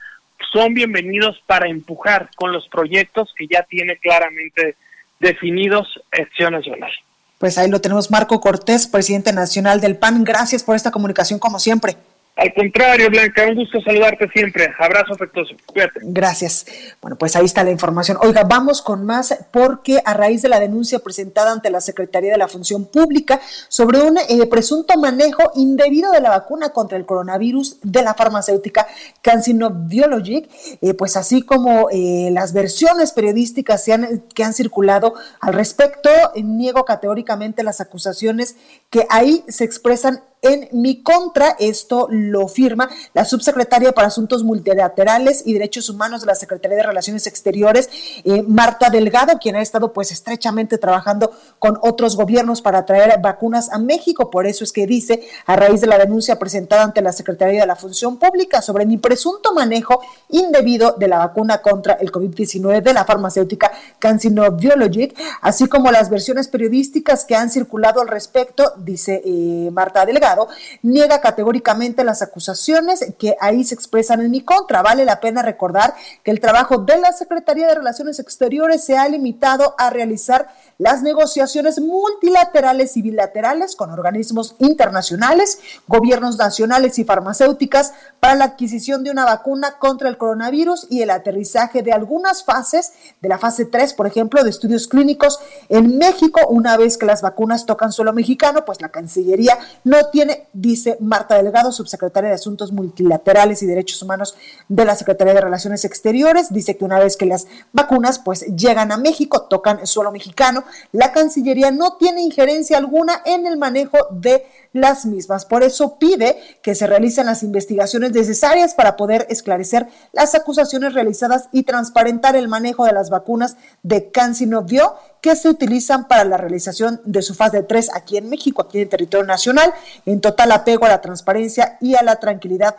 son 0.52 0.74
bienvenidos 0.74 1.40
para 1.46 1.68
empujar 1.68 2.30
con 2.36 2.52
los 2.52 2.68
proyectos 2.68 3.32
que 3.36 3.46
ya 3.46 3.62
tiene 3.62 3.96
claramente 3.98 4.76
definidos 5.20 6.00
Acción 6.12 6.52
Nacional. 6.52 6.90
Pues 7.38 7.58
ahí 7.58 7.70
lo 7.70 7.80
tenemos, 7.80 8.10
Marco 8.10 8.40
Cortés, 8.40 8.86
presidente 8.86 9.32
nacional 9.32 9.80
del 9.80 9.96
PAN. 9.96 10.24
Gracias 10.24 10.62
por 10.62 10.76
esta 10.76 10.90
comunicación 10.90 11.38
como 11.38 11.58
siempre. 11.58 11.96
Al 12.36 12.52
contrario, 12.52 13.08
Blanca, 13.08 13.46
un 13.46 13.54
gusto 13.54 13.80
saludarte 13.80 14.28
siempre. 14.28 14.70
Abrazo 14.78 15.14
afectuoso. 15.14 15.54
Cuídate. 15.64 16.00
Gracias. 16.02 16.66
Bueno, 17.00 17.16
pues 17.16 17.34
ahí 17.34 17.46
está 17.46 17.64
la 17.64 17.70
información. 17.70 18.18
Oiga, 18.20 18.44
vamos 18.44 18.82
con 18.82 19.06
más 19.06 19.34
porque 19.50 20.02
a 20.04 20.12
raíz 20.12 20.42
de 20.42 20.50
la 20.50 20.60
denuncia 20.60 20.98
presentada 20.98 21.50
ante 21.50 21.70
la 21.70 21.80
Secretaría 21.80 22.32
de 22.32 22.36
la 22.36 22.46
Función 22.46 22.84
Pública 22.84 23.40
sobre 23.68 24.02
un 24.02 24.18
eh, 24.18 24.46
presunto 24.50 24.98
manejo 24.98 25.50
indebido 25.54 26.12
de 26.12 26.20
la 26.20 26.28
vacuna 26.28 26.68
contra 26.70 26.98
el 26.98 27.06
coronavirus 27.06 27.78
de 27.82 28.02
la 28.02 28.12
farmacéutica 28.12 28.86
CanSino 29.22 29.70
Biologic, 29.70 30.50
eh, 30.82 30.92
pues 30.92 31.16
así 31.16 31.40
como 31.40 31.88
eh, 31.90 32.28
las 32.32 32.52
versiones 32.52 33.12
periodísticas 33.12 33.86
que 34.34 34.44
han 34.44 34.52
circulado 34.52 35.14
al 35.40 35.54
respecto, 35.54 36.10
niego 36.34 36.84
categóricamente 36.84 37.62
las 37.62 37.80
acusaciones 37.80 38.56
que 38.90 39.06
ahí 39.08 39.42
se 39.48 39.64
expresan 39.64 40.20
en 40.42 40.68
mi 40.72 41.02
contra. 41.02 41.56
Esto 41.58 42.08
firma 42.48 42.88
la 43.14 43.24
subsecretaria 43.24 43.92
para 43.92 44.08
Asuntos 44.08 44.44
Multilaterales 44.44 45.42
y 45.44 45.52
Derechos 45.52 45.88
Humanos 45.88 46.20
de 46.20 46.26
la 46.26 46.34
Secretaría 46.34 46.76
de 46.76 46.82
Relaciones 46.82 47.26
Exteriores, 47.26 47.88
eh, 48.24 48.42
Marta 48.46 48.90
Delgado, 48.90 49.38
quien 49.38 49.56
ha 49.56 49.62
estado 49.62 49.92
pues 49.92 50.12
estrechamente 50.12 50.78
trabajando 50.78 51.30
con 51.58 51.78
otros 51.82 52.16
gobiernos 52.16 52.62
para 52.62 52.84
traer 52.84 53.20
vacunas 53.20 53.72
a 53.72 53.78
México. 53.78 54.30
Por 54.30 54.46
eso 54.46 54.64
es 54.64 54.72
que 54.72 54.86
dice, 54.86 55.26
a 55.46 55.56
raíz 55.56 55.80
de 55.80 55.86
la 55.86 55.98
denuncia 55.98 56.38
presentada 56.38 56.82
ante 56.82 57.02
la 57.02 57.12
Secretaría 57.12 57.60
de 57.60 57.66
la 57.66 57.76
Función 57.76 58.18
Pública 58.18 58.62
sobre 58.62 58.86
mi 58.86 58.98
presunto 58.98 59.54
manejo 59.54 60.00
indebido 60.28 60.92
de 60.98 61.08
la 61.08 61.18
vacuna 61.18 61.62
contra 61.62 61.94
el 61.94 62.12
COVID-19 62.12 62.82
de 62.82 62.92
la 62.92 63.04
farmacéutica 63.04 63.72
CanSino 63.98 64.50
Biologic, 64.52 65.16
así 65.40 65.66
como 65.68 65.90
las 65.90 66.10
versiones 66.10 66.48
periodísticas 66.48 67.24
que 67.24 67.36
han 67.36 67.50
circulado 67.50 68.00
al 68.00 68.08
respecto, 68.08 68.72
dice 68.78 69.22
eh, 69.24 69.70
Marta 69.72 70.04
Delgado 70.04 70.48
niega 70.82 71.20
categóricamente 71.20 72.04
las 72.16 72.22
acusaciones 72.22 73.04
que 73.18 73.36
ahí 73.40 73.62
se 73.64 73.74
expresan 73.74 74.20
en 74.22 74.30
mi 74.30 74.40
contra. 74.40 74.80
Vale 74.80 75.04
la 75.04 75.20
pena 75.20 75.42
recordar 75.42 75.94
que 76.22 76.30
el 76.30 76.40
trabajo 76.40 76.78
de 76.78 76.98
la 76.98 77.12
Secretaría 77.12 77.66
de 77.66 77.74
Relaciones 77.74 78.18
Exteriores 78.18 78.84
se 78.84 78.96
ha 78.96 79.06
limitado 79.08 79.74
a 79.76 79.90
realizar 79.90 80.48
las 80.78 81.02
negociaciones 81.02 81.80
multilaterales 81.80 82.96
y 82.96 83.02
bilaterales 83.02 83.76
con 83.76 83.90
organismos 83.90 84.56
internacionales, 84.58 85.58
gobiernos 85.88 86.36
nacionales 86.38 86.98
y 86.98 87.04
farmacéuticas 87.04 87.92
para 88.20 88.34
la 88.34 88.44
adquisición 88.44 89.04
de 89.04 89.10
una 89.10 89.24
vacuna 89.24 89.78
contra 89.78 90.08
el 90.08 90.18
coronavirus 90.18 90.86
y 90.90 91.02
el 91.02 91.10
aterrizaje 91.10 91.82
de 91.82 91.92
algunas 91.92 92.44
fases, 92.44 92.92
de 93.20 93.28
la 93.28 93.38
fase 93.38 93.64
3, 93.64 93.94
por 93.94 94.06
ejemplo, 94.06 94.42
de 94.42 94.50
estudios 94.50 94.86
clínicos 94.86 95.38
en 95.68 95.98
México. 95.98 96.40
Una 96.48 96.76
vez 96.76 96.96
que 96.98 97.06
las 97.06 97.22
vacunas 97.22 97.66
tocan 97.66 97.92
suelo 97.92 98.12
mexicano, 98.12 98.64
pues 98.64 98.80
la 98.80 98.90
Cancillería 98.90 99.58
no 99.84 100.06
tiene, 100.06 100.46
dice 100.52 100.96
Marta 101.00 101.36
Delgado, 101.36 101.72
subsecretaria 101.72 102.05
de 102.10 102.34
Asuntos 102.34 102.72
Multilaterales 102.72 103.62
y 103.62 103.66
Derechos 103.66 104.02
Humanos 104.02 104.36
de 104.68 104.84
la 104.84 104.96
Secretaría 104.96 105.34
de 105.34 105.40
Relaciones 105.40 105.84
Exteriores, 105.84 106.52
dice 106.52 106.76
que 106.76 106.84
una 106.84 106.98
vez 106.98 107.16
que 107.16 107.26
las 107.26 107.46
vacunas 107.72 108.18
pues 108.18 108.46
llegan 108.56 108.92
a 108.92 108.96
México, 108.96 109.42
tocan 109.42 109.86
suelo 109.86 110.12
mexicano, 110.12 110.64
la 110.92 111.12
Cancillería 111.12 111.70
no 111.70 111.96
tiene 111.96 112.22
injerencia 112.22 112.78
alguna 112.78 113.22
en 113.24 113.46
el 113.46 113.56
manejo 113.56 113.98
de 114.10 114.44
las 114.76 115.06
mismas. 115.06 115.44
Por 115.44 115.62
eso 115.62 115.98
pide 115.98 116.36
que 116.62 116.74
se 116.74 116.86
realicen 116.86 117.26
las 117.26 117.42
investigaciones 117.42 118.12
necesarias 118.12 118.74
para 118.74 118.96
poder 118.96 119.26
esclarecer 119.28 119.88
las 120.12 120.34
acusaciones 120.34 120.94
realizadas 120.94 121.48
y 121.52 121.64
transparentar 121.64 122.36
el 122.36 122.48
manejo 122.48 122.84
de 122.84 122.92
las 122.92 123.10
vacunas 123.10 123.56
de 123.82 124.10
CanSinoBio 124.10 124.94
que 125.20 125.34
se 125.34 125.48
utilizan 125.48 126.06
para 126.06 126.24
la 126.24 126.36
realización 126.36 127.00
de 127.04 127.22
su 127.22 127.34
fase 127.34 127.62
3 127.62 127.90
aquí 127.94 128.16
en 128.16 128.28
México, 128.28 128.62
aquí 128.62 128.78
en 128.78 128.84
el 128.84 128.88
territorio 128.88 129.26
nacional, 129.26 129.72
en 130.04 130.20
total 130.20 130.52
apego 130.52 130.86
a 130.86 130.90
la 130.90 131.00
transparencia 131.00 131.78
y 131.80 131.96
a 131.96 132.02
la 132.02 132.16
tranquilidad 132.16 132.76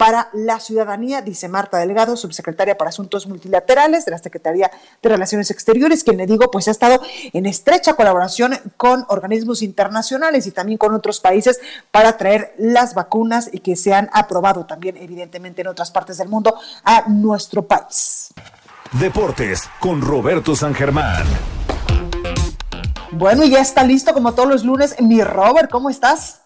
para 0.00 0.30
la 0.32 0.58
ciudadanía, 0.60 1.20
dice 1.20 1.46
Marta 1.46 1.76
Delgado, 1.76 2.16
subsecretaria 2.16 2.78
para 2.78 2.88
Asuntos 2.88 3.26
Multilaterales 3.26 4.06
de 4.06 4.12
la 4.12 4.16
Secretaría 4.16 4.70
de 5.02 5.08
Relaciones 5.10 5.50
Exteriores, 5.50 6.04
quien 6.04 6.16
le 6.16 6.24
digo, 6.24 6.50
pues 6.50 6.68
ha 6.68 6.70
estado 6.70 7.02
en 7.34 7.44
estrecha 7.44 7.92
colaboración 7.92 8.58
con 8.78 9.04
organismos 9.08 9.60
internacionales 9.60 10.46
y 10.46 10.52
también 10.52 10.78
con 10.78 10.94
otros 10.94 11.20
países 11.20 11.60
para 11.90 12.16
traer 12.16 12.54
las 12.56 12.94
vacunas 12.94 13.50
y 13.52 13.58
que 13.58 13.76
se 13.76 13.92
han 13.92 14.08
aprobado 14.14 14.64
también, 14.64 14.96
evidentemente, 14.96 15.60
en 15.60 15.66
otras 15.66 15.90
partes 15.90 16.16
del 16.16 16.30
mundo 16.30 16.54
a 16.82 17.04
nuestro 17.10 17.66
país. 17.66 18.32
Deportes 18.92 19.68
con 19.80 20.00
Roberto 20.00 20.56
San 20.56 20.74
Germán. 20.74 21.26
Bueno, 23.12 23.44
y 23.44 23.50
ya 23.50 23.60
está 23.60 23.84
listo 23.84 24.14
como 24.14 24.32
todos 24.32 24.48
los 24.48 24.64
lunes. 24.64 24.98
Mi 25.02 25.22
Robert, 25.22 25.70
¿cómo 25.70 25.90
estás? 25.90 26.39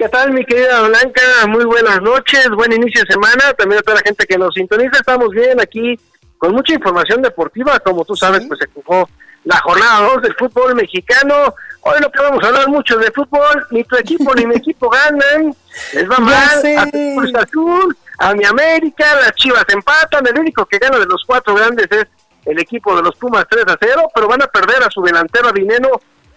¿Qué 0.00 0.08
tal, 0.08 0.32
mi 0.32 0.42
querida 0.46 0.80
Blanca? 0.80 1.20
Muy 1.46 1.66
buenas 1.66 2.00
noches, 2.00 2.48
buen 2.56 2.72
inicio 2.72 3.02
de 3.02 3.12
semana. 3.12 3.52
También 3.52 3.80
a 3.80 3.82
toda 3.82 3.96
la 3.96 4.02
gente 4.02 4.24
que 4.26 4.38
nos 4.38 4.54
sintoniza. 4.54 4.92
Estamos 4.98 5.28
bien 5.28 5.60
aquí 5.60 6.00
con 6.38 6.54
mucha 6.54 6.72
información 6.72 7.20
deportiva. 7.20 7.78
Como 7.80 8.02
tú 8.06 8.16
sabes, 8.16 8.46
pues 8.48 8.60
se 8.60 8.66
jugó 8.72 9.06
la 9.44 9.58
jornada 9.58 10.08
2 10.14 10.22
del 10.22 10.34
fútbol 10.36 10.74
mexicano. 10.74 11.54
Hoy 11.82 12.00
no 12.00 12.10
podemos 12.10 12.42
hablar 12.42 12.68
mucho 12.68 12.96
de 12.96 13.10
fútbol. 13.10 13.66
Ni 13.72 13.84
tu 13.84 13.94
equipo 13.96 14.34
ni 14.34 14.46
mi 14.46 14.54
equipo 14.54 14.88
ganan. 14.88 15.54
Les 15.92 16.10
va 16.10 16.18
mal 16.18 16.48
a 16.78 16.90
Cruz 16.90 17.34
Azul, 17.34 17.94
a 18.20 18.34
mi 18.34 18.46
América. 18.46 19.04
Las 19.16 19.32
Chivas 19.32 19.66
empatan. 19.68 20.26
El 20.26 20.38
único 20.38 20.64
que 20.64 20.78
gana 20.78 20.98
de 20.98 21.04
los 21.04 21.22
cuatro 21.26 21.54
grandes 21.54 21.88
es 21.90 22.06
el 22.46 22.58
equipo 22.58 22.96
de 22.96 23.02
los 23.02 23.14
Pumas 23.16 23.44
3 23.50 23.64
a 23.66 23.76
0. 23.78 24.08
Pero 24.14 24.28
van 24.28 24.40
a 24.40 24.46
perder 24.46 24.82
a 24.82 24.90
su 24.90 25.02
delantero 25.02 25.52
Dineno 25.52 25.90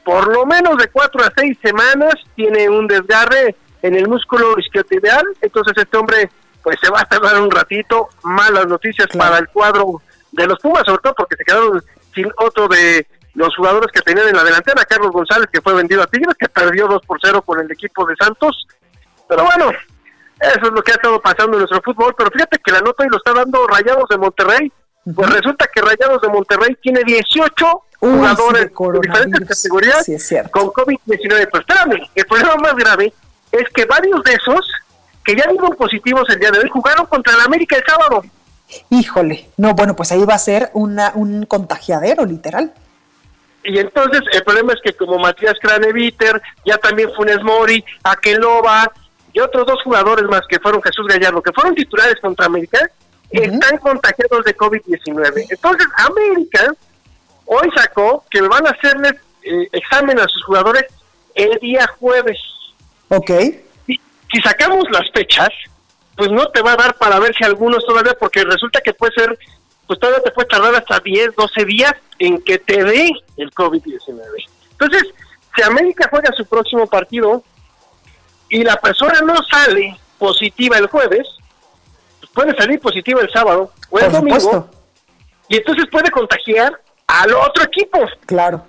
por 0.04 0.28
lo 0.34 0.46
menos 0.46 0.78
de 0.78 0.88
cuatro 0.88 1.24
a 1.24 1.32
seis 1.36 1.58
semanas 1.64 2.14
tiene 2.36 2.70
un 2.70 2.88
desgarre 2.88 3.56
en 3.82 3.96
el 3.96 4.08
músculo 4.08 4.58
isquiotibial, 4.58 5.26
entonces 5.42 5.74
este 5.78 5.98
hombre 5.98 6.30
pues 6.62 6.78
se 6.82 6.90
va 6.90 7.02
a 7.02 7.06
tardar 7.06 7.42
un 7.42 7.52
ratito, 7.52 8.08
malas 8.24 8.66
noticias 8.68 9.08
para 9.18 9.38
el 9.38 9.50
cuadro 9.50 10.02
de 10.32 10.48
los 10.48 10.60
Pumas, 10.60 10.84
sobre 10.86 11.02
todo 11.02 11.14
porque 11.16 11.36
se 11.36 11.44
quedaron 11.44 11.84
sin 12.14 12.32
otro 12.38 12.68
de 12.68 13.06
los 13.34 13.54
jugadores 13.56 13.92
que 13.92 14.02
tenían 14.02 14.30
en 14.30 14.36
la 14.36 14.44
delantera, 14.44 14.86
Carlos 14.86 15.12
González, 15.12 15.50
que 15.52 15.62
fue 15.62 15.74
vendido 15.74 16.02
a 16.02 16.08
Tigres, 16.08 16.36
que 16.40 16.48
perdió 16.48 16.88
2 16.88 17.02
por 17.06 17.20
0 17.22 17.42
con 17.42 17.60
el 17.60 17.72
equipo 17.72 18.06
de 18.06 18.16
Santos, 18.16 18.68
pero 19.28 19.44
bueno, 19.44 19.72
eso 20.40 20.66
es 20.68 20.72
lo 20.72 20.82
que 20.82 20.92
ha 20.92 20.96
estado 20.96 21.22
pasando 21.22 21.54
en 21.54 21.60
nuestro 21.60 21.82
fútbol, 21.82 22.14
pero 22.18 22.30
fíjate 22.32 22.60
que 22.60 22.72
la 22.72 22.80
nota 22.80 23.06
y 23.06 23.10
lo 23.10 23.18
está 23.18 23.34
dando 23.34 23.68
Rayados 23.68 24.08
de 24.10 24.18
Monterrey, 24.18 24.72
Pues 25.04 25.30
resulta 25.30 25.68
que 25.74 25.82
Rayados 25.82 26.22
de 26.22 26.30
Monterrey 26.30 26.78
tiene 26.82 27.04
18 27.04 27.84
jugadores 28.00 28.72
de 28.72 29.00
diferentes 29.02 29.62
categorías 29.62 30.06
con 30.52 30.68
COVID-19. 30.68 31.50
Pero 31.52 31.60
espérame, 31.60 32.10
el 32.16 32.26
problema 32.26 32.56
más 32.56 32.76
grave 32.76 33.14
es 33.52 33.70
que 33.74 33.86
varios 33.86 34.24
de 34.24 34.34
esos 34.34 34.72
que 35.24 35.36
ya 35.36 35.46
dieron 35.48 35.76
positivos 35.76 36.24
el 36.30 36.40
día 36.40 36.52
de 36.52 36.60
hoy 36.60 36.70
jugaron 36.70 37.06
contra 37.06 37.34
el 37.34 37.42
América 37.42 37.78
el 37.78 37.84
sábado. 37.86 38.24
Híjole, 38.90 39.50
no, 39.58 39.74
bueno, 39.74 39.96
pues 39.96 40.12
ahí 40.12 40.24
va 40.26 40.34
a 40.34 40.40
ser 40.40 40.70
una, 40.74 41.12
un 41.16 41.46
contagiadero, 41.46 42.26
literal. 42.26 42.74
Y 43.64 43.80
entonces 43.80 44.22
el 44.34 44.44
problema 44.44 44.74
es 44.74 44.80
que 44.84 44.94
como 44.94 45.18
Matías 45.20 45.56
Craneviter, 45.62 46.42
ya 46.66 46.78
también 46.78 47.12
Funes 47.16 47.42
Mori, 47.44 47.84
Aqueloba 48.04 48.92
y 49.32 49.40
otros 49.40 49.66
dos 49.66 49.82
jugadores 49.84 50.26
más 50.26 50.42
que 50.50 50.60
fueron 50.60 50.82
Jesús 50.82 51.08
Gallardo, 51.08 51.42
que 51.42 51.54
fueron 51.54 51.74
titulares 51.74 52.16
contra 52.22 52.48
América, 52.48 52.90
están 53.30 53.78
contagiados 53.78 54.46
de 54.46 54.56
COVID-19. 54.56 55.48
Entonces 55.50 55.88
América 55.98 56.74
hoy 57.46 57.70
sacó 57.76 58.24
que 58.30 58.42
van 58.42 58.66
a 58.68 58.72
hacerles 58.72 59.14
eh, 59.44 59.68
examen 59.72 60.20
a 60.20 60.28
sus 60.28 60.44
jugadores 60.46 60.86
el 61.36 61.58
día 61.60 61.88
jueves. 62.00 62.38
Ok. 63.10 63.32
Si, 63.86 64.00
si 64.32 64.42
sacamos 64.42 64.86
las 64.92 65.10
fechas, 65.14 65.50
pues 66.16 66.30
no 66.32 66.46
te 66.48 66.62
va 66.62 66.74
a 66.74 66.78
dar 66.78 66.96
para 66.96 67.20
ver 67.20 67.36
si 67.36 67.44
algunos 67.44 67.86
todavía, 67.86 68.14
porque 68.20 68.44
resulta 68.44 68.82
que 68.82 68.94
puede 68.94 69.14
ser, 69.14 69.38
pues 69.88 70.00
todavía 70.00 70.24
te 70.24 70.32
puede 70.32 70.48
tardar 70.48 70.76
hasta 70.76 71.00
10, 71.00 71.36
12 71.36 71.66
días 71.66 71.94
en 72.20 72.42
que 72.42 72.58
te 72.60 72.84
dé 72.84 73.12
el 73.38 73.52
COVID-19. 73.52 74.22
Entonces, 74.72 75.04
si 75.56 75.62
América 75.64 76.08
juega 76.10 76.32
su 76.36 76.46
próximo 76.46 76.88
partido 76.88 77.44
y 78.50 78.64
la 78.64 78.76
persona 78.78 79.22
no 79.22 79.36
sale 79.44 79.98
positiva 80.18 80.78
el 80.78 80.88
jueves, 80.88 81.28
puede 82.34 82.56
salir 82.58 82.80
positiva 82.80 83.22
el 83.22 83.30
sábado 83.32 83.72
o 83.90 84.00
el 84.00 84.12
domingo, 84.12 84.70
y 85.50 85.58
entonces 85.58 85.86
puede 85.92 86.10
contagiar 86.10 86.80
al 87.08 87.34
otro 87.34 87.64
equipo. 87.64 88.00
Claro. 88.26 88.66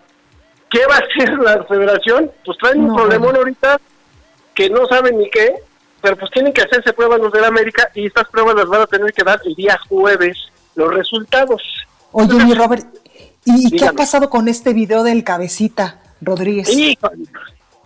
¿Qué 0.71 0.81
va 0.87 0.97
a 0.97 0.99
hacer 0.99 1.39
la 1.39 1.65
federación? 1.65 2.31
Pues 2.45 2.59
traen 2.59 2.91
un 2.91 2.97
problemón 2.97 3.37
ahorita 3.37 3.81
que 4.55 4.69
no 4.71 4.87
saben 4.87 5.19
ni 5.19 5.31
qué, 5.31 5.55
pero 6.01 6.17
pues 6.17 6.31
tienen 6.33 6.53
que 6.53 6.63
hacerse 6.63 6.93
pruebas 6.93 7.21
los 7.21 7.33
de 7.33 7.41
la 7.41 7.49
América 7.49 7.91
y 7.95 8.07
estas 8.07 8.29
pruebas 8.29 8.55
las 8.57 8.67
van 8.67 8.83
a 8.83 8.87
tener 8.87 9.13
que 9.13 9.23
dar 9.23 9.41
el 9.45 9.55
día 9.55 9.79
jueves 9.89 10.37
los 10.75 10.93
resultados. 10.93 11.63
Oye, 12.13 12.45
mi 12.45 12.55
Robert, 12.55 12.87
¿y 13.45 13.77
qué 13.77 13.87
ha 13.87 13.93
pasado 13.93 14.31
con 14.31 14.49
este 14.49 14.73
video 14.73 15.03
del 15.05 15.25
cabecita 15.25 16.01
Rodríguez? 16.21 16.69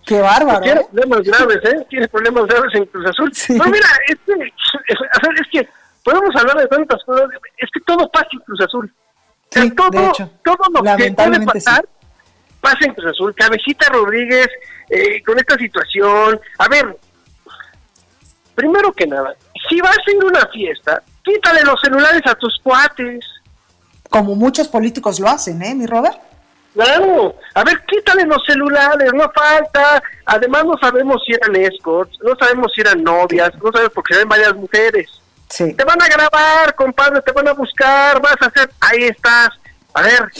Qué 0.09 0.19
bárbaro. 0.21 0.61
Tiene 0.61 0.81
¿eh? 0.81 0.87
problemas 0.91 1.21
graves, 1.21 1.57
¿eh? 1.65 1.85
Tiene 1.87 2.07
problemas 2.07 2.45
graves 2.47 2.73
en 2.73 2.85
Cruz 2.85 3.05
Azul. 3.05 3.31
Pero 3.47 3.65
mira, 3.65 3.87
es 4.07 4.17
que, 4.25 4.33
es, 4.87 5.47
que 5.51 5.69
podemos 6.03 6.35
hablar 6.35 6.57
de 6.57 6.65
tantas 6.65 7.03
cosas, 7.03 7.29
es 7.55 7.69
que 7.71 7.79
todo 7.81 8.09
pasa 8.09 8.25
en 8.31 8.39
Cruz 8.39 8.59
Azul. 8.59 8.91
Sí, 9.51 9.69
todo, 9.69 9.89
de 9.91 10.07
hecho, 10.07 10.31
todo 10.43 10.57
lo 10.73 10.97
que 10.97 11.11
puede 11.11 11.45
pasar 11.45 11.87
pasa 12.59 12.77
en 12.81 12.95
Cruz 12.95 13.11
Azul. 13.11 13.35
Cabecita 13.35 13.87
Rodríguez, 13.89 14.47
eh, 14.89 15.21
con 15.23 15.37
esta 15.37 15.55
situación. 15.57 16.41
A 16.57 16.67
ver, 16.67 16.97
primero 18.55 18.91
que 18.91 19.05
nada, 19.05 19.35
si 19.69 19.79
vas 19.79 19.95
a 19.95 20.25
una 20.25 20.47
fiesta, 20.47 21.03
quítale 21.23 21.61
los 21.61 21.79
celulares 21.81 22.23
a 22.25 22.33
tus 22.33 22.59
cuates. 22.63 23.23
Como 24.09 24.33
muchos 24.33 24.67
políticos 24.69 25.19
lo 25.19 25.29
hacen, 25.29 25.61
¿eh, 25.61 25.75
mi 25.75 25.85
Robert? 25.85 26.28
Claro, 26.73 27.35
a 27.55 27.63
ver, 27.63 27.83
quítale 27.85 28.25
los 28.25 28.43
celulares, 28.45 29.11
no 29.13 29.29
falta. 29.31 30.01
Además, 30.25 30.65
no 30.65 30.77
sabemos 30.77 31.21
si 31.25 31.33
eran 31.33 31.55
escorts, 31.55 32.17
no 32.21 32.35
sabemos 32.35 32.71
si 32.73 32.81
eran 32.81 33.03
novias, 33.03 33.51
no 33.61 33.71
sabemos 33.71 33.93
porque 33.93 34.13
se 34.13 34.19
ven 34.19 34.29
varias 34.29 34.55
mujeres. 34.55 35.09
Sí. 35.49 35.73
Te 35.73 35.83
van 35.83 36.01
a 36.01 36.07
grabar, 36.07 36.75
compadre, 36.75 37.21
te 37.21 37.31
van 37.31 37.47
a 37.47 37.53
buscar, 37.53 38.21
vas 38.21 38.35
a 38.39 38.45
hacer, 38.45 38.69
ahí 38.79 39.05
estás. 39.05 39.49
A 39.93 40.03
ver, 40.03 40.31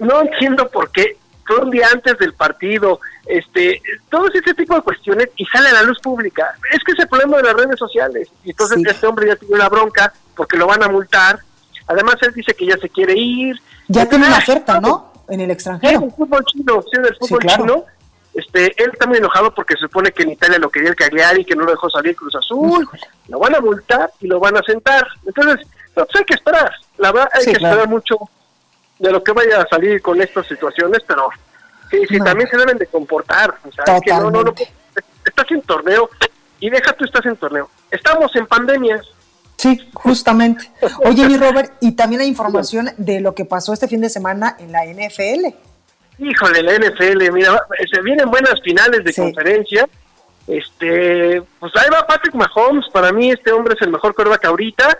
no 0.00 0.22
entiendo 0.22 0.68
por 0.68 0.90
qué 0.92 1.16
un 1.58 1.70
día 1.70 1.88
antes 1.92 2.18
del 2.18 2.34
partido, 2.34 3.00
este, 3.26 3.82
todo 4.08 4.28
ese 4.28 4.54
tipo 4.54 4.74
de 4.74 4.82
cuestiones 4.82 5.28
y 5.36 5.44
sale 5.46 5.68
a 5.70 5.74
la 5.74 5.82
luz 5.82 5.98
pública. 6.00 6.54
Es 6.72 6.82
que 6.84 6.92
es 6.92 6.98
el 6.98 7.08
problema 7.08 7.38
de 7.38 7.44
las 7.44 7.54
redes 7.54 7.78
sociales. 7.78 8.28
Y 8.44 8.50
entonces 8.50 8.82
este 8.86 9.06
hombre 9.06 9.28
ya 9.28 9.36
tiene 9.36 9.54
una 9.54 9.68
bronca 9.68 10.12
porque 10.36 10.56
lo 10.56 10.66
van 10.66 10.82
a 10.82 10.88
multar. 10.88 11.40
Además 11.86 12.16
él 12.22 12.32
dice 12.34 12.54
que 12.54 12.66
ya 12.66 12.76
se 12.76 12.88
quiere 12.88 13.14
ir. 13.16 13.60
Ya 13.88 14.08
tiene 14.08 14.26
una 14.26 14.38
oferta, 14.38 14.80
¿no? 14.80 15.09
En 15.30 15.40
el 15.40 15.50
extranjero. 15.50 15.98
Sí, 15.98 16.04
el 16.04 16.12
fútbol 16.12 16.44
chino, 16.44 16.82
sí, 16.82 17.00
del 17.00 17.16
fútbol 17.16 17.46
chino. 17.46 17.84
Este, 18.34 18.66
él 18.82 18.90
está 18.92 19.06
muy 19.06 19.18
enojado 19.18 19.52
porque 19.54 19.74
se 19.74 19.80
supone 19.80 20.12
que 20.12 20.22
en 20.22 20.30
Italia 20.30 20.58
lo 20.58 20.70
quería 20.70 20.90
el 20.90 20.96
Cagliari 20.96 21.40
y 21.40 21.44
que 21.44 21.56
no 21.56 21.64
lo 21.64 21.72
dejó 21.72 21.90
salir 21.90 22.14
Cruz 22.14 22.34
Azul. 22.36 22.88
Lo 23.28 23.38
van 23.38 23.54
a 23.54 23.60
multar 23.60 24.10
y 24.20 24.28
lo 24.28 24.38
van 24.38 24.56
a 24.56 24.62
sentar. 24.62 25.06
Entonces, 25.26 25.66
pues 25.94 26.06
hay 26.14 26.24
que 26.24 26.34
esperar. 26.34 26.70
La 26.98 27.12
verdad, 27.12 27.30
hay 27.32 27.44
que 27.44 27.52
esperar 27.52 27.88
mucho 27.88 28.16
de 28.98 29.10
lo 29.10 29.22
que 29.24 29.32
vaya 29.32 29.62
a 29.62 29.68
salir 29.68 30.00
con 30.02 30.20
estas 30.20 30.46
situaciones, 30.46 31.00
pero 31.06 31.28
sí, 31.90 32.02
sí, 32.08 32.18
también 32.18 32.48
se 32.48 32.56
deben 32.56 32.78
de 32.78 32.86
comportar. 32.86 33.54
O 33.66 33.72
sea, 33.72 34.00
que 34.00 34.12
no, 34.12 34.30
no, 34.30 34.42
no, 34.42 34.54
estás 35.24 35.50
en 35.50 35.62
torneo 35.62 36.08
y 36.60 36.70
deja 36.70 36.92
tú 36.92 37.04
estás 37.04 37.24
en 37.26 37.36
torneo. 37.36 37.68
Estamos 37.90 38.34
en 38.36 38.46
pandemia. 38.46 39.00
Sí, 39.60 39.90
justamente. 39.92 40.70
Oye, 41.04 41.26
mi 41.26 41.36
Robert, 41.38 41.74
y 41.80 41.92
también 41.92 42.22
hay 42.22 42.28
información 42.28 42.90
de 42.96 43.20
lo 43.20 43.34
que 43.34 43.44
pasó 43.44 43.72
este 43.72 43.88
fin 43.88 44.00
de 44.00 44.08
semana 44.08 44.56
en 44.58 44.72
la 44.72 44.84
NFL. 44.84 45.54
Híjole, 46.18 46.62
la 46.62 46.74
NFL, 46.74 47.32
mira, 47.32 47.60
se 47.92 48.00
vienen 48.02 48.30
buenas 48.30 48.54
finales 48.62 49.04
de 49.04 49.12
conferencia. 49.14 49.88
Este, 50.46 51.42
pues 51.58 51.72
ahí 51.76 51.88
va 51.92 52.06
Patrick 52.06 52.34
Mahomes, 52.34 52.86
para 52.92 53.12
mí 53.12 53.30
este 53.30 53.52
hombre 53.52 53.74
es 53.74 53.82
el 53.82 53.90
mejor 53.90 54.14
quarterback 54.14 54.46
ahorita 54.46 54.98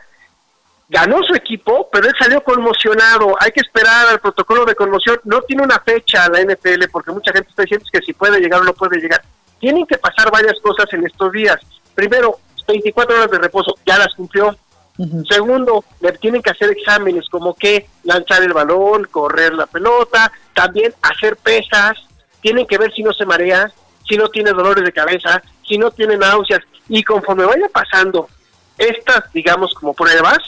ganó 0.90 1.22
su 1.22 1.34
equipo, 1.34 1.88
pero 1.90 2.08
él 2.08 2.14
salió 2.18 2.42
conmocionado. 2.42 3.36
Hay 3.40 3.52
que 3.52 3.60
esperar 3.60 4.08
al 4.08 4.20
protocolo 4.20 4.64
de 4.64 4.74
conmoción. 4.74 5.20
No 5.24 5.40
tiene 5.42 5.62
una 5.62 5.78
fecha 5.78 6.28
la 6.28 6.42
NFL 6.42 6.88
porque 6.90 7.12
mucha 7.12 7.32
gente 7.32 7.48
está 7.48 7.62
diciendo 7.62 7.86
que 7.90 8.00
si 8.00 8.12
puede 8.12 8.40
llegar 8.40 8.60
o 8.60 8.64
no 8.64 8.74
puede 8.74 9.00
llegar. 9.00 9.22
Tienen 9.60 9.86
que 9.86 9.98
pasar 9.98 10.30
varias 10.32 10.58
cosas 10.60 10.92
en 10.92 11.06
estos 11.06 11.30
días. 11.30 11.58
Primero, 11.94 12.40
24 12.70 13.16
horas 13.16 13.30
de 13.30 13.38
reposo, 13.38 13.74
ya 13.86 13.98
las 13.98 14.14
cumplió. 14.14 14.56
Segundo, 15.30 15.82
le 16.00 16.12
tienen 16.12 16.42
que 16.42 16.50
hacer 16.50 16.70
exámenes 16.70 17.26
como 17.30 17.54
que 17.54 17.86
lanzar 18.04 18.42
el 18.42 18.52
balón, 18.52 19.04
correr 19.10 19.54
la 19.54 19.66
pelota, 19.66 20.30
también 20.54 20.92
hacer 21.00 21.36
pesas. 21.36 21.96
Tienen 22.42 22.66
que 22.66 22.76
ver 22.76 22.92
si 22.92 23.02
no 23.02 23.12
se 23.12 23.24
marea, 23.24 23.72
si 24.06 24.16
no 24.16 24.28
tiene 24.28 24.52
dolores 24.52 24.84
de 24.84 24.92
cabeza, 24.92 25.42
si 25.66 25.78
no 25.78 25.90
tiene 25.90 26.18
náuseas. 26.18 26.60
Y 26.88 27.02
conforme 27.02 27.44
vaya 27.44 27.68
pasando 27.72 28.28
estas, 28.76 29.32
digamos, 29.32 29.72
como 29.74 29.94
pruebas, 29.94 30.38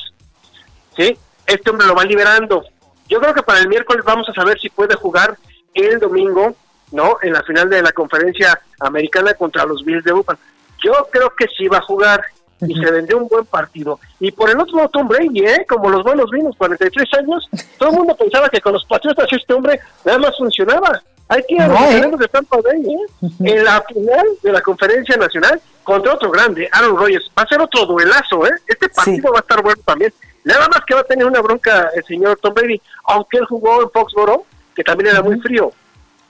¿sí? 0.96 1.16
Este 1.46 1.70
hombre 1.70 1.86
lo 1.86 1.94
va 1.94 2.04
liberando. 2.04 2.64
Yo 3.08 3.20
creo 3.20 3.34
que 3.34 3.42
para 3.42 3.60
el 3.60 3.68
miércoles 3.68 4.04
vamos 4.04 4.28
a 4.28 4.34
saber 4.34 4.58
si 4.60 4.68
puede 4.68 4.96
jugar 4.96 5.38
el 5.74 5.98
domingo, 5.98 6.54
¿no? 6.92 7.18
En 7.22 7.32
la 7.32 7.42
final 7.42 7.70
de 7.70 7.82
la 7.82 7.92
conferencia 7.92 8.60
americana 8.80 9.34
contra 9.34 9.64
los 9.64 9.84
Bills 9.84 10.04
de 10.04 10.12
Buffalo. 10.12 10.38
Yo 10.84 11.08
creo 11.10 11.30
que 11.36 11.46
sí 11.56 11.68
va 11.68 11.78
a 11.78 11.82
jugar 11.82 12.22
y 12.66 12.74
se 12.74 12.90
vendió 12.90 13.18
un 13.18 13.28
buen 13.28 13.44
partido. 13.46 13.98
Y 14.20 14.30
por 14.30 14.48
el 14.50 14.58
otro 14.58 14.76
lado, 14.76 14.88
Tom 14.90 15.08
Brady, 15.08 15.40
¿eh? 15.40 15.66
Como 15.68 15.90
los 15.90 16.02
buenos 16.04 16.30
vinos, 16.30 16.56
43 16.56 17.08
años, 17.14 17.48
todo 17.78 17.90
el 17.90 17.96
mundo 17.96 18.16
pensaba 18.16 18.48
que 18.48 18.60
con 18.60 18.72
los 18.72 18.84
Patriotas 18.84 19.26
este 19.32 19.52
hombre 19.52 19.80
nada 20.04 20.18
más 20.18 20.36
funcionaba. 20.36 21.02
Hay 21.28 21.42
que 21.48 21.56
no, 21.56 21.90
¿eh? 21.90 22.16
de 22.18 22.28
Tampa 22.28 22.58
Bay, 22.62 22.82
¿eh? 22.82 23.28
En 23.40 23.64
la 23.64 23.82
final 23.82 24.26
de 24.42 24.52
la 24.52 24.60
conferencia 24.60 25.16
nacional 25.16 25.60
contra 25.82 26.14
otro 26.14 26.30
grande, 26.30 26.68
Aaron 26.72 26.96
Rodgers. 26.96 27.30
Va 27.36 27.42
a 27.42 27.48
ser 27.48 27.60
otro 27.60 27.86
duelazo, 27.86 28.46
¿eh? 28.46 28.52
Este 28.66 28.88
partido 28.88 29.32
va 29.32 29.38
a 29.38 29.40
estar 29.40 29.62
bueno 29.62 29.80
también. 29.84 30.12
Nada 30.44 30.68
más 30.68 30.80
que 30.86 30.94
va 30.94 31.00
a 31.00 31.04
tener 31.04 31.24
una 31.24 31.40
bronca 31.40 31.90
el 31.94 32.04
señor 32.04 32.38
Tom 32.40 32.52
Brady, 32.52 32.80
aunque 33.04 33.38
él 33.38 33.46
jugó 33.46 33.82
en 33.82 33.90
Foxboro, 33.90 34.44
que 34.74 34.82
también 34.84 35.10
era 35.10 35.22
muy 35.22 35.38
frío. 35.40 35.72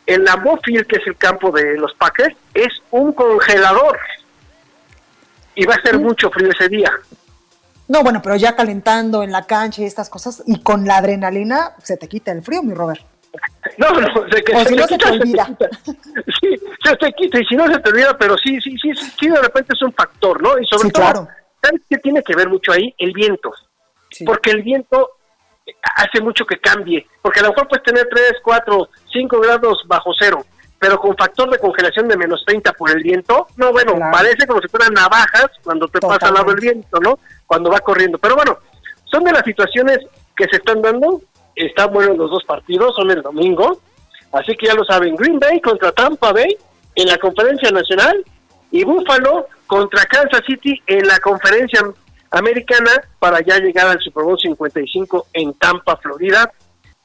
El 0.07 0.25
Lambeau 0.25 0.59
Field, 0.63 0.87
que 0.87 0.97
es 0.97 1.07
el 1.07 1.17
campo 1.17 1.51
de 1.51 1.77
los 1.79 1.95
Packers, 1.95 2.37
es 2.55 2.73
un 2.91 3.13
congelador. 3.13 3.99
Y 5.55 5.67
va 5.67 5.75
a 5.75 5.83
ser 5.83 5.99
mucho 5.99 6.31
frío 6.31 6.51
ese 6.51 6.69
día. 6.69 6.91
No, 7.89 8.03
bueno, 8.03 8.21
pero 8.23 8.37
ya 8.37 8.57
calentando 8.57 9.23
en 9.23 9.33
la 9.33 9.47
cancha 9.47 9.83
y 9.83 9.85
estas 9.85 10.09
cosas, 10.09 10.43
y 10.47 10.61
con 10.63 10.87
la 10.87 10.99
adrenalina 10.99 11.73
se 11.83 11.97
te 11.97 12.09
quita 12.09 12.33
el 12.33 12.43
frío, 12.43 12.63
mi 12.63 12.75
Robert. 12.75 13.03
No, 13.79 13.91
no, 13.93 14.29
se, 14.31 14.45
que, 14.45 14.65
si 14.67 14.75
no 14.75 14.87
se 14.87 14.99
te, 14.99 15.11
olvida. 15.11 15.49
Sí, 16.41 16.61
se 16.85 16.97
te 16.97 17.13
quita, 17.13 17.41
y 17.41 17.45
si 17.47 17.57
no 17.57 17.67
se 17.67 17.79
te 17.81 17.91
olvida, 17.91 18.17
pero 18.19 18.37
sí, 18.37 18.61
sí, 18.61 18.77
sí, 18.81 18.93
sí, 18.95 19.29
de 19.29 19.41
repente 19.41 19.73
es 19.75 19.83
un 19.83 19.93
factor, 19.93 20.43
¿no? 20.43 20.59
Y 20.59 20.67
sobre 20.67 20.91
todo, 20.91 21.03
claro. 21.03 21.29
¿sabes 21.63 21.81
qué 21.89 21.99
tiene 21.99 22.23
que 22.23 22.37
ver 22.37 22.49
mucho 22.49 22.73
ahí? 22.73 22.95
El 22.99 23.13
viento 23.13 23.53
porque 24.25 24.51
el 24.51 24.63
viento 24.63 25.11
hace 25.97 26.21
mucho 26.21 26.45
que 26.45 26.59
cambie, 26.59 27.07
porque 27.21 27.41
a 27.41 27.45
lo 27.45 27.51
mejor 27.51 27.69
puedes 27.69 27.85
tener 27.85 28.09
3, 28.11 28.35
4, 28.43 28.89
5 29.13 29.41
grados 29.41 29.85
bajo 29.87 30.11
cero, 30.19 30.45
pero 30.83 30.99
con 30.99 31.17
factor 31.17 31.49
de 31.49 31.61
congelación 31.61 32.09
de 32.09 32.17
menos 32.17 32.43
30 32.45 32.73
por 32.73 32.91
el 32.91 33.05
viento, 33.05 33.47
no, 33.57 33.71
bueno, 33.71 33.93
parece 34.11 34.49
como 34.49 34.61
si 34.61 34.67
fueran 34.67 34.93
navajas 34.93 35.47
cuando 35.63 35.87
te 35.87 36.01
pasa 36.01 36.27
al 36.27 36.35
lado 36.35 36.51
el 36.51 36.61
viento, 36.61 36.99
¿no? 36.99 37.21
Cuando 37.47 37.71
va 37.71 37.79
corriendo. 37.79 38.19
Pero 38.19 38.35
bueno, 38.35 38.59
son 39.05 39.23
de 39.23 39.31
las 39.31 39.45
situaciones 39.45 40.01
que 40.37 40.47
se 40.51 40.57
están 40.57 40.83
dando, 40.83 41.23
están 41.55 41.93
buenos 41.93 42.17
los 42.17 42.33
dos 42.33 42.43
partidos, 42.45 42.97
son 42.97 43.13
el 43.13 43.23
domingo, 43.23 43.79
así 44.33 44.57
que 44.57 44.67
ya 44.67 44.75
lo 44.75 44.85
saben, 44.85 45.15
Green 45.15 45.39
Bay 45.39 45.61
contra 45.61 45.93
Tampa 45.93 46.33
Bay 46.33 46.57
en 46.97 47.07
la 47.07 47.17
conferencia 47.19 47.71
nacional 47.71 48.25
y 48.73 48.83
Buffalo 48.83 49.47
contra 49.69 50.05
Kansas 50.07 50.43
City 50.45 50.83
en 50.89 51.07
la 51.07 51.21
conferencia 51.21 51.81
americana 52.33 52.91
para 53.21 53.41
ya 53.41 53.57
llegar 53.59 53.87
al 53.87 54.01
Super 54.01 54.25
Bowl 54.25 54.37
55 54.37 55.29
en 55.33 55.55
Tampa, 55.55 55.97
Florida. 55.99 56.51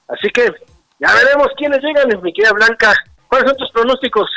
Así 0.07 0.31
que 0.31 0.51
ya 0.99 1.13
veremos 1.13 1.49
quiénes 1.55 1.79
llegan, 1.83 2.07
mi 2.23 2.33
querida 2.33 2.53
Blanca. 2.53 2.95
¿Cuáles 3.27 3.49
son 3.49 3.57
tus 3.57 3.71
pronósticos? 3.71 4.29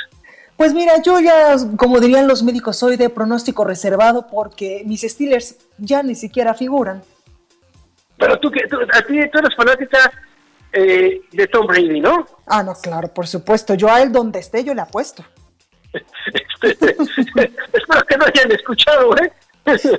Pues 0.57 0.74
mira, 0.74 1.01
yo 1.03 1.18
ya, 1.20 1.57
como 1.76 2.01
dirían 2.01 2.28
los 2.28 2.43
médicos, 2.43 2.76
soy 2.76 2.97
de 2.97 3.09
pronóstico 3.09 3.64
reservado 3.64 4.26
porque 4.26 4.82
mis 4.84 5.01
Steelers 5.03 5.57
ya 5.78 6.03
ni 6.03 6.14
siquiera 6.14 6.53
figuran. 6.53 7.03
Pero 8.18 8.38
tú, 8.38 8.51
tú, 8.51 8.78
a 8.93 9.03
ti, 9.03 9.18
tú 9.32 9.38
eres 9.38 9.57
fanática 9.57 10.12
eh, 10.72 11.22
de 11.32 11.47
Tom 11.47 11.66
Brady, 11.66 12.01
¿no? 12.01 12.26
Ah, 12.47 12.62
no, 12.62 12.74
claro, 12.74 13.09
por 13.09 13.26
supuesto. 13.26 13.74
Yo 13.74 13.91
a 13.91 14.03
él 14.03 14.12
donde 14.12 14.38
esté, 14.38 14.62
yo 14.62 14.74
le 14.74 14.82
apuesto. 14.82 15.24
Este, 16.62 16.91
espero 17.72 18.05
que 18.07 18.16
no 18.18 18.26
hayan 18.26 18.53
escuchado, 18.53 19.16
¿eh? 19.16 19.32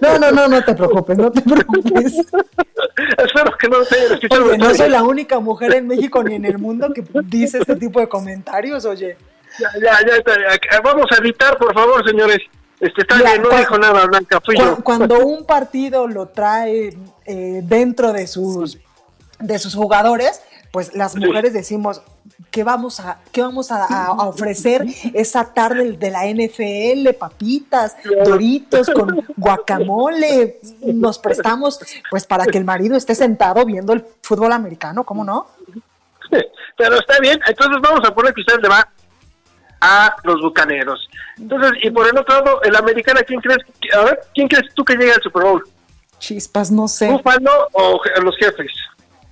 No, 0.01 0.19
no, 0.19 0.31
no, 0.31 0.47
no 0.47 0.63
te 0.63 0.73
preocupes, 0.73 1.17
no 1.17 1.31
te 1.31 1.41
preocupes. 1.41 2.17
Espero 3.17 3.57
que 3.57 3.67
no 3.67 3.77
hayan 3.77 4.13
escuchado. 4.13 4.45
Oye, 4.45 4.57
no 4.57 4.73
soy 4.75 4.89
la 4.89 5.03
única 5.03 5.39
mujer 5.39 5.75
en 5.75 5.87
México 5.87 6.23
ni 6.23 6.35
en 6.35 6.45
el 6.45 6.57
mundo 6.57 6.91
que 6.93 7.03
dice 7.25 7.59
este 7.59 7.75
tipo 7.75 7.99
de 7.99 8.07
comentarios, 8.07 8.85
oye. 8.85 9.17
Ya, 9.59 9.69
ya, 9.81 10.17
ya, 10.17 10.81
vamos 10.81 11.05
a 11.11 11.17
evitar, 11.17 11.57
por 11.57 11.73
favor, 11.73 12.07
señores. 12.07 12.39
Este, 12.79 13.01
está 13.01 13.15
bien, 13.17 13.43
no 13.43 13.55
dijo 13.55 13.77
nada, 13.77 14.05
Blanca, 14.07 14.41
fui 14.43 14.55
cuando, 14.55 14.75
yo. 14.77 14.83
Cuando 14.83 15.19
un 15.25 15.45
partido 15.45 16.07
lo 16.07 16.29
trae 16.29 16.97
eh, 17.25 17.59
dentro 17.63 18.11
de 18.11 18.25
sus, 18.25 18.79
de 19.39 19.59
sus 19.59 19.75
jugadores, 19.75 20.41
pues 20.71 20.95
las 20.95 21.17
mujeres 21.17 21.51
decimos, 21.53 22.01
¿qué 22.49 22.63
vamos 22.63 23.01
a, 23.01 23.19
qué 23.31 23.41
vamos 23.41 23.71
a, 23.71 24.11
ofrecer 24.13 24.85
esa 25.13 25.53
tarde 25.53 25.91
de 25.93 26.09
la 26.09 26.25
NFL? 26.25 27.13
Papitas, 27.19 27.97
doritos 28.25 28.89
con 28.89 29.25
guacamole. 29.37 30.59
Nos 30.81 31.19
prestamos 31.19 31.79
pues 32.09 32.25
para 32.25 32.45
que 32.45 32.57
el 32.57 32.63
marido 32.63 32.95
esté 32.95 33.15
sentado 33.15 33.65
viendo 33.65 33.91
el 33.91 34.05
fútbol 34.21 34.53
americano, 34.53 35.03
¿cómo 35.03 35.25
no? 35.25 35.47
Pero 36.77 36.95
está 36.97 37.19
bien, 37.19 37.39
entonces 37.45 37.77
vamos 37.81 38.07
a 38.07 38.15
poner 38.15 38.33
que 38.33 38.41
usted 38.41 38.61
le 38.61 38.69
va 38.69 38.87
a 39.81 40.15
los 40.23 40.41
bucaneros. 40.41 41.09
Entonces, 41.37 41.71
y 41.83 41.91
por 41.91 42.07
el 42.07 42.17
otro 42.17 42.35
lado, 42.35 42.61
el 42.61 42.75
americano, 42.75 43.19
¿quién 43.27 43.41
crees? 43.41 43.59
A 43.93 44.05
ver, 44.05 44.19
¿quién 44.33 44.47
crees 44.47 44.73
tú 44.73 44.85
que 44.85 44.95
llega 44.95 45.15
al 45.15 45.21
Super 45.21 45.43
Bowl? 45.43 45.63
Chispas, 46.19 46.71
no 46.71 46.87
sé. 46.87 47.09
¿Búfalo 47.09 47.67
o 47.73 47.99
los 48.23 48.37
jefes? 48.37 48.71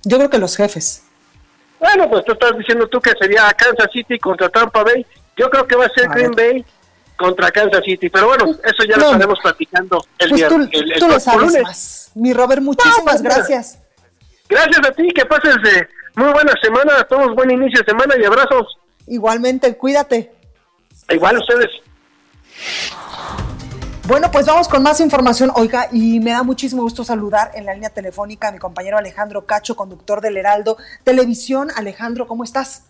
Yo 0.04 0.18
creo 0.18 0.28
que 0.28 0.38
los 0.38 0.56
jefes. 0.56 1.04
Bueno, 1.80 2.10
pues 2.10 2.24
tú 2.26 2.32
estás 2.32 2.56
diciendo 2.56 2.86
tú 2.88 3.00
que 3.00 3.12
sería 3.18 3.50
Kansas 3.54 3.90
City 3.90 4.18
contra 4.18 4.50
Tampa 4.50 4.84
Bay. 4.84 5.04
Yo 5.36 5.48
creo 5.48 5.66
que 5.66 5.74
va 5.74 5.86
a 5.86 5.88
ser 5.88 6.08
Green 6.10 6.32
Bay 6.32 6.64
contra 7.16 7.50
Kansas 7.50 7.82
City. 7.84 8.10
Pero 8.10 8.28
bueno, 8.28 8.44
eso 8.62 8.84
ya 8.86 8.98
lo 8.98 9.06
estaremos 9.06 9.38
platicando 9.42 10.04
el 10.18 10.28
pues 10.28 10.38
día 10.38 10.48
tú, 10.48 10.68
el, 10.70 10.92
tú 10.98 11.08
lo 11.08 11.18
sabes 11.18 11.62
más. 11.62 12.10
Mi 12.14 12.34
Robert, 12.34 12.60
muchísimas 12.60 13.22
gracias. 13.22 13.78
Gracias 14.48 14.86
a 14.86 14.92
ti, 14.92 15.08
que 15.14 15.24
pases 15.24 15.56
de 15.62 15.88
muy 16.16 16.30
buena 16.32 16.52
semana. 16.62 16.98
A 16.98 17.04
todos 17.04 17.34
buen 17.34 17.50
inicio 17.50 17.80
de 17.80 17.86
semana 17.86 18.14
y 18.20 18.24
abrazos. 18.24 18.78
Igualmente, 19.06 19.74
cuídate. 19.76 20.30
Igual 21.08 21.38
ustedes. 21.38 21.70
Bueno, 24.06 24.30
pues 24.30 24.46
vamos 24.46 24.66
con 24.66 24.82
más 24.82 24.98
información, 25.00 25.52
oiga, 25.54 25.88
y 25.92 26.20
me 26.20 26.30
da 26.30 26.42
muchísimo 26.42 26.82
gusto 26.82 27.04
saludar 27.04 27.52
en 27.54 27.66
la 27.66 27.74
línea 27.74 27.90
telefónica 27.90 28.48
a 28.48 28.52
mi 28.52 28.58
compañero 28.58 28.96
Alejandro 28.96 29.44
Cacho, 29.44 29.76
conductor 29.76 30.20
del 30.20 30.36
Heraldo 30.36 30.78
Televisión. 31.04 31.68
Alejandro, 31.76 32.26
¿cómo 32.26 32.42
estás? 32.42 32.84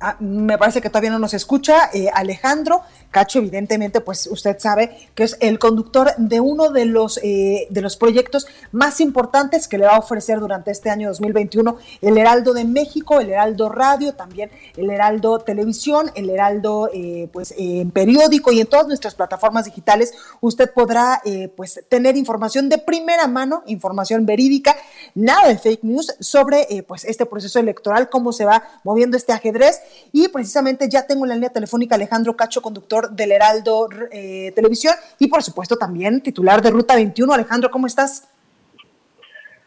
Ah, 0.00 0.16
me 0.18 0.58
parece 0.58 0.80
que 0.80 0.90
todavía 0.90 1.10
no 1.10 1.20
nos 1.20 1.32
escucha. 1.32 1.90
Eh, 1.94 2.10
Alejandro 2.12 2.82
Cacho, 3.12 3.38
evidentemente, 3.38 4.00
pues 4.00 4.26
usted 4.26 4.58
sabe 4.58 4.96
que 5.14 5.24
es 5.24 5.36
el 5.40 5.58
conductor 5.58 6.12
de 6.16 6.40
uno 6.40 6.70
de 6.70 6.86
los, 6.86 7.20
eh, 7.22 7.68
de 7.68 7.80
los 7.82 7.96
proyectos 7.96 8.46
más 8.72 9.00
importantes 9.00 9.68
que 9.68 9.76
le 9.76 9.84
va 9.84 9.96
a 9.96 9.98
ofrecer 9.98 10.40
durante 10.40 10.70
este 10.70 10.88
año 10.88 11.08
2021 11.10 11.76
el 12.00 12.16
Heraldo 12.16 12.54
de 12.54 12.64
México, 12.64 13.20
el 13.20 13.28
Heraldo 13.28 13.68
Radio, 13.68 14.14
también 14.14 14.50
el 14.78 14.90
Heraldo 14.90 15.40
Televisión, 15.40 16.10
el 16.14 16.30
Heraldo 16.30 16.88
eh, 16.92 17.28
pues 17.32 17.54
en 17.58 17.90
periódico 17.90 18.50
y 18.50 18.60
en 18.60 18.66
todas 18.66 18.88
nuestras 18.88 19.14
plataformas 19.14 19.66
digitales. 19.66 20.14
Usted 20.40 20.72
podrá 20.72 21.20
pues 21.54 21.84
tener 21.88 22.16
información 22.16 22.70
de 22.70 22.78
primera 22.78 23.26
mano, 23.26 23.62
información 23.66 24.24
verídica, 24.24 24.74
nada 25.14 25.48
de 25.48 25.58
fake 25.58 25.84
news 25.84 26.14
sobre 26.20 26.84
pues 26.86 27.04
este 27.04 27.26
proceso 27.26 27.58
electoral, 27.58 28.08
cómo 28.08 28.32
se 28.32 28.44
va 28.44 28.62
moviendo 28.84 29.16
este 29.16 29.32
ajedrez 29.32 29.80
y 30.12 30.28
precisamente 30.28 30.88
ya 30.88 31.06
tengo 31.06 31.24
en 31.24 31.30
la 31.30 31.34
línea 31.34 31.50
telefónica 31.50 31.94
Alejandro 31.94 32.36
Cacho, 32.36 32.62
conductor 32.62 33.10
del 33.10 33.32
Heraldo 33.32 33.88
eh, 34.10 34.52
Televisión 34.54 34.94
y 35.18 35.28
por 35.28 35.42
supuesto 35.42 35.76
también 35.76 36.20
titular 36.20 36.62
de 36.62 36.70
Ruta 36.70 36.94
21. 36.94 37.32
Alejandro, 37.32 37.70
¿cómo 37.70 37.86
estás? 37.86 38.24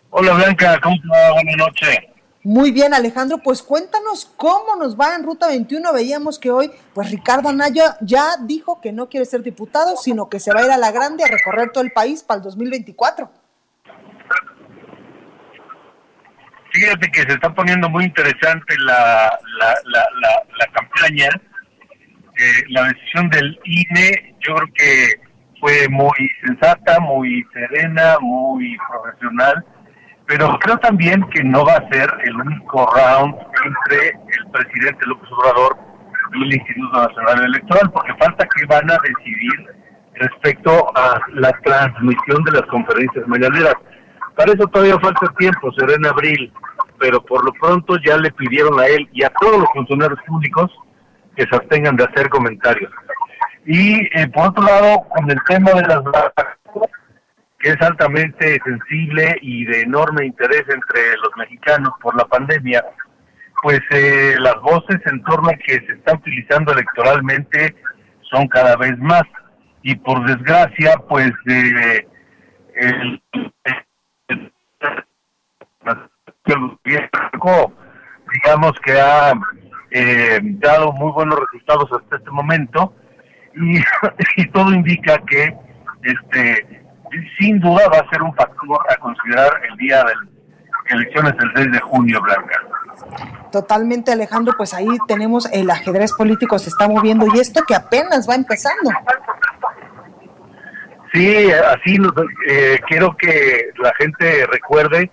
Hola 0.09 0.33
Blanca, 0.33 0.79
¿cómo 0.81 0.95
va? 1.11 1.33
Buenas 1.33 1.57
noches. 1.57 2.15
Muy 2.45 2.69
bien, 2.69 2.93
Alejandro, 2.93 3.39
pues 3.39 3.63
cuéntanos 3.63 4.29
cómo 4.37 4.75
nos 4.75 4.95
va 4.95 5.15
en 5.15 5.23
Ruta 5.23 5.47
21. 5.47 5.91
Veíamos 5.91 6.37
que 6.37 6.51
hoy, 6.51 6.71
pues 6.93 7.09
Ricardo 7.09 7.49
Anaya 7.49 7.97
ya 8.01 8.37
dijo 8.39 8.79
que 8.81 8.91
no 8.91 9.09
quiere 9.09 9.25
ser 9.25 9.41
diputado, 9.41 9.97
sino 9.97 10.29
que 10.29 10.39
se 10.39 10.53
va 10.53 10.59
a 10.59 10.65
ir 10.65 10.71
a 10.71 10.77
la 10.77 10.91
grande 10.91 11.23
a 11.23 11.27
recorrer 11.27 11.71
todo 11.71 11.83
el 11.83 11.91
país 11.91 12.21
para 12.21 12.37
el 12.37 12.43
2024. 12.43 13.31
Fíjate 16.75 17.09
que 17.09 17.21
se 17.21 17.31
está 17.31 17.53
poniendo 17.53 17.89
muy 17.89 18.03
interesante 18.03 18.75
la, 18.79 19.31
la, 19.59 19.75
la, 19.85 20.05
la, 20.59 20.67
campaña. 20.73 21.29
Eh, 22.37 22.63
la 22.67 22.83
decisión 22.83 23.29
del 23.29 23.57
INE 23.63 24.35
yo 24.41 24.55
creo 24.55 24.67
que 24.73 25.21
fue 25.61 25.87
muy 25.87 26.29
sensata, 26.45 26.99
muy 26.99 27.45
serena, 27.53 28.17
muy 28.19 28.77
profesional, 28.89 29.63
pero 30.27 30.59
creo 30.59 30.77
también 30.79 31.23
que 31.29 31.45
no 31.45 31.65
va 31.65 31.75
a 31.75 31.89
ser 31.89 32.13
el 32.25 32.35
único 32.35 32.85
round 32.93 33.35
entre 33.63 34.09
el 34.09 34.51
presidente 34.51 35.05
López 35.05 35.29
Obrador 35.31 35.77
y 36.33 36.43
el 36.43 36.55
Instituto 36.55 37.07
Nacional 37.07 37.45
Electoral, 37.45 37.89
porque 37.93 38.13
falta 38.15 38.45
que 38.53 38.65
van 38.65 38.91
a 38.91 38.97
decidir 38.97 39.65
respecto 40.15 40.91
a 40.97 41.21
la 41.35 41.53
transmisión 41.63 42.43
de 42.43 42.51
las 42.51 42.63
conferencias 42.63 43.25
mañaneras. 43.27 43.75
Para 44.35 44.51
eso 44.51 44.67
todavía 44.67 44.99
falta 44.99 45.33
tiempo, 45.37 45.71
será 45.73 45.93
en 45.93 46.05
abril, 46.05 46.51
pero 46.99 47.21
por 47.23 47.43
lo 47.45 47.53
pronto 47.53 47.97
ya 48.05 48.17
le 48.17 48.31
pidieron 48.31 48.79
a 48.79 48.85
él 48.85 49.07
y 49.13 49.23
a 49.23 49.29
todos 49.39 49.59
los 49.59 49.69
funcionarios 49.73 50.19
públicos 50.27 50.71
que 51.35 51.45
se 51.45 51.55
abstengan 51.55 51.95
de 51.95 52.05
hacer 52.05 52.29
comentarios. 52.29 52.91
Y 53.65 54.01
eh, 54.17 54.27
por 54.33 54.49
otro 54.49 54.63
lado, 54.63 55.05
con 55.09 55.29
el 55.29 55.39
tema 55.47 55.71
de 55.71 55.81
las 55.81 56.01
que 57.59 57.69
es 57.69 57.81
altamente 57.81 58.59
sensible 58.63 59.37
y 59.41 59.65
de 59.65 59.81
enorme 59.81 60.25
interés 60.25 60.63
entre 60.69 61.17
los 61.17 61.31
mexicanos 61.37 61.93
por 62.01 62.15
la 62.15 62.25
pandemia, 62.25 62.83
pues 63.63 63.79
eh, 63.89 64.35
las 64.39 64.55
voces 64.61 64.99
en 65.05 65.23
torno 65.23 65.49
a 65.49 65.55
que 65.55 65.79
se 65.85 65.93
está 65.93 66.13
utilizando 66.13 66.73
electoralmente 66.73 67.75
son 68.29 68.47
cada 68.47 68.75
vez 68.75 68.97
más. 68.99 69.23
Y 69.81 69.95
por 69.95 70.25
desgracia, 70.25 70.97
pues 71.07 71.31
eh, 71.47 72.07
el, 72.75 73.21
digamos 78.33 78.73
que 78.83 78.99
ha 78.99 79.33
eh, 79.91 80.39
dado 80.41 80.91
muy 80.93 81.11
buenos 81.11 81.39
resultados 81.39 81.89
hasta 81.91 82.17
este 82.17 82.31
momento 82.31 82.93
y, 83.55 83.77
y, 84.41 84.47
todo 84.49 84.73
indica 84.73 85.17
que 85.19 85.55
este 86.03 86.85
sin 87.39 87.59
duda 87.59 87.87
va 87.87 87.99
a 87.99 88.09
ser 88.09 88.21
un 88.21 88.33
factor 88.35 88.79
a 88.89 88.95
considerar 88.97 89.61
el 89.69 89.77
día 89.77 90.03
de 90.03 90.13
elecciones 90.89 91.37
del 91.37 91.51
6 91.55 91.71
de 91.71 91.79
junio, 91.79 92.21
Blanca. 92.21 92.61
Totalmente, 93.51 94.11
Alejandro, 94.11 94.53
pues 94.57 94.73
ahí 94.73 94.87
tenemos 95.07 95.47
el 95.51 95.69
ajedrez 95.69 96.13
político 96.13 96.59
se 96.59 96.69
está 96.69 96.87
moviendo 96.87 97.25
y 97.33 97.39
esto 97.39 97.63
que 97.67 97.75
apenas 97.75 98.27
va 98.29 98.35
empezando. 98.35 98.91
Sí, 101.15 101.49
así 101.49 101.97
eh, 102.49 102.77
quiero 102.89 103.15
que 103.15 103.69
la 103.77 103.93
gente 103.97 104.45
recuerde 104.47 105.09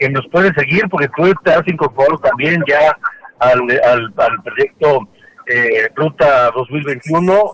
que 0.00 0.08
nos 0.08 0.26
puede 0.26 0.52
seguir 0.52 0.88
porque 0.90 1.08
tú 1.16 1.32
te 1.44 1.52
has 1.52 1.62
incorporado 1.68 2.18
también 2.18 2.60
ya 2.66 2.98
al, 3.38 3.60
al, 3.84 4.42
proyecto 4.42 5.08
eh, 5.46 5.88
Ruta 5.94 6.50
2021. 6.50 7.52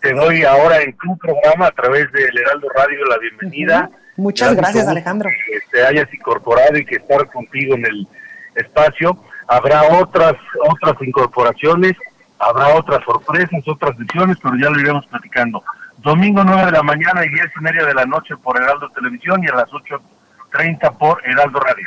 Te 0.00 0.14
doy 0.14 0.44
ahora 0.44 0.80
en 0.80 0.96
tu 0.96 1.14
programa 1.18 1.66
a 1.66 1.70
través 1.72 2.10
del 2.12 2.38
Heraldo 2.38 2.68
Radio 2.74 3.04
la 3.04 3.18
bienvenida. 3.18 3.90
Muchas 4.16 4.56
gracias, 4.56 4.88
Alejandro. 4.88 5.28
Que 5.28 5.58
te 5.70 5.86
hayas 5.86 6.12
incorporado 6.14 6.78
y 6.78 6.86
que 6.86 6.96
estar 6.96 7.30
contigo 7.30 7.74
en 7.74 7.84
el 7.84 8.08
espacio. 8.54 9.22
Habrá 9.46 9.82
otras 10.00 10.36
otras 10.70 10.94
incorporaciones, 11.02 11.98
habrá 12.38 12.68
otras 12.76 13.04
sorpresas, 13.04 13.62
otras 13.66 13.98
decisiones, 13.98 14.38
pero 14.42 14.56
ya 14.56 14.70
lo 14.70 14.80
iremos 14.80 15.06
platicando. 15.08 15.62
Domingo 16.02 16.42
9 16.44 16.66
de 16.66 16.72
la 16.72 16.82
mañana 16.82 17.24
y 17.24 17.28
10 17.28 17.46
y 17.56 17.60
media 17.60 17.86
de 17.86 17.94
la 17.94 18.04
noche 18.04 18.36
por 18.36 18.60
Heraldo 18.60 18.90
Televisión 18.90 19.42
y 19.42 19.48
a 19.48 19.54
las 19.54 19.68
8.30 19.70 20.98
por 20.98 21.24
Heraldo 21.24 21.60
Radio. 21.60 21.86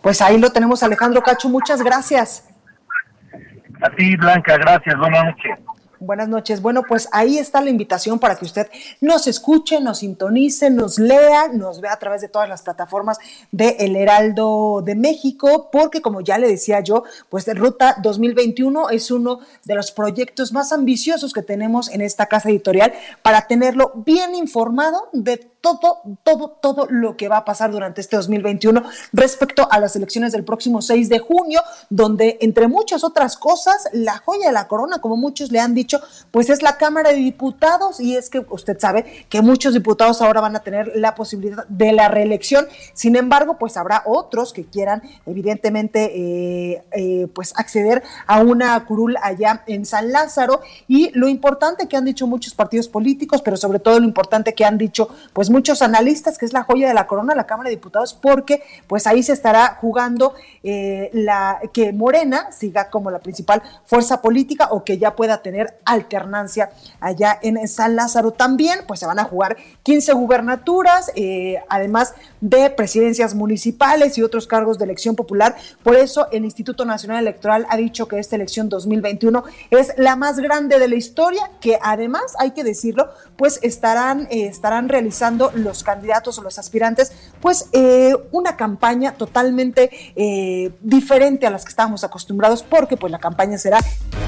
Pues 0.00 0.22
ahí 0.22 0.38
lo 0.38 0.50
tenemos, 0.50 0.82
Alejandro 0.82 1.22
Cacho. 1.22 1.48
Muchas 1.48 1.82
gracias. 1.82 2.48
A 3.82 3.90
ti, 3.90 4.16
Blanca, 4.16 4.56
gracias. 4.56 4.96
Buenas 4.96 5.24
noches. 5.26 5.58
Buenas 6.04 6.28
noches. 6.28 6.60
Bueno, 6.60 6.82
pues 6.86 7.08
ahí 7.12 7.38
está 7.38 7.62
la 7.62 7.70
invitación 7.70 8.18
para 8.18 8.36
que 8.36 8.44
usted 8.44 8.68
nos 9.00 9.26
escuche, 9.26 9.80
nos 9.80 10.00
sintonice, 10.00 10.68
nos 10.68 10.98
lea, 10.98 11.48
nos 11.48 11.80
vea 11.80 11.94
a 11.94 11.98
través 11.98 12.20
de 12.20 12.28
todas 12.28 12.46
las 12.46 12.60
plataformas 12.60 13.18
de 13.50 13.76
El 13.80 13.96
Heraldo 13.96 14.82
de 14.84 14.94
México, 14.94 15.70
porque 15.72 16.02
como 16.02 16.20
ya 16.20 16.36
le 16.36 16.46
decía 16.46 16.80
yo, 16.80 17.04
pues 17.30 17.46
Ruta 17.56 17.96
2021 18.02 18.90
es 18.90 19.10
uno 19.10 19.40
de 19.64 19.74
los 19.74 19.92
proyectos 19.92 20.52
más 20.52 20.72
ambiciosos 20.72 21.32
que 21.32 21.42
tenemos 21.42 21.90
en 21.90 22.02
esta 22.02 22.26
casa 22.26 22.50
editorial 22.50 22.92
para 23.22 23.46
tenerlo 23.46 23.92
bien 24.04 24.34
informado 24.34 25.08
de 25.12 25.53
todo, 25.64 26.02
todo, 26.22 26.48
todo 26.60 26.86
lo 26.90 27.16
que 27.16 27.28
va 27.28 27.38
a 27.38 27.44
pasar 27.46 27.70
durante 27.70 28.02
este 28.02 28.16
2021 28.16 28.82
respecto 29.14 29.66
a 29.70 29.80
las 29.80 29.96
elecciones 29.96 30.32
del 30.32 30.44
próximo 30.44 30.82
6 30.82 31.08
de 31.08 31.18
junio, 31.20 31.62
donde 31.88 32.36
entre 32.42 32.68
muchas 32.68 33.02
otras 33.02 33.38
cosas, 33.38 33.88
la 33.92 34.18
joya 34.18 34.48
de 34.48 34.52
la 34.52 34.68
corona, 34.68 34.98
como 34.98 35.16
muchos 35.16 35.50
le 35.50 35.60
han 35.60 35.72
dicho, 35.72 36.02
pues 36.30 36.50
es 36.50 36.62
la 36.62 36.76
Cámara 36.76 37.10
de 37.10 37.16
Diputados 37.16 37.98
y 37.98 38.14
es 38.14 38.28
que 38.28 38.44
usted 38.50 38.78
sabe 38.78 39.26
que 39.30 39.40
muchos 39.40 39.72
diputados 39.72 40.20
ahora 40.20 40.42
van 40.42 40.54
a 40.54 40.60
tener 40.60 40.92
la 40.96 41.14
posibilidad 41.14 41.66
de 41.68 41.92
la 41.92 42.08
reelección. 42.08 42.66
Sin 42.92 43.16
embargo, 43.16 43.56
pues 43.56 43.78
habrá 43.78 44.02
otros 44.04 44.52
que 44.52 44.66
quieran 44.66 45.02
evidentemente 45.24 46.12
eh, 46.14 46.84
eh, 46.92 47.26
pues 47.34 47.54
acceder 47.56 48.02
a 48.26 48.42
una 48.42 48.84
curul 48.84 49.16
allá 49.22 49.62
en 49.66 49.86
San 49.86 50.12
Lázaro 50.12 50.60
y 50.88 51.10
lo 51.18 51.28
importante 51.28 51.88
que 51.88 51.96
han 51.96 52.04
dicho 52.04 52.26
muchos 52.26 52.54
partidos 52.54 52.88
políticos, 52.88 53.40
pero 53.42 53.56
sobre 53.56 53.78
todo 53.78 53.98
lo 53.98 54.04
importante 54.04 54.52
que 54.52 54.66
han 54.66 54.76
dicho 54.76 55.08
pues 55.32 55.48
muchos 55.54 55.82
analistas, 55.82 56.36
que 56.36 56.46
es 56.46 56.52
la 56.52 56.64
joya 56.64 56.88
de 56.88 56.94
la 56.94 57.06
corona, 57.06 57.32
la 57.36 57.46
Cámara 57.46 57.70
de 57.70 57.76
Diputados, 57.76 58.12
porque 58.12 58.64
pues 58.88 59.06
ahí 59.06 59.22
se 59.22 59.32
estará 59.32 59.78
jugando 59.80 60.34
eh, 60.64 61.10
la 61.12 61.60
que 61.72 61.92
Morena 61.92 62.50
siga 62.50 62.90
como 62.90 63.08
la 63.12 63.20
principal 63.20 63.62
fuerza 63.86 64.20
política 64.20 64.66
o 64.72 64.82
que 64.82 64.98
ya 64.98 65.14
pueda 65.14 65.42
tener 65.42 65.78
alternancia 65.84 66.70
allá 66.98 67.38
en 67.40 67.68
San 67.68 67.94
Lázaro. 67.94 68.32
También 68.32 68.80
pues 68.88 68.98
se 68.98 69.06
van 69.06 69.20
a 69.20 69.24
jugar 69.24 69.56
15 69.84 70.12
gubernaturas, 70.14 71.12
eh, 71.14 71.62
además 71.68 72.14
de 72.44 72.68
presidencias 72.68 73.34
municipales 73.34 74.18
y 74.18 74.22
otros 74.22 74.46
cargos 74.46 74.78
de 74.78 74.84
elección 74.84 75.16
popular. 75.16 75.56
Por 75.82 75.96
eso 75.96 76.28
el 76.30 76.44
Instituto 76.44 76.84
Nacional 76.84 77.20
Electoral 77.20 77.66
ha 77.70 77.76
dicho 77.78 78.06
que 78.06 78.18
esta 78.18 78.36
elección 78.36 78.68
2021 78.68 79.44
es 79.70 79.94
la 79.96 80.14
más 80.14 80.38
grande 80.38 80.78
de 80.78 80.86
la 80.86 80.94
historia, 80.94 81.50
que 81.62 81.78
además, 81.82 82.34
hay 82.38 82.50
que 82.50 82.62
decirlo, 82.62 83.08
pues 83.38 83.60
estarán, 83.62 84.28
eh, 84.30 84.46
estarán 84.46 84.90
realizando 84.90 85.52
los 85.54 85.82
candidatos 85.82 86.38
o 86.38 86.42
los 86.42 86.58
aspirantes, 86.58 87.12
pues 87.44 87.68
eh, 87.72 88.16
una 88.30 88.56
campaña 88.56 89.12
totalmente 89.12 89.90
eh, 90.16 90.70
diferente 90.80 91.46
a 91.46 91.50
las 91.50 91.62
que 91.62 91.68
estábamos 91.68 92.02
acostumbrados, 92.02 92.62
porque 92.62 92.96
pues 92.96 93.12
la 93.12 93.18
campaña 93.18 93.58
será... 93.58 93.80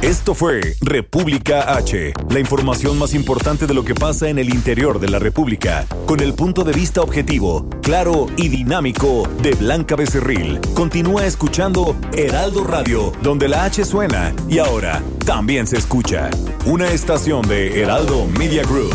Esto 0.03 0.35
fue 0.35 0.61
República 0.83 1.75
H, 1.77 2.13
la 2.29 2.41
información 2.41 2.99
más 2.99 3.15
importante 3.15 3.67
de 3.67 3.73
lo 3.73 3.87
que 3.87 3.95
pasa 3.95 4.29
en 4.29 4.39
el 4.39 4.51
interior 4.51 5.01
de 5.01 5.09
la 5.09 5.19
República, 5.19 5.87
con 6.05 6.21
el 6.21 6.35
punto 6.35 6.63
de 6.63 6.75
vista 6.75 7.01
objetivo, 7.01 7.67
claro 7.81 8.27
y 8.37 8.49
dinámico 8.49 9.27
de 9.41 9.53
Blanca 9.53 9.97
Becerril. 9.97 10.61
Continúa 10.75 11.25
escuchando 11.25 11.97
Heraldo 12.13 12.65
Radio, 12.65 13.15
donde 13.23 13.49
la 13.49 13.65
H 13.65 13.83
suena 13.87 14.35
y 14.47 14.59
ahora 14.59 15.03
también 15.25 15.67
se 15.67 15.79
escucha. 15.79 16.29
Una 16.67 16.91
estación 16.91 17.49
de 17.49 17.81
Heraldo 17.81 18.27
Media 18.27 18.63
Group. 18.65 18.95